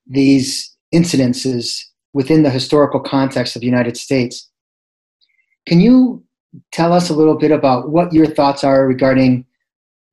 these 0.05 0.75
incidences 0.93 1.83
within 2.13 2.43
the 2.43 2.49
historical 2.49 2.99
context 2.99 3.55
of 3.55 3.61
the 3.61 3.67
United 3.67 3.97
States. 3.97 4.49
Can 5.67 5.79
you 5.79 6.23
tell 6.71 6.93
us 6.93 7.09
a 7.09 7.13
little 7.13 7.37
bit 7.37 7.51
about 7.51 7.89
what 7.89 8.13
your 8.13 8.27
thoughts 8.27 8.63
are 8.63 8.87
regarding 8.87 9.45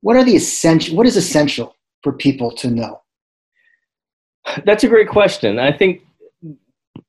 what 0.02 0.16
are 0.16 0.24
the 0.24 0.36
essential 0.36 0.96
what 0.96 1.06
is 1.06 1.16
essential 1.16 1.76
for 2.02 2.12
people 2.12 2.50
to 2.52 2.70
know? 2.70 3.02
That's 4.64 4.84
a 4.84 4.88
great 4.88 5.08
question. 5.08 5.58
I 5.58 5.72
think 5.72 6.02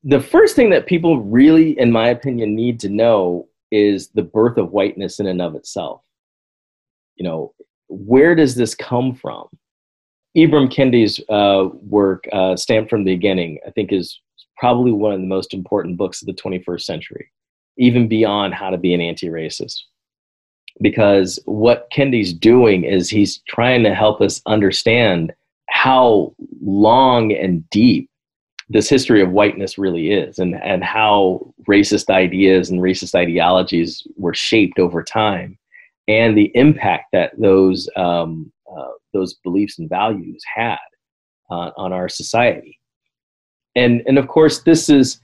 the 0.04 0.20
first 0.20 0.56
thing 0.56 0.70
that 0.70 0.86
people 0.86 1.20
really, 1.22 1.78
in 1.78 1.90
my 1.90 2.08
opinion, 2.08 2.54
need 2.54 2.80
to 2.80 2.88
know 2.88 3.48
is 3.70 4.08
the 4.08 4.22
birth 4.22 4.58
of 4.58 4.72
whiteness 4.72 5.18
in 5.18 5.26
and 5.26 5.40
of 5.40 5.54
itself. 5.54 6.02
You 7.16 7.24
know, 7.24 7.54
where 7.88 8.34
does 8.34 8.54
this 8.54 8.74
come 8.74 9.14
from? 9.14 9.46
Ibram 10.36 10.72
Kendi's 10.72 11.20
uh, 11.28 11.68
work, 11.82 12.24
uh, 12.32 12.56
Stamped 12.56 12.90
from 12.90 13.04
the 13.04 13.14
Beginning, 13.14 13.58
I 13.66 13.70
think 13.70 13.92
is 13.92 14.20
probably 14.56 14.92
one 14.92 15.12
of 15.12 15.20
the 15.20 15.26
most 15.26 15.54
important 15.54 15.96
books 15.96 16.22
of 16.22 16.26
the 16.26 16.34
21st 16.34 16.82
century, 16.82 17.30
even 17.78 18.08
beyond 18.08 18.54
how 18.54 18.70
to 18.70 18.78
be 18.78 18.94
an 18.94 19.00
anti 19.00 19.28
racist. 19.28 19.80
Because 20.80 21.38
what 21.44 21.88
Kendi's 21.92 22.32
doing 22.32 22.84
is 22.84 23.10
he's 23.10 23.42
trying 23.48 23.82
to 23.84 23.94
help 23.94 24.20
us 24.20 24.40
understand 24.46 25.32
how 25.68 26.34
long 26.62 27.32
and 27.32 27.68
deep 27.70 28.08
this 28.68 28.88
history 28.88 29.20
of 29.22 29.30
whiteness 29.30 29.76
really 29.76 30.12
is 30.12 30.38
and, 30.38 30.54
and 30.62 30.82
how 30.82 31.52
racist 31.68 32.08
ideas 32.08 32.70
and 32.70 32.80
racist 32.80 33.14
ideologies 33.14 34.06
were 34.16 34.34
shaped 34.34 34.78
over 34.78 35.02
time 35.02 35.58
and 36.08 36.36
the 36.36 36.50
impact 36.54 37.06
that 37.12 37.32
those, 37.38 37.88
um, 37.96 38.50
uh, 38.74 38.92
those 39.12 39.34
beliefs 39.44 39.78
and 39.78 39.88
values 39.88 40.42
had 40.54 40.78
uh, 41.50 41.70
on 41.76 41.92
our 41.92 42.08
society. 42.08 42.78
And 43.74 44.02
and 44.06 44.18
of 44.18 44.28
course 44.28 44.62
this 44.62 44.88
is 44.88 45.20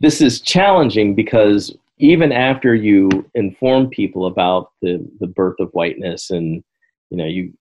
this 0.00 0.20
is 0.20 0.40
challenging 0.40 1.14
because 1.14 1.74
even 1.98 2.30
after 2.30 2.74
you 2.74 3.08
inform 3.34 3.88
people 3.88 4.26
about 4.26 4.70
the 4.82 5.04
the 5.20 5.26
birth 5.26 5.56
of 5.60 5.70
whiteness 5.72 6.30
and 6.30 6.62
you 7.10 7.16
know 7.16 7.24
you 7.24 7.52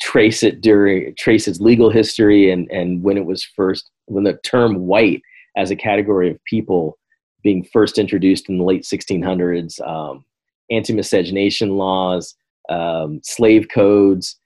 trace 0.00 0.42
it 0.42 0.60
during 0.60 1.14
trace 1.16 1.48
its 1.48 1.60
legal 1.60 1.90
history 1.90 2.50
and 2.50 2.70
and 2.70 3.02
when 3.02 3.16
it 3.16 3.24
was 3.24 3.42
first 3.42 3.90
when 4.06 4.24
the 4.24 4.38
term 4.44 4.86
white 4.86 5.22
as 5.56 5.70
a 5.70 5.76
category 5.76 6.30
of 6.30 6.42
people 6.44 6.98
being 7.42 7.64
first 7.72 7.98
introduced 7.98 8.48
in 8.48 8.58
the 8.58 8.64
late 8.64 8.82
1600s 8.82 9.80
um, 9.86 10.24
anti-miscegenation 10.70 11.76
laws 11.76 12.34
um, 12.68 13.20
slave 13.22 13.68
codes 13.72 14.38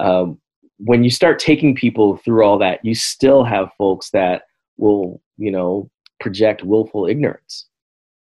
um, 0.00 0.40
when 0.78 1.04
you 1.04 1.10
start 1.10 1.38
taking 1.38 1.74
people 1.74 2.16
through 2.18 2.44
all 2.44 2.58
that 2.58 2.84
you 2.84 2.94
still 2.94 3.44
have 3.44 3.70
folks 3.78 4.10
that 4.10 4.42
will 4.78 5.20
you 5.36 5.50
know 5.50 5.90
project 6.20 6.64
willful 6.64 7.06
ignorance 7.06 7.66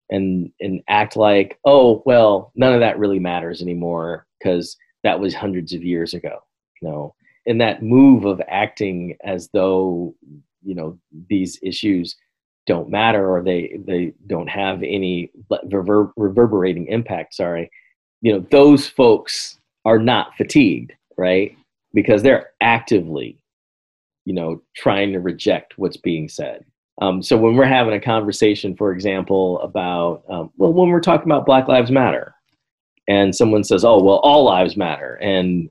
and 0.10 0.52
and 0.60 0.82
act 0.88 1.16
like 1.16 1.60
oh 1.66 2.02
well 2.06 2.52
none 2.56 2.74
of 2.74 2.80
that 2.80 2.98
really 2.98 3.20
matters 3.20 3.62
anymore 3.62 4.26
because 4.40 4.76
that 5.04 5.20
was 5.20 5.34
hundreds 5.34 5.74
of 5.74 5.84
years 5.84 6.14
ago 6.14 6.40
you 6.82 6.90
know? 6.90 7.16
And 7.46 7.60
that 7.60 7.84
move 7.84 8.26
of 8.26 8.42
acting 8.48 9.18
as 9.24 9.50
though 9.54 10.16
you 10.64 10.76
know 10.76 10.98
these 11.30 11.60
issues 11.62 12.16
don't 12.66 12.90
matter 12.90 13.30
or 13.30 13.44
they 13.44 13.78
they 13.86 14.14
don't 14.28 14.48
have 14.48 14.82
any 14.82 15.30
rever- 15.72 16.14
reverberating 16.16 16.88
impact 16.88 17.34
sorry 17.34 17.70
you 18.22 18.32
know 18.32 18.40
those 18.50 18.88
folks 18.88 19.60
are 19.84 20.00
not 20.00 20.34
fatigued 20.38 20.94
right? 21.18 21.56
Because 21.94 22.24
they're 22.24 22.50
actively 22.62 23.38
you 24.26 24.34
know 24.34 24.62
trying 24.76 25.12
to 25.14 25.20
reject 25.20 25.78
what's 25.78 25.98
being 25.98 26.28
said. 26.28 26.66
Um, 27.02 27.24
so 27.24 27.38
when 27.38 27.56
we're 27.56 27.66
having 27.66 27.96
a 27.96 28.00
conversation 28.00 28.76
for 28.76 28.92
example 28.92 29.60
about 29.62 30.24
um, 30.30 30.52
well 30.58 30.74
when 30.74 30.90
we're 30.90 31.00
talking 31.00 31.32
about 31.32 31.46
black 31.46 31.68
lives 31.68 31.92
matter 31.92 32.36
and 33.08 33.36
someone 33.36 33.64
says 33.64 33.84
oh 33.84 34.02
well 34.02 34.18
all 34.18 34.44
lives 34.44 34.78
matter 34.78 35.16
and 35.16 35.70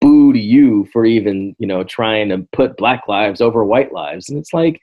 boo 0.00 0.32
to 0.32 0.38
you 0.38 0.86
for 0.92 1.06
even 1.06 1.54
you 1.58 1.66
know 1.66 1.84
trying 1.84 2.28
to 2.28 2.46
put 2.52 2.76
black 2.76 3.02
lives 3.08 3.40
over 3.40 3.64
white 3.64 3.92
lives 3.92 4.28
and 4.28 4.38
it's 4.38 4.52
like 4.52 4.80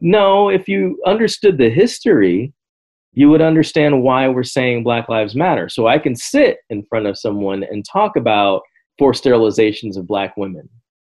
no 0.00 0.48
if 0.48 0.68
you 0.68 1.00
understood 1.06 1.58
the 1.58 1.70
history 1.70 2.52
you 3.12 3.28
would 3.28 3.42
understand 3.42 4.02
why 4.02 4.28
we're 4.28 4.42
saying 4.44 4.84
black 4.84 5.08
lives 5.08 5.34
matter. 5.34 5.68
So 5.68 5.86
i 5.86 5.98
can 5.98 6.16
sit 6.16 6.58
in 6.70 6.82
front 6.84 7.06
of 7.06 7.18
someone 7.18 7.62
and 7.62 7.84
talk 7.84 8.16
about 8.16 8.62
forced 8.98 9.24
sterilizations 9.24 9.96
of 9.96 10.06
black 10.06 10.36
women 10.36 10.68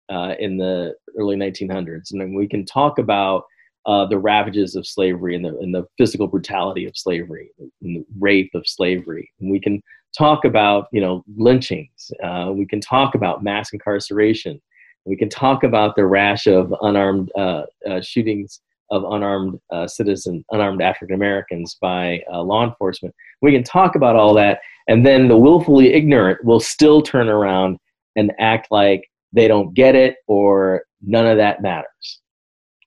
uh, 0.10 0.34
in 0.40 0.58
the 0.58 0.96
early 1.18 1.36
1900s 1.36 2.12
and 2.12 2.22
then 2.22 2.34
we 2.34 2.48
can 2.48 2.66
talk 2.66 3.00
about 3.00 3.44
uh, 3.86 4.06
the 4.06 4.18
ravages 4.18 4.76
of 4.76 4.88
slavery 4.88 5.36
and 5.36 5.44
the, 5.44 5.58
and 5.60 5.76
the 5.76 5.86
physical 5.98 6.28
brutality 6.28 6.86
of 6.86 6.98
slavery 6.98 7.50
and 7.60 7.72
the 7.98 8.06
rape 8.20 8.52
of 8.54 8.68
slavery 8.68 9.30
and 9.40 9.52
we 9.52 9.60
can 9.60 9.82
talk 10.18 10.46
about 10.46 10.88
you 10.92 11.02
know 11.02 11.24
lynchings. 11.36 12.12
Uh, 12.24 12.52
we 12.54 12.66
can 12.66 12.80
talk 12.80 13.16
about 13.16 13.44
mass 13.44 13.74
incarceration. 13.74 14.62
We 15.06 15.18
can 15.18 15.30
talk 15.30 15.64
about 15.64 15.96
the 15.96 16.06
rash 16.06 16.48
of 16.48 16.74
unarmed 16.82 17.32
uh, 17.38 17.64
uh, 17.90 18.02
shootings 18.02 18.62
of 18.92 19.04
unarmed 19.04 19.60
uh, 19.72 19.88
citizens, 19.88 20.46
unarmed 20.52 20.82
African 20.82 21.16
Americans 21.16 21.78
by 21.82 22.22
uh, 22.32 22.42
law 22.42 22.64
enforcement. 22.64 23.14
We 23.42 23.52
can 23.52 23.64
talk 23.64 23.96
about 23.96 24.16
all 24.16 24.34
that, 24.36 24.60
and 24.88 25.06
then 25.06 25.28
the 25.28 25.38
willfully 25.38 25.94
ignorant 25.94 26.44
will 26.46 26.60
still 26.60 27.02
turn 27.02 27.28
around 27.28 27.78
and 28.16 28.32
act 28.40 28.68
like 28.70 29.10
they 29.34 29.48
don't 29.48 29.74
get 29.74 29.96
it 29.96 30.18
or 30.28 30.84
none 31.06 31.26
of 31.26 31.38
that 31.38 31.62
matters, 31.62 32.22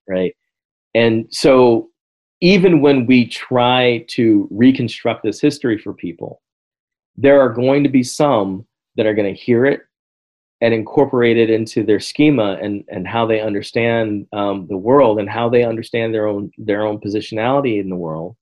right? 0.08 0.34
And 0.94 1.26
so, 1.30 1.90
even 2.40 2.80
when 2.80 3.06
we 3.06 3.26
try 3.26 4.04
to 4.08 4.46
reconstruct 4.50 5.22
this 5.22 5.40
history 5.40 5.78
for 5.78 5.94
people, 5.94 6.42
there 7.16 7.40
are 7.40 7.48
going 7.48 7.82
to 7.82 7.88
be 7.88 8.02
some 8.02 8.66
that 8.96 9.06
are 9.06 9.14
going 9.14 9.32
to 9.32 9.40
hear 9.40 9.64
it 9.64 9.80
and 10.60 10.72
incorporate 10.72 11.36
it 11.36 11.50
into 11.50 11.82
their 11.82 12.00
schema 12.00 12.58
and, 12.62 12.84
and 12.88 13.06
how 13.06 13.26
they 13.26 13.40
understand 13.40 14.26
um, 14.32 14.66
the 14.68 14.76
world 14.76 15.18
and 15.18 15.28
how 15.28 15.48
they 15.48 15.64
understand 15.64 16.14
their 16.14 16.26
own 16.26 16.50
their 16.58 16.86
own 16.86 16.98
positionality 16.98 17.80
in 17.80 17.88
the 17.90 17.96
world. 17.96 18.36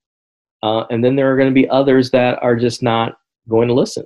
Uh, 0.63 0.85
and 0.91 1.05
then 1.05 1.17
there 1.17 1.33
are 1.33 1.37
going 1.37 1.49
to 1.49 1.55
be 1.55 1.69
others 1.69 2.11
that 2.11 2.39
are 2.43 2.57
just 2.57 2.83
not 2.83 3.17
going 3.49 3.69
to 3.69 3.75
listen. 3.75 4.05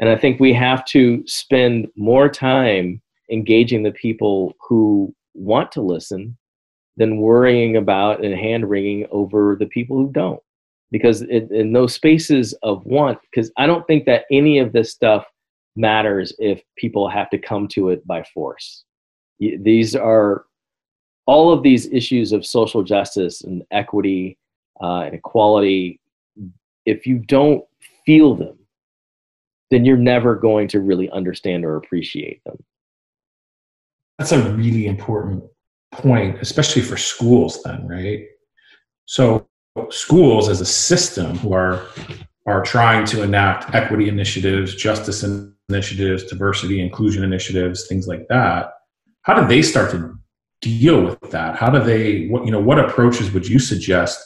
And 0.00 0.08
I 0.08 0.16
think 0.16 0.40
we 0.40 0.52
have 0.52 0.84
to 0.86 1.22
spend 1.26 1.86
more 1.96 2.28
time 2.28 3.00
engaging 3.30 3.82
the 3.82 3.92
people 3.92 4.54
who 4.60 5.14
want 5.34 5.72
to 5.72 5.80
listen 5.80 6.36
than 6.96 7.18
worrying 7.18 7.76
about 7.76 8.24
and 8.24 8.34
hand 8.34 8.68
wringing 8.68 9.06
over 9.10 9.56
the 9.58 9.66
people 9.66 9.96
who 9.96 10.10
don't. 10.12 10.40
Because 10.90 11.22
it, 11.22 11.50
in 11.50 11.72
those 11.72 11.92
spaces 11.92 12.52
of 12.62 12.86
want 12.86 13.18
because 13.22 13.50
i 13.56 13.66
don't 13.66 13.84
think 13.88 14.04
that 14.04 14.26
any 14.30 14.60
of 14.60 14.72
this 14.72 14.92
stuff 14.92 15.24
matters 15.76 16.32
if 16.38 16.62
people 16.76 17.08
have 17.08 17.30
to 17.30 17.38
come 17.38 17.68
to 17.68 17.88
it 17.90 18.06
by 18.06 18.22
force. 18.34 18.84
These 19.40 19.96
are 19.96 20.44
all 21.26 21.52
of 21.52 21.62
these 21.62 21.86
issues 21.86 22.32
of 22.32 22.46
social 22.46 22.82
justice 22.82 23.42
and 23.42 23.62
equity 23.70 24.38
uh, 24.82 25.00
and 25.00 25.14
equality 25.14 26.00
if 26.86 27.06
you 27.06 27.18
don't 27.18 27.64
feel 28.04 28.34
them 28.34 28.58
then 29.70 29.84
you're 29.84 29.96
never 29.96 30.36
going 30.36 30.68
to 30.68 30.80
really 30.80 31.08
understand 31.10 31.64
or 31.64 31.76
appreciate 31.76 32.42
them 32.44 32.56
that's 34.18 34.32
a 34.32 34.52
really 34.54 34.86
important 34.86 35.42
point 35.92 36.38
especially 36.40 36.82
for 36.82 36.96
schools 36.96 37.62
then 37.62 37.86
right 37.86 38.26
so 39.06 39.46
schools 39.90 40.48
as 40.48 40.60
a 40.60 40.66
system 40.66 41.36
who 41.38 41.52
are 41.52 41.86
are 42.46 42.62
trying 42.62 43.06
to 43.06 43.22
enact 43.22 43.74
equity 43.74 44.08
initiatives, 44.08 44.74
justice 44.74 45.24
initiatives, 45.70 46.24
diversity, 46.24 46.80
inclusion 46.80 47.24
initiatives, 47.24 47.86
things 47.88 48.06
like 48.06 48.26
that. 48.28 48.72
How 49.22 49.40
do 49.40 49.46
they 49.46 49.62
start 49.62 49.90
to 49.92 50.14
deal 50.60 51.02
with 51.02 51.30
that? 51.30 51.56
How 51.56 51.70
do 51.70 51.82
they 51.82 52.26
what 52.26 52.44
you 52.44 52.50
know 52.50 52.60
what 52.60 52.78
approaches 52.78 53.32
would 53.32 53.48
you 53.48 53.58
suggest 53.58 54.22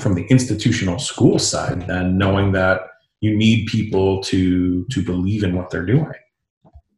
from 0.00 0.14
the 0.14 0.24
institutional 0.26 0.98
school 0.98 1.38
side 1.38 1.86
then 1.86 2.16
knowing 2.16 2.52
that 2.52 2.80
you 3.20 3.36
need 3.36 3.66
people 3.66 4.22
to 4.24 4.86
to 4.86 5.02
believe 5.02 5.42
in 5.42 5.54
what 5.56 5.70
they're 5.70 5.86
doing? 5.86 6.12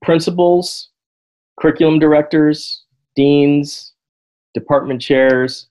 Principals, 0.02 0.90
curriculum 1.60 1.98
directors, 1.98 2.84
deans, 3.14 3.92
department 4.54 5.00
chairs, 5.00 5.68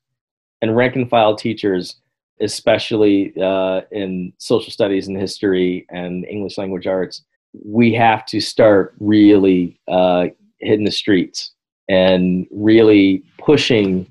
and 0.61 0.75
rank 0.75 0.95
and 0.95 1.09
file 1.09 1.35
teachers, 1.35 1.97
especially 2.41 3.33
uh, 3.41 3.81
in 3.91 4.33
social 4.37 4.71
studies 4.71 5.07
and 5.07 5.17
history 5.17 5.85
and 5.89 6.25
English 6.25 6.57
language 6.57 6.87
arts, 6.87 7.23
we 7.65 7.93
have 7.93 8.25
to 8.25 8.39
start 8.39 8.95
really 8.99 9.79
uh, 9.87 10.25
hitting 10.59 10.85
the 10.85 10.91
streets 10.91 11.51
and 11.89 12.47
really 12.51 13.23
pushing 13.37 14.07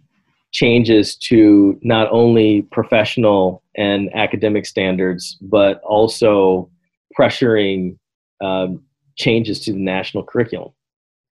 changes 0.53 1.17
to 1.17 1.79
not 1.83 2.07
only 2.11 2.63
professional 2.71 3.63
and 3.77 4.15
academic 4.15 4.67
standards, 4.67 5.39
but 5.41 5.81
also 5.83 6.71
pressuring 7.19 7.97
um, 8.43 8.83
changes 9.17 9.61
to 9.61 9.73
the 9.73 9.79
national 9.79 10.23
curriculum 10.23 10.73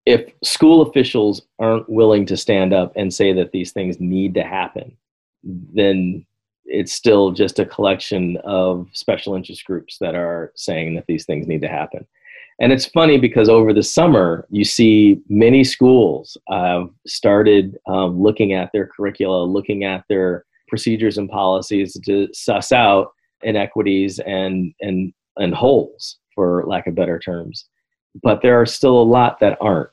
if 0.05 0.31
school 0.43 0.81
officials 0.81 1.41
aren't 1.59 1.89
willing 1.89 2.25
to 2.25 2.37
stand 2.37 2.73
up 2.73 2.93
and 2.95 3.13
say 3.13 3.33
that 3.33 3.51
these 3.51 3.71
things 3.71 3.99
need 3.99 4.33
to 4.33 4.43
happen, 4.43 4.95
then 5.43 6.25
it's 6.65 6.93
still 6.93 7.31
just 7.31 7.59
a 7.59 7.65
collection 7.65 8.37
of 8.43 8.87
special 8.93 9.35
interest 9.35 9.65
groups 9.65 9.97
that 9.99 10.15
are 10.15 10.51
saying 10.55 10.95
that 10.95 11.05
these 11.07 11.25
things 11.25 11.47
need 11.47 11.61
to 11.61 11.67
happen. 11.67 12.05
And 12.61 12.73
it's 12.73 12.85
funny 12.85 13.17
because 13.17 13.47
over 13.47 13.73
the 13.73 13.83
summer, 13.83 14.45
you 14.49 14.65
see 14.65 15.21
many 15.29 15.63
schools 15.63 16.37
have 16.49 16.89
started 17.07 17.77
um, 17.87 18.21
looking 18.21 18.53
at 18.53 18.69
their 18.73 18.87
curricula, 18.87 19.43
looking 19.45 19.85
at 19.85 20.03
their 20.09 20.45
procedures 20.67 21.17
and 21.17 21.29
policies 21.29 21.97
to 22.05 22.27
suss 22.33 22.71
out 22.71 23.11
inequities 23.43 24.19
and, 24.19 24.73
and, 24.81 25.13
and 25.37 25.53
holes, 25.53 26.17
for 26.35 26.65
lack 26.67 26.85
of 26.87 26.95
better 26.95 27.17
terms. 27.17 27.65
But 28.21 28.41
there 28.41 28.59
are 28.59 28.65
still 28.65 29.01
a 29.01 29.03
lot 29.03 29.39
that 29.39 29.57
aren't, 29.61 29.89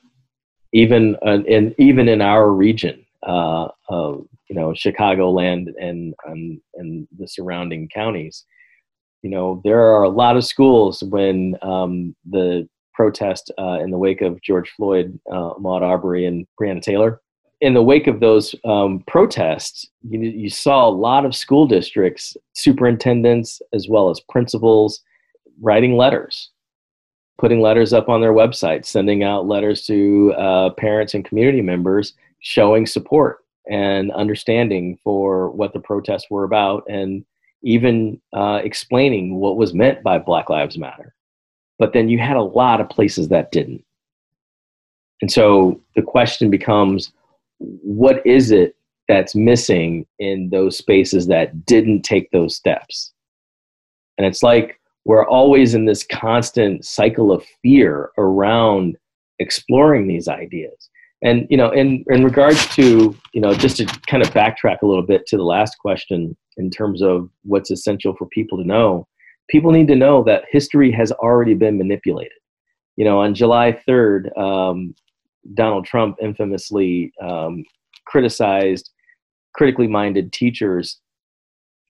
even 0.73 1.15
uh, 1.25 1.43
in, 1.47 1.75
even 1.77 2.07
in 2.09 2.21
our 2.21 2.51
region. 2.51 3.05
Uh, 3.23 3.69
you 4.47 4.55
know 4.55 4.69
Chicagoland 4.69 5.73
and 5.79 6.13
um, 6.27 6.61
and 6.75 7.07
the 7.17 7.27
surrounding 7.27 7.89
counties. 7.89 8.45
You 9.21 9.29
know 9.29 9.61
there 9.63 9.81
are 9.81 10.03
a 10.03 10.09
lot 10.09 10.37
of 10.37 10.45
schools 10.45 11.03
when 11.03 11.55
um, 11.61 12.15
the 12.29 12.67
protest 12.93 13.51
uh, 13.59 13.79
in 13.81 13.91
the 13.91 13.97
wake 13.97 14.21
of 14.21 14.41
George 14.41 14.71
Floyd, 14.71 15.19
uh, 15.31 15.53
Ahmaud 15.53 15.81
Arbery, 15.81 16.25
and 16.25 16.47
Breonna 16.59 16.81
Taylor. 16.81 17.21
In 17.61 17.73
the 17.73 17.83
wake 17.83 18.07
of 18.07 18.19
those 18.19 18.53
um, 18.65 19.03
protests, 19.07 19.87
you, 20.07 20.19
you 20.19 20.49
saw 20.49 20.87
a 20.87 20.89
lot 20.89 21.25
of 21.25 21.35
school 21.35 21.65
districts, 21.67 22.37
superintendents, 22.53 23.61
as 23.73 23.87
well 23.89 24.11
as 24.11 24.19
principals, 24.29 25.01
writing 25.59 25.95
letters 25.95 26.51
putting 27.37 27.61
letters 27.61 27.93
up 27.93 28.09
on 28.09 28.21
their 28.21 28.33
website, 28.33 28.85
sending 28.85 29.23
out 29.23 29.47
letters 29.47 29.85
to 29.85 30.33
uh, 30.37 30.69
parents 30.71 31.13
and 31.13 31.25
community 31.25 31.61
members 31.61 32.13
showing 32.39 32.85
support 32.85 33.39
and 33.69 34.11
understanding 34.13 34.97
for 35.03 35.51
what 35.51 35.73
the 35.73 35.79
protests 35.79 36.27
were 36.29 36.43
about 36.43 36.83
and 36.87 37.25
even 37.63 38.19
uh, 38.33 38.59
explaining 38.63 39.35
what 39.35 39.57
was 39.57 39.73
meant 39.73 40.03
by 40.03 40.17
Black 40.17 40.49
Lives 40.49 40.77
Matter. 40.77 41.13
But 41.79 41.93
then 41.93 42.09
you 42.09 42.17
had 42.17 42.37
a 42.37 42.41
lot 42.41 42.81
of 42.81 42.89
places 42.89 43.27
that 43.29 43.51
didn't. 43.51 43.83
And 45.21 45.31
so 45.31 45.81
the 45.95 46.01
question 46.01 46.49
becomes 46.49 47.11
what 47.59 48.25
is 48.25 48.51
it 48.51 48.75
that's 49.07 49.35
missing 49.35 50.05
in 50.19 50.49
those 50.49 50.77
spaces 50.77 51.27
that 51.27 51.65
didn't 51.65 52.03
take 52.03 52.29
those 52.31 52.55
steps? 52.55 53.13
And 54.17 54.25
it's 54.25 54.43
like 54.43 54.79
we're 55.07 55.25
always 55.25 55.73
in 55.73 55.85
this 55.85 56.05
constant 56.11 56.83
cycle 56.83 57.31
of 57.31 57.45
fear 57.63 58.11
around 58.17 58.97
exploring 59.39 60.05
these 60.05 60.27
ideas. 60.27 60.89
And 61.23 61.47
you 61.49 61.55
know, 61.55 61.71
in 61.71 62.03
in 62.09 62.23
regards 62.25 62.67
to 62.75 63.15
you 63.33 63.41
know, 63.41 63.53
just 63.53 63.77
to 63.77 63.85
kind 64.07 64.21
of 64.21 64.29
backtrack 64.31 64.81
a 64.83 64.85
little 64.85 65.05
bit 65.05 65.25
to 65.27 65.37
the 65.37 65.43
last 65.43 65.77
question 65.79 66.35
in 66.57 66.69
terms 66.69 67.01
of 67.01 67.29
what's 67.43 67.71
essential 67.71 68.15
for 68.17 68.27
people 68.27 68.57
to 68.57 68.67
know, 68.67 69.07
people 69.49 69.71
need 69.71 69.87
to 69.87 69.95
know 69.95 70.23
that 70.25 70.43
history 70.51 70.91
has 70.91 71.11
already 71.13 71.53
been 71.53 71.77
manipulated. 71.77 72.37
You 72.97 73.05
know, 73.05 73.21
on 73.21 73.33
July 73.33 73.79
third, 73.87 74.29
um, 74.37 74.93
Donald 75.53 75.85
Trump 75.85 76.17
infamously 76.21 77.13
um, 77.21 77.63
criticized 78.05 78.91
critically 79.55 79.87
minded 79.87 80.33
teachers 80.33 80.99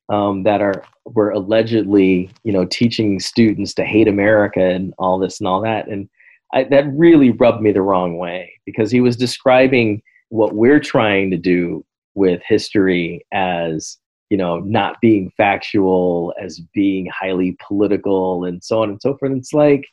um, 0.10 0.43
that 0.43 0.62
are 0.62 0.84
were 1.05 1.32
allegedly, 1.32 2.30
you 2.43 2.51
know, 2.51 2.66
teaching 2.66 3.20
students 3.20 3.74
to 3.76 3.86
hate 3.86 4.08
America 4.08 4.62
and 4.62 4.93
all 4.97 5.18
this 5.18 5.39
and 5.39 5.47
all 5.47 5.62
that. 5.62 5.88
And 5.88 6.10
I, 6.53 6.64
that 6.66 6.86
really 6.93 7.32
rubbed 7.32 7.62
me 7.62 7.72
the 7.72 7.82
wrong 7.82 8.18
way 8.18 8.53
because 8.66 8.91
he 8.91 9.01
was 9.01 9.16
describing 9.16 10.01
what 10.30 10.55
we're 10.55 10.80
trying 10.80 11.32
to 11.32 11.38
do 11.38 11.86
with 12.16 12.41
history 12.45 13.26
as 13.32 13.97
you 14.30 14.38
know 14.38 14.60
not 14.60 14.99
being 15.01 15.32
factual 15.38 16.34
as 16.41 16.60
being 16.74 17.08
highly 17.08 17.55
political 17.66 18.43
and 18.43 18.64
so 18.64 18.82
on 18.82 18.89
and 18.89 19.01
so 19.01 19.16
forth 19.16 19.32
and 19.32 19.39
it's 19.39 19.53
like 19.53 19.86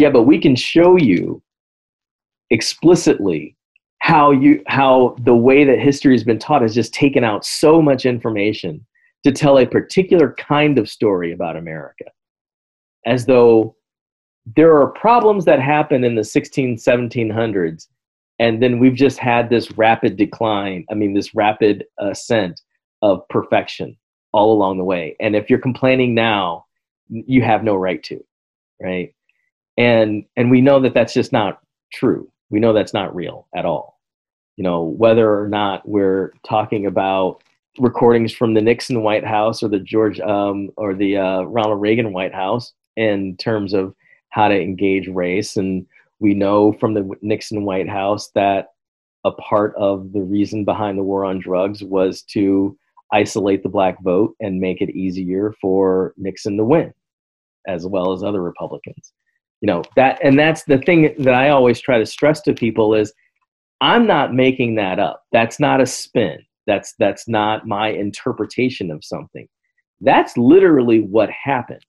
yeah 0.00 0.10
but 0.10 0.22
we 0.22 0.40
can 0.40 0.56
show 0.56 0.96
you 0.96 1.40
explicitly 2.50 3.56
how 3.98 4.30
you 4.30 4.62
how 4.66 5.14
the 5.24 5.34
way 5.34 5.64
that 5.64 5.78
history 5.78 6.14
has 6.14 6.24
been 6.24 6.38
taught 6.38 6.62
has 6.62 6.74
just 6.74 6.92
taken 6.92 7.22
out 7.22 7.44
so 7.44 7.80
much 7.80 8.06
information 8.06 8.84
to 9.24 9.32
tell 9.32 9.58
a 9.58 9.66
particular 9.66 10.34
kind 10.34 10.78
of 10.78 10.88
story 10.88 11.32
about 11.32 11.56
america 11.56 12.04
as 13.06 13.26
though 13.26 13.74
there 14.56 14.76
are 14.76 14.88
problems 14.88 15.44
that 15.44 15.60
happened 15.60 16.04
in 16.04 16.14
the 16.14 16.24
16 16.24 16.76
1700s 16.76 17.88
and 18.40 18.62
then 18.62 18.78
we've 18.78 18.94
just 18.94 19.18
had 19.18 19.48
this 19.48 19.70
rapid 19.72 20.16
decline 20.16 20.84
i 20.90 20.94
mean 20.94 21.14
this 21.14 21.34
rapid 21.34 21.84
ascent 21.98 22.60
of 23.02 23.26
perfection 23.28 23.96
all 24.34 24.52
along 24.52 24.78
the 24.78 24.84
way. 24.84 25.16
And 25.20 25.36
if 25.36 25.48
you're 25.48 25.60
complaining 25.60 26.12
now 26.12 26.66
you 27.08 27.42
have 27.42 27.62
no 27.62 27.76
right 27.76 28.02
to 28.02 28.22
right? 28.82 29.14
And 29.78 30.24
and 30.36 30.50
we 30.50 30.60
know 30.60 30.80
that 30.80 30.94
that's 30.94 31.14
just 31.14 31.32
not 31.32 31.60
true. 31.92 32.28
We 32.50 32.58
know 32.58 32.72
that's 32.72 32.92
not 32.92 33.14
real 33.14 33.46
at 33.54 33.64
all. 33.64 34.00
You 34.56 34.64
know 34.64 34.82
whether 34.82 35.40
or 35.40 35.48
not 35.48 35.88
we're 35.88 36.32
talking 36.46 36.86
about 36.86 37.42
recordings 37.78 38.32
from 38.32 38.54
the 38.54 38.60
nixon 38.60 39.02
white 39.02 39.24
house 39.24 39.62
or 39.62 39.68
the 39.68 39.80
george 39.80 40.20
um, 40.20 40.70
or 40.76 40.94
the 40.94 41.16
uh, 41.16 41.42
ronald 41.42 41.80
reagan 41.80 42.12
white 42.12 42.34
house 42.34 42.72
in 42.96 43.36
terms 43.36 43.72
of 43.72 43.94
how 44.34 44.48
to 44.48 44.60
engage 44.60 45.08
race. 45.08 45.56
And 45.56 45.86
we 46.18 46.34
know 46.34 46.72
from 46.74 46.94
the 46.94 47.08
Nixon 47.22 47.64
White 47.64 47.88
House 47.88 48.30
that 48.34 48.68
a 49.24 49.30
part 49.30 49.74
of 49.76 50.12
the 50.12 50.22
reason 50.22 50.64
behind 50.64 50.98
the 50.98 51.04
war 51.04 51.24
on 51.24 51.38
drugs 51.38 51.82
was 51.84 52.22
to 52.22 52.76
isolate 53.12 53.62
the 53.62 53.68
black 53.68 54.02
vote 54.02 54.34
and 54.40 54.60
make 54.60 54.80
it 54.80 54.90
easier 54.90 55.54
for 55.60 56.14
Nixon 56.16 56.56
to 56.56 56.64
win, 56.64 56.92
as 57.68 57.86
well 57.86 58.12
as 58.12 58.24
other 58.24 58.42
Republicans. 58.42 59.12
You 59.60 59.68
know, 59.68 59.82
that 59.94 60.18
and 60.22 60.38
that's 60.38 60.64
the 60.64 60.78
thing 60.78 61.14
that 61.18 61.34
I 61.34 61.50
always 61.50 61.80
try 61.80 61.98
to 61.98 62.04
stress 62.04 62.40
to 62.42 62.54
people 62.54 62.94
is 62.94 63.12
I'm 63.80 64.06
not 64.06 64.34
making 64.34 64.74
that 64.74 64.98
up. 64.98 65.22
That's 65.30 65.60
not 65.60 65.80
a 65.80 65.86
spin. 65.86 66.38
That's 66.66 66.94
that's 66.98 67.28
not 67.28 67.66
my 67.66 67.88
interpretation 67.88 68.90
of 68.90 69.04
something. 69.04 69.48
That's 70.00 70.36
literally 70.36 71.00
what 71.00 71.30
happened. 71.30 71.84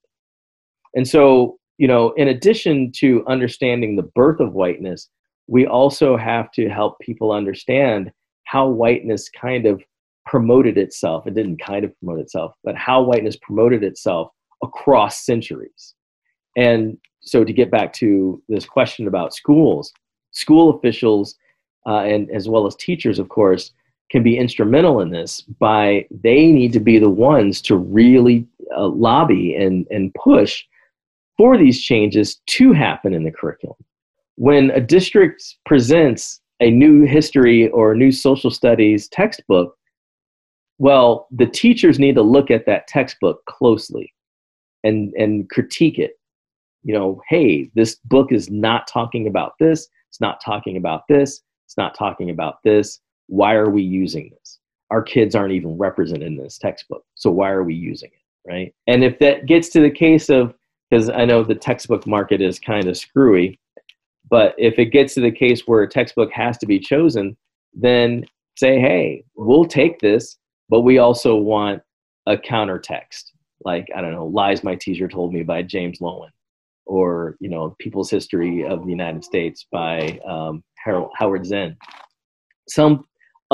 And 0.93 1.07
so 1.07 1.57
you 1.77 1.87
know, 1.87 2.11
in 2.13 2.29
addition 2.29 2.91
to 2.93 3.23
understanding 3.27 3.95
the 3.95 4.09
birth 4.15 4.39
of 4.39 4.53
whiteness, 4.53 5.09
we 5.47 5.67
also 5.67 6.15
have 6.17 6.51
to 6.51 6.69
help 6.69 6.99
people 6.99 7.31
understand 7.31 8.11
how 8.45 8.67
whiteness 8.67 9.29
kind 9.29 9.65
of 9.65 9.83
promoted 10.25 10.77
itself. 10.77 11.27
It 11.27 11.35
didn't 11.35 11.61
kind 11.61 11.83
of 11.83 11.91
promote 11.99 12.19
itself, 12.19 12.53
but 12.63 12.75
how 12.75 13.03
whiteness 13.03 13.35
promoted 13.35 13.83
itself 13.83 14.29
across 14.63 15.25
centuries. 15.25 15.93
And 16.55 16.97
so, 17.21 17.43
to 17.43 17.51
get 17.51 17.71
back 17.71 17.91
to 17.93 18.41
this 18.47 18.65
question 18.65 19.07
about 19.07 19.33
schools, 19.33 19.91
school 20.31 20.77
officials 20.77 21.35
uh, 21.85 21.99
and 21.99 22.29
as 22.31 22.47
well 22.47 22.65
as 22.65 22.75
teachers, 22.75 23.19
of 23.19 23.29
course, 23.29 23.71
can 24.11 24.23
be 24.23 24.37
instrumental 24.37 25.01
in 25.01 25.09
this 25.09 25.41
by 25.41 26.05
they 26.11 26.51
need 26.51 26.71
to 26.73 26.79
be 26.79 26.99
the 26.99 27.09
ones 27.09 27.61
to 27.61 27.75
really 27.75 28.47
uh, 28.75 28.87
lobby 28.87 29.55
and, 29.55 29.85
and 29.89 30.13
push 30.13 30.63
for 31.37 31.57
these 31.57 31.81
changes 31.81 32.35
to 32.45 32.71
happen 32.71 33.13
in 33.13 33.23
the 33.23 33.31
curriculum. 33.31 33.77
When 34.35 34.71
a 34.71 34.81
district 34.81 35.55
presents 35.65 36.41
a 36.59 36.69
new 36.69 37.05
history 37.05 37.69
or 37.69 37.91
a 37.91 37.97
new 37.97 38.11
social 38.11 38.51
studies 38.51 39.07
textbook, 39.09 39.75
well, 40.77 41.27
the 41.31 41.45
teachers 41.45 41.99
need 41.99 42.15
to 42.15 42.21
look 42.21 42.51
at 42.51 42.65
that 42.65 42.87
textbook 42.87 43.43
closely 43.45 44.13
and, 44.83 45.13
and 45.13 45.49
critique 45.49 45.99
it. 45.99 46.19
You 46.83 46.93
know, 46.93 47.21
hey, 47.29 47.71
this 47.75 47.95
book 48.05 48.31
is 48.31 48.49
not 48.49 48.87
talking 48.87 49.27
about 49.27 49.53
this, 49.59 49.87
it's 50.09 50.21
not 50.21 50.39
talking 50.43 50.77
about 50.77 51.03
this, 51.09 51.41
it's 51.65 51.77
not 51.77 51.97
talking 51.97 52.29
about 52.29 52.57
this. 52.63 52.99
Why 53.27 53.55
are 53.55 53.69
we 53.69 53.81
using 53.81 54.31
this? 54.37 54.59
Our 54.91 55.01
kids 55.01 55.35
aren't 55.35 55.53
even 55.53 55.77
represented 55.77 56.27
in 56.27 56.37
this 56.37 56.57
textbook, 56.57 57.03
so 57.15 57.31
why 57.31 57.49
are 57.49 57.63
we 57.63 57.73
using 57.73 58.11
it, 58.13 58.51
right? 58.51 58.73
And 58.87 59.03
if 59.03 59.17
that 59.19 59.45
gets 59.47 59.69
to 59.69 59.81
the 59.81 59.89
case 59.91 60.29
of 60.29 60.53
because 60.89 61.09
I 61.09 61.25
know 61.25 61.43
the 61.43 61.55
textbook 61.55 62.05
market 62.05 62.41
is 62.41 62.59
kind 62.59 62.87
of 62.87 62.97
screwy. 62.97 63.59
But 64.29 64.55
if 64.57 64.79
it 64.79 64.85
gets 64.85 65.13
to 65.15 65.21
the 65.21 65.31
case 65.31 65.63
where 65.65 65.83
a 65.83 65.89
textbook 65.89 66.31
has 66.31 66.57
to 66.59 66.65
be 66.65 66.79
chosen, 66.79 67.37
then 67.73 68.25
say, 68.57 68.79
hey, 68.79 69.23
we'll 69.35 69.65
take 69.65 69.99
this, 69.99 70.37
but 70.69 70.81
we 70.81 70.97
also 70.97 71.35
want 71.35 71.81
a 72.25 72.37
counter 72.37 72.79
text. 72.79 73.33
Like, 73.63 73.87
I 73.95 74.01
don't 74.01 74.13
know, 74.13 74.27
Lies 74.27 74.63
My 74.63 74.75
Teacher 74.75 75.07
Told 75.07 75.33
Me 75.33 75.43
by 75.43 75.61
James 75.61 75.99
Loewen, 75.99 76.29
or, 76.85 77.35
you 77.39 77.49
know, 77.49 77.75
People's 77.79 78.09
History 78.09 78.63
of 78.65 78.83
the 78.83 78.91
United 78.91 79.23
States 79.23 79.65
by 79.71 80.19
um, 80.27 80.63
Harold, 80.83 81.11
Howard 81.15 81.45
Zinn. 81.45 81.75
Some 82.67 83.05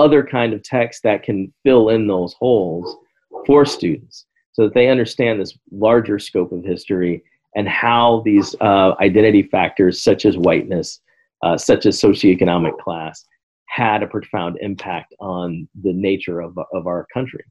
other 0.02 0.24
kind 0.24 0.54
of 0.54 0.64
text 0.64 1.04
that 1.04 1.24
can 1.24 1.54
fill 1.64 1.90
in 1.90 2.08
those 2.08 2.34
holes 2.34 2.98
for 3.46 3.66
students 3.66 4.26
so 4.54 4.64
that 4.64 4.74
they 4.74 4.90
understand 4.90 5.40
this 5.40 5.58
larger 5.72 6.20
scope 6.20 6.52
of 6.52 6.64
history 6.64 7.24
and 7.56 7.68
how 7.68 8.22
these 8.26 8.56
uh, 8.62 8.94
identity 9.00 9.44
factors, 9.44 10.02
such 10.02 10.26
as 10.26 10.38
whiteness, 10.38 11.00
uh, 11.44 11.58
such 11.58 11.86
as 11.86 12.02
socioeconomic 12.02 12.78
class, 12.80 13.26
had 13.68 14.04
a 14.04 14.08
profound 14.08 14.58
impact 14.62 15.14
on 15.20 15.68
the 15.84 15.94
nature 15.94 16.42
of, 16.42 16.58
of 16.74 16.88
our 16.88 17.08
country. 17.14 17.44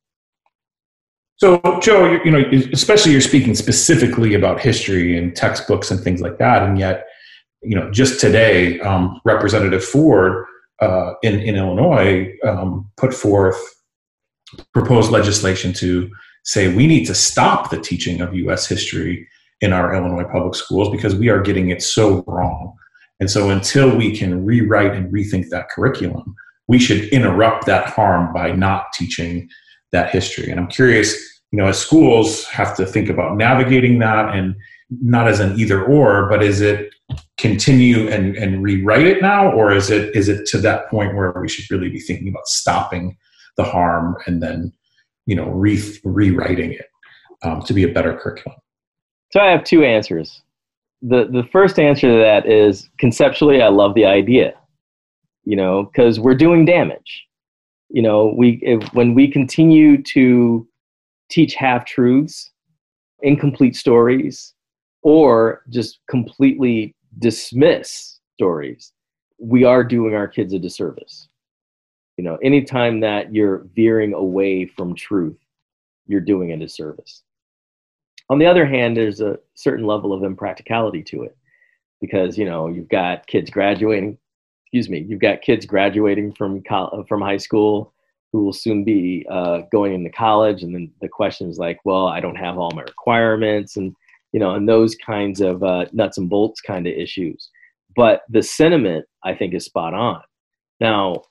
So, 1.37 1.61
Joe, 1.81 2.19
you 2.23 2.31
know, 2.31 2.45
especially 2.73 3.13
you're 3.13 3.23
speaking 3.23 3.55
specifically 3.55 4.35
about 4.35 4.61
history 4.61 5.17
and 5.17 5.35
textbooks 5.35 5.91
and 5.91 5.99
things 5.99 6.21
like 6.21 6.37
that, 6.39 6.63
and 6.63 6.79
yet, 6.79 7.07
you 7.63 7.75
know, 7.77 7.91
just 7.91 8.21
today, 8.21 8.79
um, 8.81 9.21
Representative 9.25 9.83
Ford 9.83 10.45
uh, 10.81 11.15
in 11.23 11.41
in 11.41 11.57
Illinois 11.57 12.33
um, 12.45 12.91
put 12.97 13.15
forth 13.15 13.59
proposed 14.73 15.11
legislation 15.11 15.73
to 15.75 16.11
say 16.45 16.75
we 16.75 16.87
need 16.87 17.05
to 17.07 17.15
stop 17.15 17.71
the 17.71 17.81
teaching 17.81 18.21
of 18.21 18.35
U.S. 18.35 18.67
history 18.67 19.29
in 19.61 19.73
our 19.73 19.95
Illinois 19.95 20.29
public 20.31 20.55
schools 20.55 20.91
because 20.91 21.15
we 21.15 21.29
are 21.29 21.41
getting 21.41 21.71
it 21.71 21.83
so 21.83 22.25
wrong. 22.27 22.75
And 23.21 23.31
so 23.31 23.51
until 23.51 23.95
we 23.95 24.17
can 24.17 24.45
rewrite 24.45 24.95
and 24.95 25.13
rethink 25.13 25.51
that 25.51 25.69
curriculum, 25.69 26.35
we 26.67 26.79
should 26.79 27.05
interrupt 27.11 27.67
that 27.67 27.89
harm 27.89 28.33
by 28.33 28.53
not 28.53 28.93
teaching 28.95 29.49
that 29.93 30.11
history. 30.11 30.51
And 30.51 30.59
I'm 30.59 30.69
curious, 30.69 31.15
you 31.53 31.59
know, 31.59 31.67
as 31.67 31.79
schools 31.79 32.47
have 32.47 32.75
to 32.77 32.87
think 32.87 33.11
about 33.11 33.37
navigating 33.37 33.99
that 33.99 34.35
and 34.35 34.55
not 35.03 35.29
as 35.29 35.41
an 35.41 35.59
either 35.61 35.85
or, 35.85 36.29
but 36.29 36.43
is 36.43 36.61
it 36.61 36.95
continue 37.37 38.09
and, 38.09 38.37
and 38.37 38.63
rewrite 38.63 39.07
it 39.07 39.23
now, 39.23 39.51
or 39.53 39.73
is 39.73 39.91
it 39.91 40.15
is 40.15 40.29
it 40.29 40.47
to 40.49 40.59
that 40.59 40.89
point 40.89 41.15
where 41.15 41.33
we 41.41 41.49
should 41.49 41.71
really 41.71 41.89
be 41.89 42.01
thinking 42.01 42.29
about 42.29 42.47
stopping 42.47 43.17
the 43.57 43.65
harm 43.65 44.17
and 44.27 44.43
then 44.43 44.73
you 45.27 45.35
know 45.35 45.49
re- 45.49 45.99
rewriting 46.05 46.73
it 46.73 46.87
um, 47.43 47.63
to 47.63 47.73
be 47.73 47.83
a 47.83 47.89
better 47.89 48.17
curriculum? 48.17 48.59
So 49.33 49.41
i 49.41 49.51
have 49.51 49.65
two 49.65 49.85
answers. 49.85 50.43
The 51.03 51.29
the 51.31 51.45
first 51.51 51.79
answer 51.79 52.09
to 52.09 52.19
that 52.19 52.47
is 52.47 52.89
conceptually 52.99 53.63
i 53.63 53.69
love 53.69 53.95
the 53.95 54.05
idea 54.05 54.55
you 55.45 55.57
know 55.57 55.85
because 55.85 56.21
we're 56.21 56.35
doing 56.35 56.65
damage. 56.65 57.27
You 57.89 58.03
know, 58.03 58.33
we 58.37 58.61
if, 58.63 58.83
when 58.95 59.15
we 59.15 59.29
continue 59.29 60.01
to 60.15 60.67
teach 61.29 61.55
half 61.55 61.85
truths, 61.87 62.51
incomplete 63.23 63.75
stories, 63.75 64.55
or 65.03 65.63
just 65.71 65.99
completely 66.09 66.95
dismiss 67.21 68.19
stories, 68.35 68.93
we 69.39 69.65
are 69.65 69.85
doing 69.85 70.15
our 70.15 70.27
kids 70.27 70.53
a 70.53 70.59
disservice. 70.59 71.29
You 72.17 72.25
know, 72.25 72.37
anytime 72.43 73.01
that 73.01 73.35
you're 73.35 73.67
veering 73.75 74.13
away 74.13 74.67
from 74.67 74.95
truth, 74.95 75.39
you're 76.07 76.21
doing 76.21 76.53
a 76.53 76.57
disservice. 76.57 77.23
On 78.29 78.39
the 78.39 78.47
other 78.47 78.67
hand, 78.67 78.97
there's 78.97 79.21
a 79.21 79.39
certain 79.55 79.87
level 79.87 80.13
of 80.13 80.23
impracticality 80.23 81.03
to 81.05 81.23
it 81.23 81.37
because, 82.01 82.37
you 82.37 82.45
know, 82.45 82.69
you've 82.69 82.89
got 82.89 83.27
kids 83.27 83.51
graduating, 83.51 84.19
excuse 84.65 84.89
me, 84.89 84.99
you've 85.09 85.21
got 85.21 85.43
kids 85.43 85.67
graduating 85.67 86.35
from, 86.35 86.63
from 87.09 87.21
high 87.21 87.37
school 87.37 87.93
who 88.33 88.45
will 88.45 88.53
soon 88.53 88.85
be 88.85 89.27
uh, 89.31 89.63
going 89.73 89.95
into 89.95 90.11
college. 90.11 90.63
And 90.63 90.75
then 90.75 90.93
the 91.01 91.09
question 91.09 91.51
is 91.51 91.59
like, 91.59 91.81
well, 91.85 92.07
I 92.07 92.21
don't 92.21 92.37
have 92.37 92.59
all 92.59 92.71
my 92.73 92.83
requirements 92.83 93.77
and, 93.77 93.95
you 94.33 94.41
know, 94.41 94.55
and 94.55 94.69
those 94.69 94.95
kinds 94.95 95.41
of 95.41 95.63
uh, 95.63 95.87
nuts 95.93 96.19
and 96.19 96.29
bolts 96.29 96.61
kind 96.61 96.87
of 96.87 96.95
issues. 96.95 97.51
But 97.97 98.23
the 98.29 98.43
sentiment, 98.43 99.07
I 99.25 99.35
think, 99.35 99.55
is 99.55 99.65
spot 99.65 99.95
on. 99.95 100.23
Now, 100.81 101.23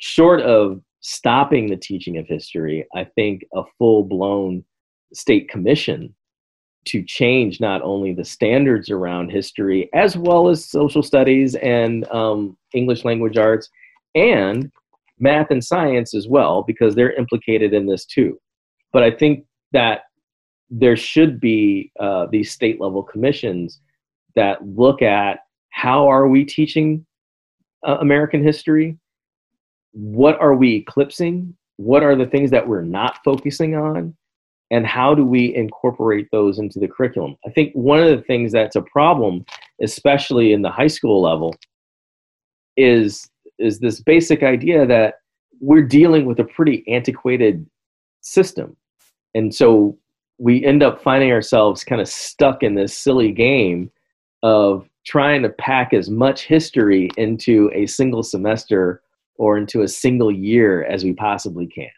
short 0.00 0.40
of 0.40 0.80
stopping 1.00 1.68
the 1.68 1.76
teaching 1.76 2.18
of 2.18 2.26
history, 2.26 2.86
I 2.94 3.04
think 3.04 3.44
a 3.54 3.62
full 3.78 4.02
blown 4.02 4.64
state 5.12 5.48
commission 5.48 6.14
to 6.86 7.02
change 7.04 7.60
not 7.60 7.82
only 7.82 8.14
the 8.14 8.24
standards 8.24 8.90
around 8.90 9.30
history 9.30 9.90
as 9.94 10.16
well 10.16 10.48
as 10.48 10.64
social 10.64 11.02
studies 11.02 11.54
and 11.56 12.08
um, 12.10 12.56
English 12.72 13.04
language 13.04 13.36
arts 13.36 13.68
and 14.14 14.70
math 15.18 15.50
and 15.50 15.62
science 15.62 16.14
as 16.14 16.28
well, 16.28 16.62
because 16.62 16.94
they're 16.94 17.12
implicated 17.12 17.74
in 17.74 17.86
this 17.86 18.04
too. 18.06 18.38
But 18.92 19.02
I 19.02 19.10
think 19.10 19.44
that 19.72 20.02
there 20.70 20.96
should 20.96 21.40
be 21.40 21.92
uh, 21.98 22.26
these 22.30 22.52
state 22.52 22.80
level 22.80 23.02
commissions 23.02 23.80
that 24.34 24.64
look 24.66 25.02
at 25.02 25.40
how 25.70 26.08
are 26.08 26.28
we 26.28 26.44
teaching 26.44 27.04
uh, 27.86 27.98
American 28.00 28.42
history? 28.42 28.98
What 29.92 30.40
are 30.40 30.54
we 30.54 30.76
eclipsing? 30.76 31.56
What 31.76 32.02
are 32.02 32.16
the 32.16 32.26
things 32.26 32.50
that 32.50 32.66
we're 32.66 32.82
not 32.82 33.18
focusing 33.24 33.76
on? 33.76 34.16
And 34.70 34.86
how 34.86 35.14
do 35.14 35.24
we 35.24 35.54
incorporate 35.54 36.28
those 36.30 36.58
into 36.58 36.78
the 36.78 36.88
curriculum? 36.88 37.36
I 37.46 37.50
think 37.50 37.72
one 37.72 38.00
of 38.00 38.08
the 38.08 38.22
things 38.24 38.52
that's 38.52 38.76
a 38.76 38.82
problem, 38.82 39.46
especially 39.82 40.52
in 40.52 40.60
the 40.60 40.70
high 40.70 40.88
school 40.88 41.22
level, 41.22 41.54
is 42.76 43.28
is 43.58 43.80
this 43.80 44.00
basic 44.00 44.42
idea 44.42 44.86
that 44.86 45.14
we're 45.60 45.82
dealing 45.82 46.26
with 46.26 46.38
a 46.38 46.44
pretty 46.44 46.86
antiquated 46.86 47.66
system. 48.20 48.76
And 49.34 49.52
so 49.52 49.98
we 50.38 50.64
end 50.64 50.82
up 50.82 51.02
finding 51.02 51.32
ourselves 51.32 51.84
kind 51.84 52.00
of 52.00 52.08
stuck 52.08 52.62
in 52.62 52.74
this 52.74 52.96
silly 52.96 53.32
game 53.32 53.90
of 54.42 54.88
trying 55.04 55.42
to 55.42 55.48
pack 55.48 55.92
as 55.92 56.08
much 56.08 56.44
history 56.44 57.10
into 57.16 57.70
a 57.74 57.86
single 57.86 58.22
semester 58.22 59.02
or 59.36 59.56
into 59.56 59.82
a 59.82 59.88
single 59.88 60.30
year 60.30 60.84
as 60.84 61.04
we 61.04 61.12
possibly 61.12 61.66
can. 61.66 61.90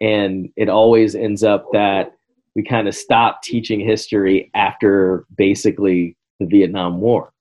And 0.00 0.48
it 0.56 0.68
always 0.68 1.14
ends 1.14 1.44
up 1.44 1.66
that 1.72 2.12
we 2.56 2.62
kind 2.62 2.88
of 2.88 2.94
stop 2.94 3.42
teaching 3.42 3.80
history 3.80 4.50
after 4.54 5.24
basically 5.36 6.16
the 6.40 6.46
Vietnam 6.46 7.00
War, 7.00 7.32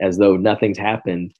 as 0.00 0.18
though 0.18 0.36
nothing's 0.36 0.78
happened 0.78 1.32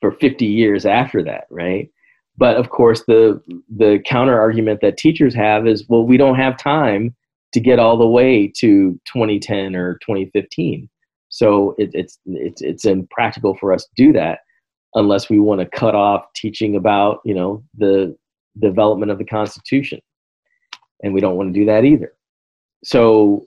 for 0.00 0.12
50 0.12 0.46
years 0.46 0.86
after 0.86 1.22
that, 1.24 1.46
right? 1.50 1.90
But 2.36 2.56
of 2.56 2.70
course, 2.70 3.04
the 3.06 3.40
the 3.74 4.00
counter 4.04 4.38
argument 4.38 4.80
that 4.80 4.96
teachers 4.96 5.34
have 5.34 5.66
is, 5.66 5.88
well, 5.88 6.04
we 6.04 6.16
don't 6.16 6.34
have 6.34 6.56
time 6.56 7.14
to 7.54 7.60
get 7.60 7.78
all 7.78 7.96
the 7.96 8.06
way 8.06 8.48
to 8.48 9.00
2010 9.06 9.76
or 9.76 9.94
2015. 9.98 10.90
So 11.28 11.74
it, 11.78 11.90
it's 11.94 12.18
it's 12.26 12.60
it's 12.60 12.84
impractical 12.84 13.56
for 13.56 13.72
us 13.72 13.84
to 13.84 13.90
do 13.96 14.12
that 14.12 14.40
unless 14.94 15.30
we 15.30 15.38
want 15.38 15.60
to 15.60 15.66
cut 15.66 15.94
off 15.94 16.26
teaching 16.34 16.76
about 16.76 17.20
you 17.24 17.34
know 17.34 17.64
the 17.76 18.16
development 18.60 19.12
of 19.12 19.18
the 19.18 19.24
Constitution, 19.24 20.00
and 21.02 21.14
we 21.14 21.20
don't 21.20 21.36
want 21.36 21.54
to 21.54 21.58
do 21.58 21.66
that 21.66 21.84
either. 21.84 22.12
So 22.84 23.46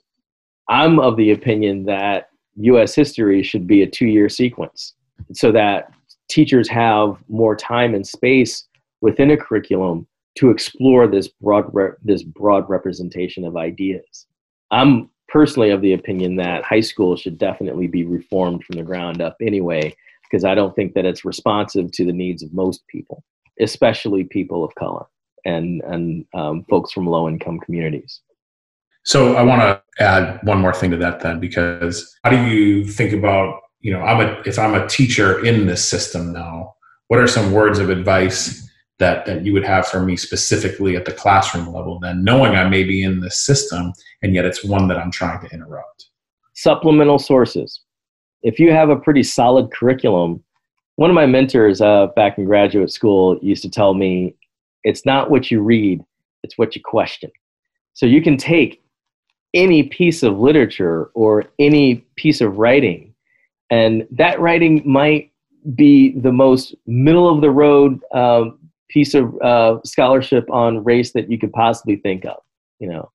I'm 0.69 0.99
of 0.99 1.17
the 1.17 1.31
opinion 1.31 1.85
that 1.85 2.29
U.S. 2.55 2.95
history 2.95 3.43
should 3.43 3.67
be 3.67 3.83
a 3.83 3.87
two-year 3.87 4.29
sequence, 4.29 4.93
so 5.33 5.51
that 5.51 5.91
teachers 6.29 6.69
have 6.69 7.17
more 7.27 7.55
time 7.55 7.93
and 7.93 8.07
space 8.07 8.67
within 9.01 9.31
a 9.31 9.37
curriculum 9.37 10.07
to 10.37 10.51
explore 10.51 11.07
this 11.07 11.27
broad 11.27 11.65
re- 11.73 11.95
this 12.03 12.23
broad 12.23 12.69
representation 12.69 13.45
of 13.45 13.57
ideas. 13.57 14.27
I'm 14.71 15.09
personally 15.27 15.71
of 15.71 15.81
the 15.81 15.93
opinion 15.93 16.35
that 16.37 16.63
high 16.63 16.81
school 16.81 17.15
should 17.15 17.37
definitely 17.37 17.87
be 17.87 18.05
reformed 18.05 18.63
from 18.63 18.77
the 18.77 18.83
ground 18.83 19.21
up 19.21 19.35
anyway 19.41 19.95
because 20.23 20.43
I 20.45 20.55
don't 20.55 20.75
think 20.75 20.93
that 20.93 21.05
it's 21.05 21.25
responsive 21.25 21.91
to 21.93 22.05
the 22.05 22.13
needs 22.13 22.43
of 22.43 22.53
most 22.53 22.85
people, 22.87 23.23
especially 23.59 24.23
people 24.25 24.63
of 24.63 24.73
color 24.75 25.05
and 25.45 25.81
and 25.81 26.25
um, 26.33 26.65
folks 26.69 26.91
from 26.91 27.07
low 27.07 27.27
income 27.27 27.59
communities. 27.59 28.21
So 29.03 29.35
I 29.35 29.41
want 29.41 29.61
to 29.61 30.03
add 30.03 30.39
one 30.43 30.59
more 30.59 30.73
thing 30.73 30.91
to 30.91 30.97
that 30.97 31.21
then, 31.21 31.39
because 31.39 32.13
how 32.23 32.29
do 32.29 32.45
you 32.45 32.85
think 32.85 33.13
about 33.13 33.61
you 33.81 33.91
know 33.91 34.01
I'm 34.01 34.21
a 34.21 34.41
if 34.45 34.59
I'm 34.59 34.75
a 34.75 34.87
teacher 34.87 35.43
in 35.43 35.65
this 35.65 35.87
system 35.87 36.33
now, 36.33 36.75
what 37.07 37.19
are 37.19 37.27
some 37.27 37.51
words 37.51 37.79
of 37.79 37.89
advice 37.89 38.66
that 38.99 39.25
that 39.25 39.45
you 39.45 39.53
would 39.53 39.63
have 39.63 39.87
for 39.87 40.01
me 40.01 40.15
specifically 40.15 40.95
at 40.95 41.05
the 41.05 41.11
classroom 41.11 41.67
level 41.67 41.99
then 41.99 42.23
knowing 42.23 42.55
i 42.55 42.67
may 42.67 42.83
be 42.83 43.03
in 43.03 43.19
this 43.19 43.45
system 43.45 43.93
and 44.21 44.33
yet 44.33 44.45
it's 44.45 44.63
one 44.63 44.87
that 44.87 44.97
i'm 44.97 45.11
trying 45.11 45.39
to 45.39 45.53
interrupt. 45.53 46.09
Supplemental 46.53 47.19
sources. 47.19 47.81
If 48.41 48.59
you 48.59 48.71
have 48.71 48.89
a 48.89 48.95
pretty 48.95 49.23
solid 49.23 49.71
curriculum 49.71 50.43
one 50.95 51.11
of 51.11 51.15
my 51.15 51.27
mentors 51.27 51.79
uh, 51.79 52.07
back 52.15 52.39
in 52.39 52.45
graduate 52.45 52.91
school 52.91 53.37
used 53.41 53.61
to 53.63 53.69
tell 53.69 53.93
me 53.93 54.35
it's 54.83 55.05
not 55.05 55.29
what 55.29 55.51
you 55.51 55.61
read 55.61 56.03
it's 56.43 56.57
what 56.57 56.75
you 56.75 56.81
question. 56.83 57.31
So 57.93 58.05
you 58.05 58.21
can 58.21 58.37
take 58.37 58.83
any 59.53 59.83
piece 59.83 60.23
of 60.23 60.37
literature 60.37 61.05
or 61.13 61.45
any 61.59 62.05
piece 62.15 62.41
of 62.41 62.57
writing 62.57 63.13
and 63.69 64.07
that 64.11 64.39
writing 64.39 64.81
might 64.85 65.31
be 65.75 66.17
the 66.19 66.31
most 66.31 66.75
middle 66.85 67.27
of 67.33 67.41
the 67.41 67.51
road 67.51 67.99
um, 68.13 68.56
piece 68.89 69.13
of 69.13 69.39
uh, 69.41 69.77
scholarship 69.83 70.49
on 70.51 70.83
race 70.83 71.11
that 71.13 71.29
you 71.29 71.37
could 71.37 71.51
possibly 71.51 71.97
think 71.97 72.25
of, 72.25 72.37
you 72.79 72.87
know. 72.89 73.11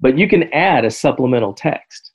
But 0.00 0.18
you 0.18 0.28
can 0.28 0.52
add 0.52 0.84
a 0.84 0.90
supplemental 0.90 1.52
text, 1.52 2.12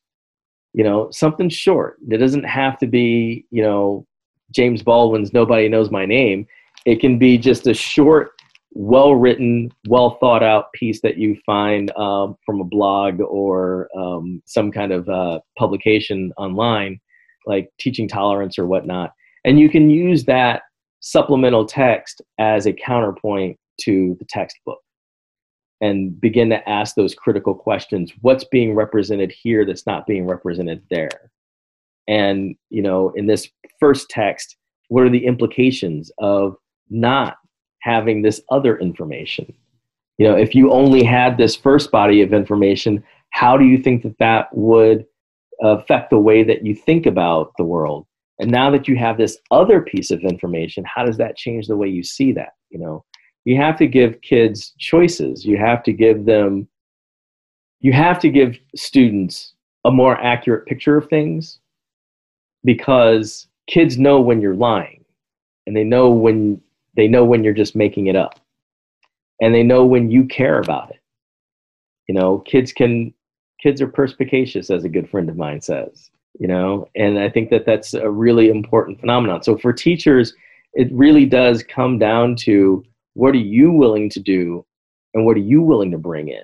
you 0.74 0.84
know, 0.84 1.10
something 1.12 1.50
short. 1.50 1.98
It 2.10 2.18
doesn't 2.18 2.46
have 2.46 2.78
to 2.80 2.88
be, 2.88 3.46
you 3.52 3.62
know, 3.62 4.06
James 4.52 4.82
Baldwin's 4.82 5.34
Nobody 5.34 5.68
Knows 5.68 5.92
My 5.92 6.06
Name. 6.06 6.46
It 6.86 7.00
can 7.00 7.18
be 7.18 7.38
just 7.38 7.68
a 7.68 7.74
short, 7.74 8.32
well 8.72 9.16
written, 9.16 9.72
well 9.88 10.18
thought 10.20 10.44
out 10.44 10.72
piece 10.74 11.02
that 11.02 11.18
you 11.18 11.38
find 11.46 11.92
um, 11.98 12.36
from 12.46 12.62
a 12.62 12.66
blog 12.66 13.20
or 13.22 13.90
um, 13.98 14.42
some 14.46 14.72
kind 14.72 14.92
of 14.92 15.08
uh, 15.10 15.40
publication 15.58 16.32
online, 16.38 17.00
like 17.46 17.70
Teaching 17.80 18.08
Tolerance 18.08 18.58
or 18.58 18.66
whatnot. 18.68 19.12
And 19.46 19.60
you 19.60 19.70
can 19.70 19.90
use 19.90 20.24
that 20.26 20.64
supplemental 21.04 21.66
text 21.66 22.22
as 22.40 22.66
a 22.66 22.72
counterpoint 22.72 23.58
to 23.82 24.16
the 24.20 24.26
textbook 24.26 24.80
and 25.82 26.20
begin 26.20 26.50
to 26.50 26.70
ask 26.70 26.96
those 26.96 27.14
critical 27.14 27.54
questions. 27.54 28.14
What's 28.22 28.46
being 28.46 28.74
represented 28.74 29.34
here 29.34 29.66
that's 29.66 29.86
not 29.86 30.08
being 30.08 30.26
represented 30.26 30.82
there? 30.90 31.30
And 32.08 32.56
you 32.70 32.82
know 32.82 33.12
in 33.16 33.28
this 33.28 33.48
first 33.80 34.10
text 34.10 34.56
what 34.88 35.04
are 35.04 35.10
the 35.10 35.26
implications 35.26 36.12
of 36.20 36.56
not 36.90 37.38
having 37.82 38.22
this 38.22 38.42
other 38.50 38.78
information? 38.80 39.54
You 40.18 40.30
know 40.30 40.38
if 40.38 40.56
you 40.56 40.72
only 40.72 41.04
had 41.04 41.38
this 41.38 41.56
first 41.56 41.92
body 41.92 42.22
of 42.22 42.34
information 42.34 43.04
how 43.32 43.58
do 43.58 43.66
you 43.66 43.78
think 43.78 44.04
that 44.04 44.18
that 44.20 44.56
would 44.56 45.06
affect 45.62 46.12
the 46.12 46.20
way 46.20 46.44
that 46.44 46.66
you 46.66 46.76
think 46.76 47.06
about 47.06 47.52
the 47.58 47.64
world 47.64 48.06
and 48.44 48.52
now 48.52 48.70
that 48.72 48.90
you 48.90 48.98
have 48.98 49.18
this 49.18 49.38
other 49.52 49.80
piece 49.80 50.12
of 50.12 50.20
information, 50.20 50.84
how 50.84 51.06
does 51.06 51.16
that 51.16 51.38
change 51.38 51.68
the 51.68 51.78
way 51.78 51.88
you 51.88 52.04
see 52.04 52.34
that? 52.34 52.56
You 52.70 52.80
know, 52.80 53.06
you 53.46 53.56
have 53.56 53.78
to 53.78 53.88
give 53.88 54.20
kids 54.20 54.74
choices. 54.80 55.46
You 55.46 55.58
have 55.58 55.82
to 55.84 55.94
give 55.94 56.26
them, 56.26 56.68
you 57.80 57.94
have 57.94 58.20
to 58.20 58.30
give 58.30 58.58
students 58.76 59.54
a 59.86 59.92
more 59.92 60.20
accurate 60.22 60.66
picture 60.66 60.98
of 60.98 61.08
things 61.08 61.60
because 62.66 63.48
kids 63.68 63.98
know 63.98 64.20
when 64.20 64.42
you're 64.42 64.56
lying 64.56 65.06
and 65.66 65.76
they 65.76 65.86
know 65.86 66.10
when 66.10 66.62
they 66.98 67.08
know 67.08 67.24
when 67.24 67.46
you're 67.46 67.54
just 67.54 67.78
making 67.78 68.08
it 68.08 68.16
up 68.18 68.42
and 69.42 69.56
they 69.56 69.64
know 69.64 69.86
when 69.86 70.12
you 70.12 70.26
care 70.26 70.60
about 70.60 70.90
it 70.90 71.02
you 72.08 72.16
know 72.16 72.40
kids 72.40 72.72
can 72.72 73.14
kids 73.62 73.82
are 73.82 73.88
perspicacious 73.88 74.70
as 74.70 74.84
a 74.84 74.90
good 74.90 75.10
friend 75.10 75.30
of 75.30 75.38
mine 75.38 75.62
says 75.62 76.10
you 76.40 76.48
know 76.48 76.88
and 76.96 77.20
i 77.20 77.30
think 77.30 77.50
that 77.50 77.66
that's 77.66 77.94
a 77.94 78.10
really 78.10 78.50
important 78.50 79.00
phenomenon 79.00 79.42
so 79.44 79.58
for 79.58 79.72
teachers 79.72 80.34
it 80.74 80.92
really 80.92 81.26
does 81.26 81.64
come 81.64 82.00
down 82.00 82.36
to 82.36 82.84
What 83.14 83.36
are 83.36 83.38
you 83.38 83.72
willing 83.72 84.10
to 84.10 84.20
do? 84.20 84.66
And 85.14 85.26
what 85.26 85.38
are 85.38 85.42
you 85.42 85.62
willing 85.62 85.92
to 85.92 85.98
bring 85.98 86.30
in? 86.30 86.44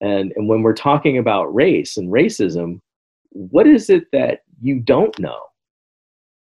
And, 0.00 0.32
and 0.36 0.48
when 0.48 0.62
we're 0.62 0.74
talking 0.74 1.16
about 1.16 1.54
race 1.54 1.96
and 1.96 2.12
racism, 2.12 2.80
what 3.30 3.66
is 3.66 3.88
it 3.88 4.10
that 4.12 4.40
you 4.60 4.80
don't 4.80 5.16
know? 5.18 5.40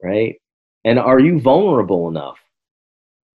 Right? 0.02 0.36
And 0.84 0.98
are 0.98 1.20
you 1.20 1.38
vulnerable 1.38 2.08
enough 2.08 2.38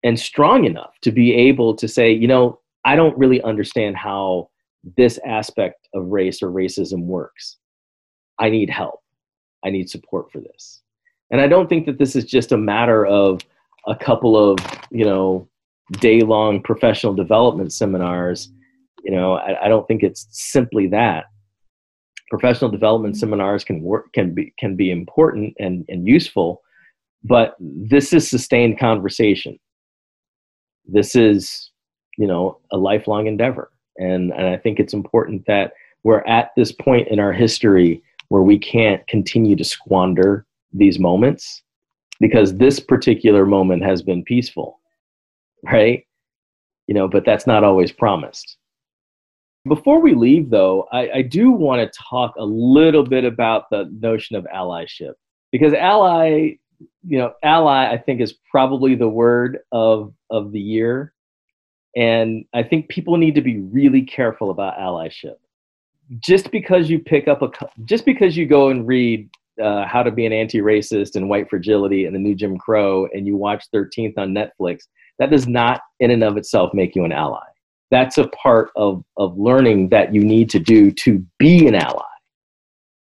and 0.03 0.19
strong 0.19 0.65
enough 0.65 0.95
to 1.03 1.13
be 1.13 1.35
able 1.35 1.75
to 1.77 1.89
say, 1.89 2.11
you 2.11 2.27
know, 2.27 2.61
I 2.85 2.97
don't 2.97 3.19
really 3.19 3.43
understand 3.43 3.97
how 3.97 4.49
this 4.97 5.19
aspect 5.27 5.89
of 5.95 6.07
race 6.07 6.43
or 6.43 6.51
racism 6.51 7.03
works. 7.03 7.57
I 8.39 8.51
need 8.51 8.71
help. 8.71 9.03
I 9.65 9.71
need 9.71 9.91
support 9.91 10.31
for 10.31 10.41
this. 10.41 10.83
And 11.31 11.41
I 11.41 11.49
don't 11.49 11.69
think 11.69 11.87
that 11.87 11.99
this 11.99 12.17
is 12.17 12.25
just 12.25 12.53
a 12.53 12.57
matter 12.57 13.05
of 13.07 13.41
a 13.87 13.95
couple 13.95 14.37
of, 14.37 14.59
you 14.91 15.05
know, 15.05 15.49
day 15.93 16.21
long 16.21 16.63
professional 16.63 17.15
development 17.15 17.73
seminars. 17.73 18.51
You 19.05 19.13
know, 19.13 19.35
I, 19.35 19.67
I, 19.67 19.69
don't 19.69 19.87
think 19.87 20.03
it's 20.03 20.27
simply 20.31 20.87
that. 20.89 21.25
Professional 22.31 22.71
development 22.71 23.17
seminars 23.17 23.65
can 23.65 23.83
work 23.83 24.13
can 24.13 24.35
be 24.35 24.53
can 24.59 24.77
be 24.77 24.91
important 24.91 25.55
and, 25.59 25.85
and 25.89 26.07
useful, 26.07 26.63
but 27.25 27.57
this 27.59 28.13
is 28.13 28.29
sustained 28.29 28.79
conversation. 28.79 29.59
This 30.85 31.15
is, 31.15 31.71
you 32.19 32.27
know, 32.27 32.59
a 32.71 32.77
lifelong 32.77 33.27
endeavor. 33.27 33.71
And 33.97 34.33
and 34.33 34.47
I 34.47 34.59
think 34.59 34.79
it's 34.79 34.93
important 34.93 35.47
that 35.47 35.73
we're 36.03 36.25
at 36.27 36.51
this 36.55 36.73
point 36.73 37.09
in 37.09 37.19
our 37.19 37.33
history 37.33 38.03
where 38.29 38.43
we 38.43 38.59
can't 38.59 39.07
continue 39.07 39.57
to 39.57 39.65
squander 39.65 40.47
these 40.73 40.99
moments 40.99 41.63
because 42.21 42.57
this 42.57 42.81
particular 42.81 43.47
moment 43.47 43.83
has 43.83 44.03
been 44.03 44.23
peaceful, 44.25 44.81
right? 45.65 46.05
You 46.87 46.95
know, 46.95 47.09
but 47.09 47.25
that's 47.25 47.47
not 47.47 47.65
always 47.65 47.93
promised. 47.93 48.57
Before 49.67 50.01
we 50.01 50.15
leave, 50.15 50.51
though, 50.51 50.87
I, 50.93 51.11
I 51.11 51.23
do 51.23 51.51
want 51.51 51.81
to 51.81 52.01
talk 52.09 52.35
a 52.39 52.45
little 52.45 53.05
bit 53.05 53.25
about 53.25 53.71
the 53.71 53.91
notion 54.01 54.37
of 54.37 54.47
allyship 54.55 55.13
because 55.53 55.75
ally, 55.75 56.57
you 57.07 57.19
know, 57.19 57.33
ally, 57.43 57.91
I 57.91 57.99
think 57.99 58.21
is 58.21 58.35
probably 58.51 58.95
the 58.95 59.09
word 59.09 59.59
of 59.73 60.15
of 60.31 60.53
the 60.53 60.61
year, 60.61 61.13
and 61.97 62.45
I 62.55 62.63
think 62.63 62.89
people 62.89 63.17
need 63.17 63.35
to 63.35 63.43
be 63.43 63.59
really 63.59 64.03
careful 64.03 64.51
about 64.51 64.79
allyship. 64.79 65.37
Just 66.21 66.51
because 66.51 66.89
you 66.89 66.99
pick 66.99 67.29
up 67.29 67.43
a, 67.43 67.51
just 67.85 68.05
because 68.05 68.37
you 68.37 68.47
go 68.47 68.71
and 68.71 68.87
read 68.87 69.29
uh, 69.63 69.87
How 69.87 70.03
to 70.03 70.11
Be 70.11 70.27
an 70.27 70.33
Anti-Racist 70.33 71.17
and 71.17 71.29
White 71.29 71.51
Fragility 71.51 72.07
and 72.07 72.15
the 72.15 72.21
New 72.21 72.35
Jim 72.35 72.57
Crow, 72.57 73.09
and 73.13 73.27
you 73.27 73.37
watch 73.37 73.65
13th 73.75 74.15
on 74.17 74.35
Netflix, 74.35 74.85
that 75.19 75.31
does 75.31 75.47
not 75.47 75.81
in 76.01 76.11
and 76.11 76.25
of 76.25 76.37
itself 76.37 76.73
make 76.73 76.95
you 76.95 77.05
an 77.05 77.13
ally. 77.13 77.45
That's 77.91 78.19
a 78.19 78.29
part 78.29 78.71
of, 78.77 79.05
of 79.17 79.37
learning 79.39 79.89
that 79.91 80.15
you 80.15 80.23
need 80.23 80.51
to 80.51 80.59
do 80.59 80.91
to 80.93 81.25
be 81.39 81.67
an 81.67 81.75
ally. 81.75 82.05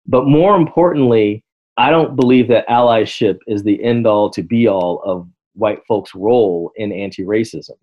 But 0.06 0.26
more 0.26 0.56
importantly, 0.56 1.44
I 1.76 1.90
don't 1.90 2.16
believe 2.16 2.48
that 2.48 2.68
allyship 2.68 3.38
is 3.46 3.62
the 3.62 3.82
end 3.82 4.06
all 4.06 4.28
to 4.30 4.42
be 4.42 4.68
all 4.68 5.02
of 5.04 5.28
white 5.54 5.80
folks' 5.86 6.14
role 6.14 6.72
in 6.76 6.92
anti 6.92 7.22
racism. 7.22 7.76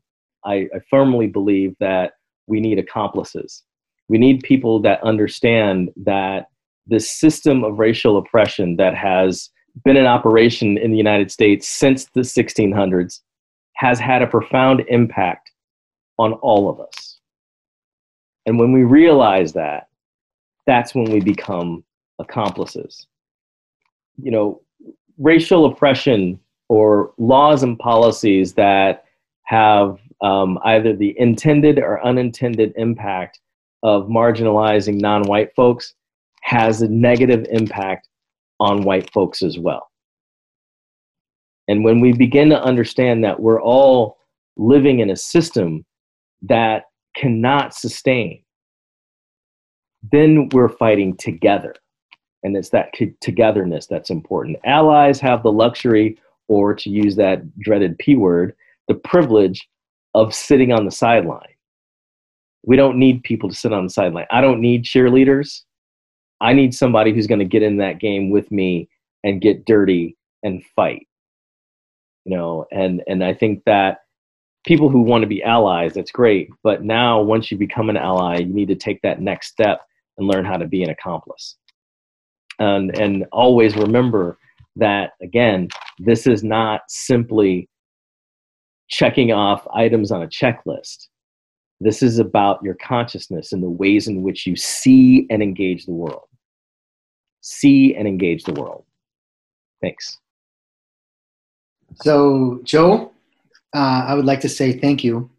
I, 0.46 0.68
I 0.74 0.80
firmly 0.90 1.28
believe 1.28 1.76
that 1.80 2.14
we 2.48 2.60
need 2.60 2.80
accomplices. 2.80 3.64
We 4.10 4.18
need 4.18 4.42
people 4.44 4.82
that 4.82 5.02
understand 5.04 5.92
that 6.04 6.50
this 6.88 7.12
system 7.12 7.64
of 7.64 7.80
racial 7.80 8.18
oppression 8.18 8.76
that 8.78 8.96
has 8.96 9.50
been 9.86 9.96
in 9.96 10.06
operation 10.06 10.78
in 10.78 10.92
the 10.92 10.98
United 10.98 11.32
States 11.32 11.68
since 11.68 12.06
the 12.14 12.22
1600s 12.22 13.22
has 13.76 14.00
had 14.00 14.22
a 14.22 14.28
profound 14.28 14.84
impact 14.90 15.52
on 16.18 16.34
all 16.34 16.70
of 16.70 16.80
us. 16.82 17.20
And 18.46 18.60
when 18.60 18.74
we 18.74 18.84
realize 18.84 19.54
that, 19.54 19.88
that's 20.66 20.94
when 20.94 21.12
we 21.12 21.20
become 21.20 21.84
accomplices. 22.18 23.08
You 24.22 24.32
know, 24.32 24.62
racial 25.18 25.66
oppression 25.66 26.40
or 26.68 27.14
laws 27.18 27.64
and 27.64 27.78
policies 27.78 28.54
that 28.56 29.06
have 29.46 30.00
um, 30.22 30.60
either 30.66 30.96
the 30.96 31.16
intended 31.18 31.80
or 31.80 32.06
unintended 32.06 32.74
impact 32.76 33.40
of 33.84 34.08
marginalizing 34.08 35.00
non 35.00 35.24
white 35.24 35.50
folks 35.56 35.94
has 36.42 36.82
a 36.82 36.88
negative 36.88 37.46
impact 37.50 38.08
on 38.60 38.84
white 38.84 39.12
folks 39.12 39.42
as 39.42 39.58
well. 39.58 39.90
And 41.68 41.84
when 41.84 42.00
we 42.00 42.14
begin 42.14 42.50
to 42.50 42.62
understand 42.62 43.24
that 43.24 43.40
we're 43.40 43.62
all 43.62 44.18
living 44.58 45.00
in 45.00 45.12
a 45.12 45.16
system 45.16 45.86
that 46.42 46.86
cannot 47.16 47.74
sustain, 47.74 48.44
then 50.12 50.50
we're 50.52 50.70
fighting 50.70 51.16
together. 51.18 51.76
And 52.44 52.56
it's 52.56 52.70
that 52.70 52.94
togetherness 53.22 53.88
that's 53.88 54.10
important. 54.10 54.58
Allies 54.66 55.20
have 55.20 55.44
the 55.44 55.52
luxury, 55.52 56.18
or 56.48 56.74
to 56.74 56.90
use 56.90 57.16
that 57.18 57.58
dreaded 57.60 57.98
P 58.00 58.16
word, 58.16 58.56
the 58.88 58.96
privilege 58.96 59.68
of 60.16 60.34
sitting 60.34 60.72
on 60.72 60.86
the 60.86 60.92
sideline. 60.92 61.54
We 62.64 62.76
don't 62.76 62.98
need 62.98 63.24
people 63.24 63.50
to 63.50 63.56
sit 63.56 63.74
on 63.74 63.86
the 63.86 63.90
sideline. 63.90 64.26
I 64.32 64.42
don't 64.42 64.62
need 64.62 64.84
cheerleaders. 64.84 65.62
I 66.42 66.54
need 66.54 66.74
somebody 66.74 67.14
who's 67.14 67.28
going 67.28 67.40
to 67.40 67.46
get 67.46 67.64
in 67.64 67.78
that 67.78 68.00
game 68.00 68.30
with 68.30 68.50
me 68.52 68.90
and 69.24 69.42
get 69.42 69.66
dirty 69.66 70.18
and 70.44 70.64
fight. 70.76 71.08
You 72.26 72.36
know, 72.36 72.66
and 72.72 73.02
and 73.08 73.24
I 73.24 73.34
think 73.34 73.64
that 73.66 74.00
people 74.66 74.90
who 74.90 75.02
want 75.02 75.24
to 75.24 75.28
be 75.28 75.44
allies, 75.44 75.94
that's 75.94 76.12
great. 76.12 76.50
But 76.64 76.84
now, 76.84 77.22
once 77.22 77.50
you 77.50 77.58
become 77.58 77.90
an 77.90 77.98
ally, 77.98 78.40
you 78.40 78.54
need 78.54 78.68
to 78.68 78.76
take 78.76 79.02
that 79.02 79.22
next 79.22 79.48
step 79.48 79.82
and 80.18 80.28
learn 80.28 80.46
how 80.46 80.58
to 80.58 80.68
be 80.68 80.84
an 80.84 80.90
accomplice. 80.90 81.56
And 82.60 82.98
and 83.00 83.26
always 83.32 83.76
remember 83.76 84.38
that 84.76 85.12
again, 85.22 85.70
this 85.98 86.28
is 86.28 86.44
not 86.44 86.82
simply 86.88 87.70
checking 88.90 89.32
off 89.32 89.68
items 89.74 90.12
on 90.12 90.24
a 90.24 90.28
checklist. 90.28 91.08
This 91.80 92.04
is 92.04 92.20
about 92.20 92.62
your 92.64 92.76
consciousness 92.76 93.54
and 93.54 93.64
the 93.64 93.70
ways 93.70 94.08
in 94.08 94.22
which 94.22 94.46
you 94.46 94.56
see 94.56 95.26
and 95.30 95.42
engage 95.42 95.86
the 95.86 95.94
world 95.94 96.30
see 97.42 97.96
and 97.96 98.08
engage 98.08 98.44
the 98.44 98.54
world. 98.54 98.84
Thanks. 99.82 100.18
So, 102.02 102.60
Joe, 102.64 103.12
uh, 103.76 104.06
I 104.08 104.14
would 104.14 104.26
like 104.26 104.42
to 104.42 104.50
say 104.50 104.74
thank 104.74 105.04
you 105.04 105.30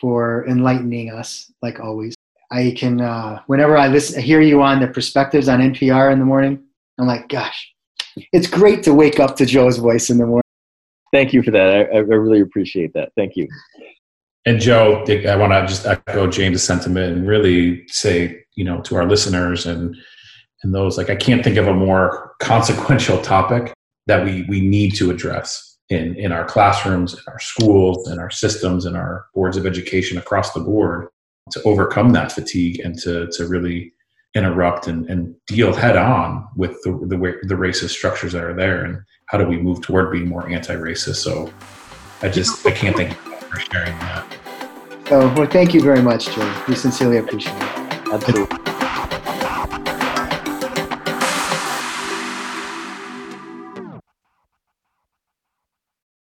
for 0.00 0.46
enlightening 0.46 1.10
us, 1.10 1.52
like 1.62 1.80
always. 1.80 2.14
I 2.52 2.74
can, 2.76 3.00
uh, 3.00 3.42
whenever 3.46 3.76
I 3.76 3.86
listen, 3.86 4.20
hear 4.20 4.40
you 4.40 4.60
on 4.60 4.80
the 4.80 4.88
perspectives 4.88 5.48
on 5.48 5.60
NPR 5.60 6.12
in 6.12 6.18
the 6.18 6.24
morning, 6.24 6.60
I'm 6.98 7.06
like, 7.06 7.28
gosh, 7.28 7.72
it's 8.32 8.48
great 8.48 8.82
to 8.84 8.94
wake 8.94 9.20
up 9.20 9.36
to 9.36 9.46
Joe's 9.46 9.78
voice 9.78 10.10
in 10.10 10.18
the 10.18 10.26
morning. 10.26 10.42
Thank 11.12 11.32
you 11.32 11.42
for 11.42 11.52
that. 11.52 11.68
I, 11.92 11.96
I 11.96 11.98
really 11.98 12.40
appreciate 12.40 12.92
that. 12.94 13.10
Thank 13.16 13.36
you. 13.36 13.48
And 14.46 14.58
Joe, 14.58 15.04
I 15.06 15.36
want 15.36 15.52
to 15.52 15.66
just 15.66 15.86
echo 15.86 16.26
James' 16.26 16.62
sentiment 16.62 17.16
and 17.16 17.28
really 17.28 17.86
say, 17.88 18.42
you 18.54 18.64
know, 18.64 18.80
to 18.82 18.96
our 18.96 19.06
listeners 19.06 19.66
and 19.66 19.94
and 20.62 20.74
those 20.74 20.98
like 20.98 21.10
i 21.10 21.16
can't 21.16 21.42
think 21.42 21.56
of 21.56 21.66
a 21.66 21.74
more 21.74 22.34
consequential 22.40 23.20
topic 23.22 23.72
that 24.06 24.24
we 24.24 24.44
we 24.48 24.60
need 24.60 24.94
to 24.94 25.10
address 25.10 25.78
in 25.88 26.14
in 26.16 26.32
our 26.32 26.44
classrooms 26.44 27.14
in 27.14 27.20
our 27.28 27.38
schools 27.38 28.10
in 28.10 28.18
our 28.18 28.30
systems 28.30 28.86
in 28.86 28.96
our 28.96 29.26
boards 29.34 29.56
of 29.56 29.66
education 29.66 30.18
across 30.18 30.52
the 30.52 30.60
board 30.60 31.08
to 31.50 31.62
overcome 31.62 32.10
that 32.10 32.32
fatigue 32.32 32.80
and 32.80 32.98
to 32.98 33.26
to 33.32 33.46
really 33.46 33.92
interrupt 34.36 34.86
and, 34.86 35.10
and 35.10 35.34
deal 35.48 35.74
head 35.74 35.96
on 35.96 36.46
with 36.56 36.70
the, 36.84 36.92
the 37.08 37.16
the 37.48 37.54
racist 37.56 37.90
structures 37.90 38.32
that 38.32 38.44
are 38.44 38.54
there 38.54 38.84
and 38.84 39.00
how 39.26 39.36
do 39.36 39.44
we 39.44 39.56
move 39.56 39.80
toward 39.80 40.12
being 40.12 40.28
more 40.28 40.48
anti-racist. 40.48 41.16
So 41.16 41.52
i 42.22 42.28
just 42.28 42.64
i 42.64 42.70
can't 42.70 42.96
thank 42.96 43.10
you 43.10 43.29
for 43.50 43.60
sharing 43.60 43.98
that. 43.98 44.26
So 45.08 45.18
well 45.34 45.46
thank 45.46 45.74
you 45.74 45.82
very 45.82 46.02
much 46.02 46.26
joe 46.34 46.64
we 46.68 46.74
sincerely 46.74 47.18
appreciate 47.18 47.56
it. 47.56 47.62
Absolutely 48.12 48.59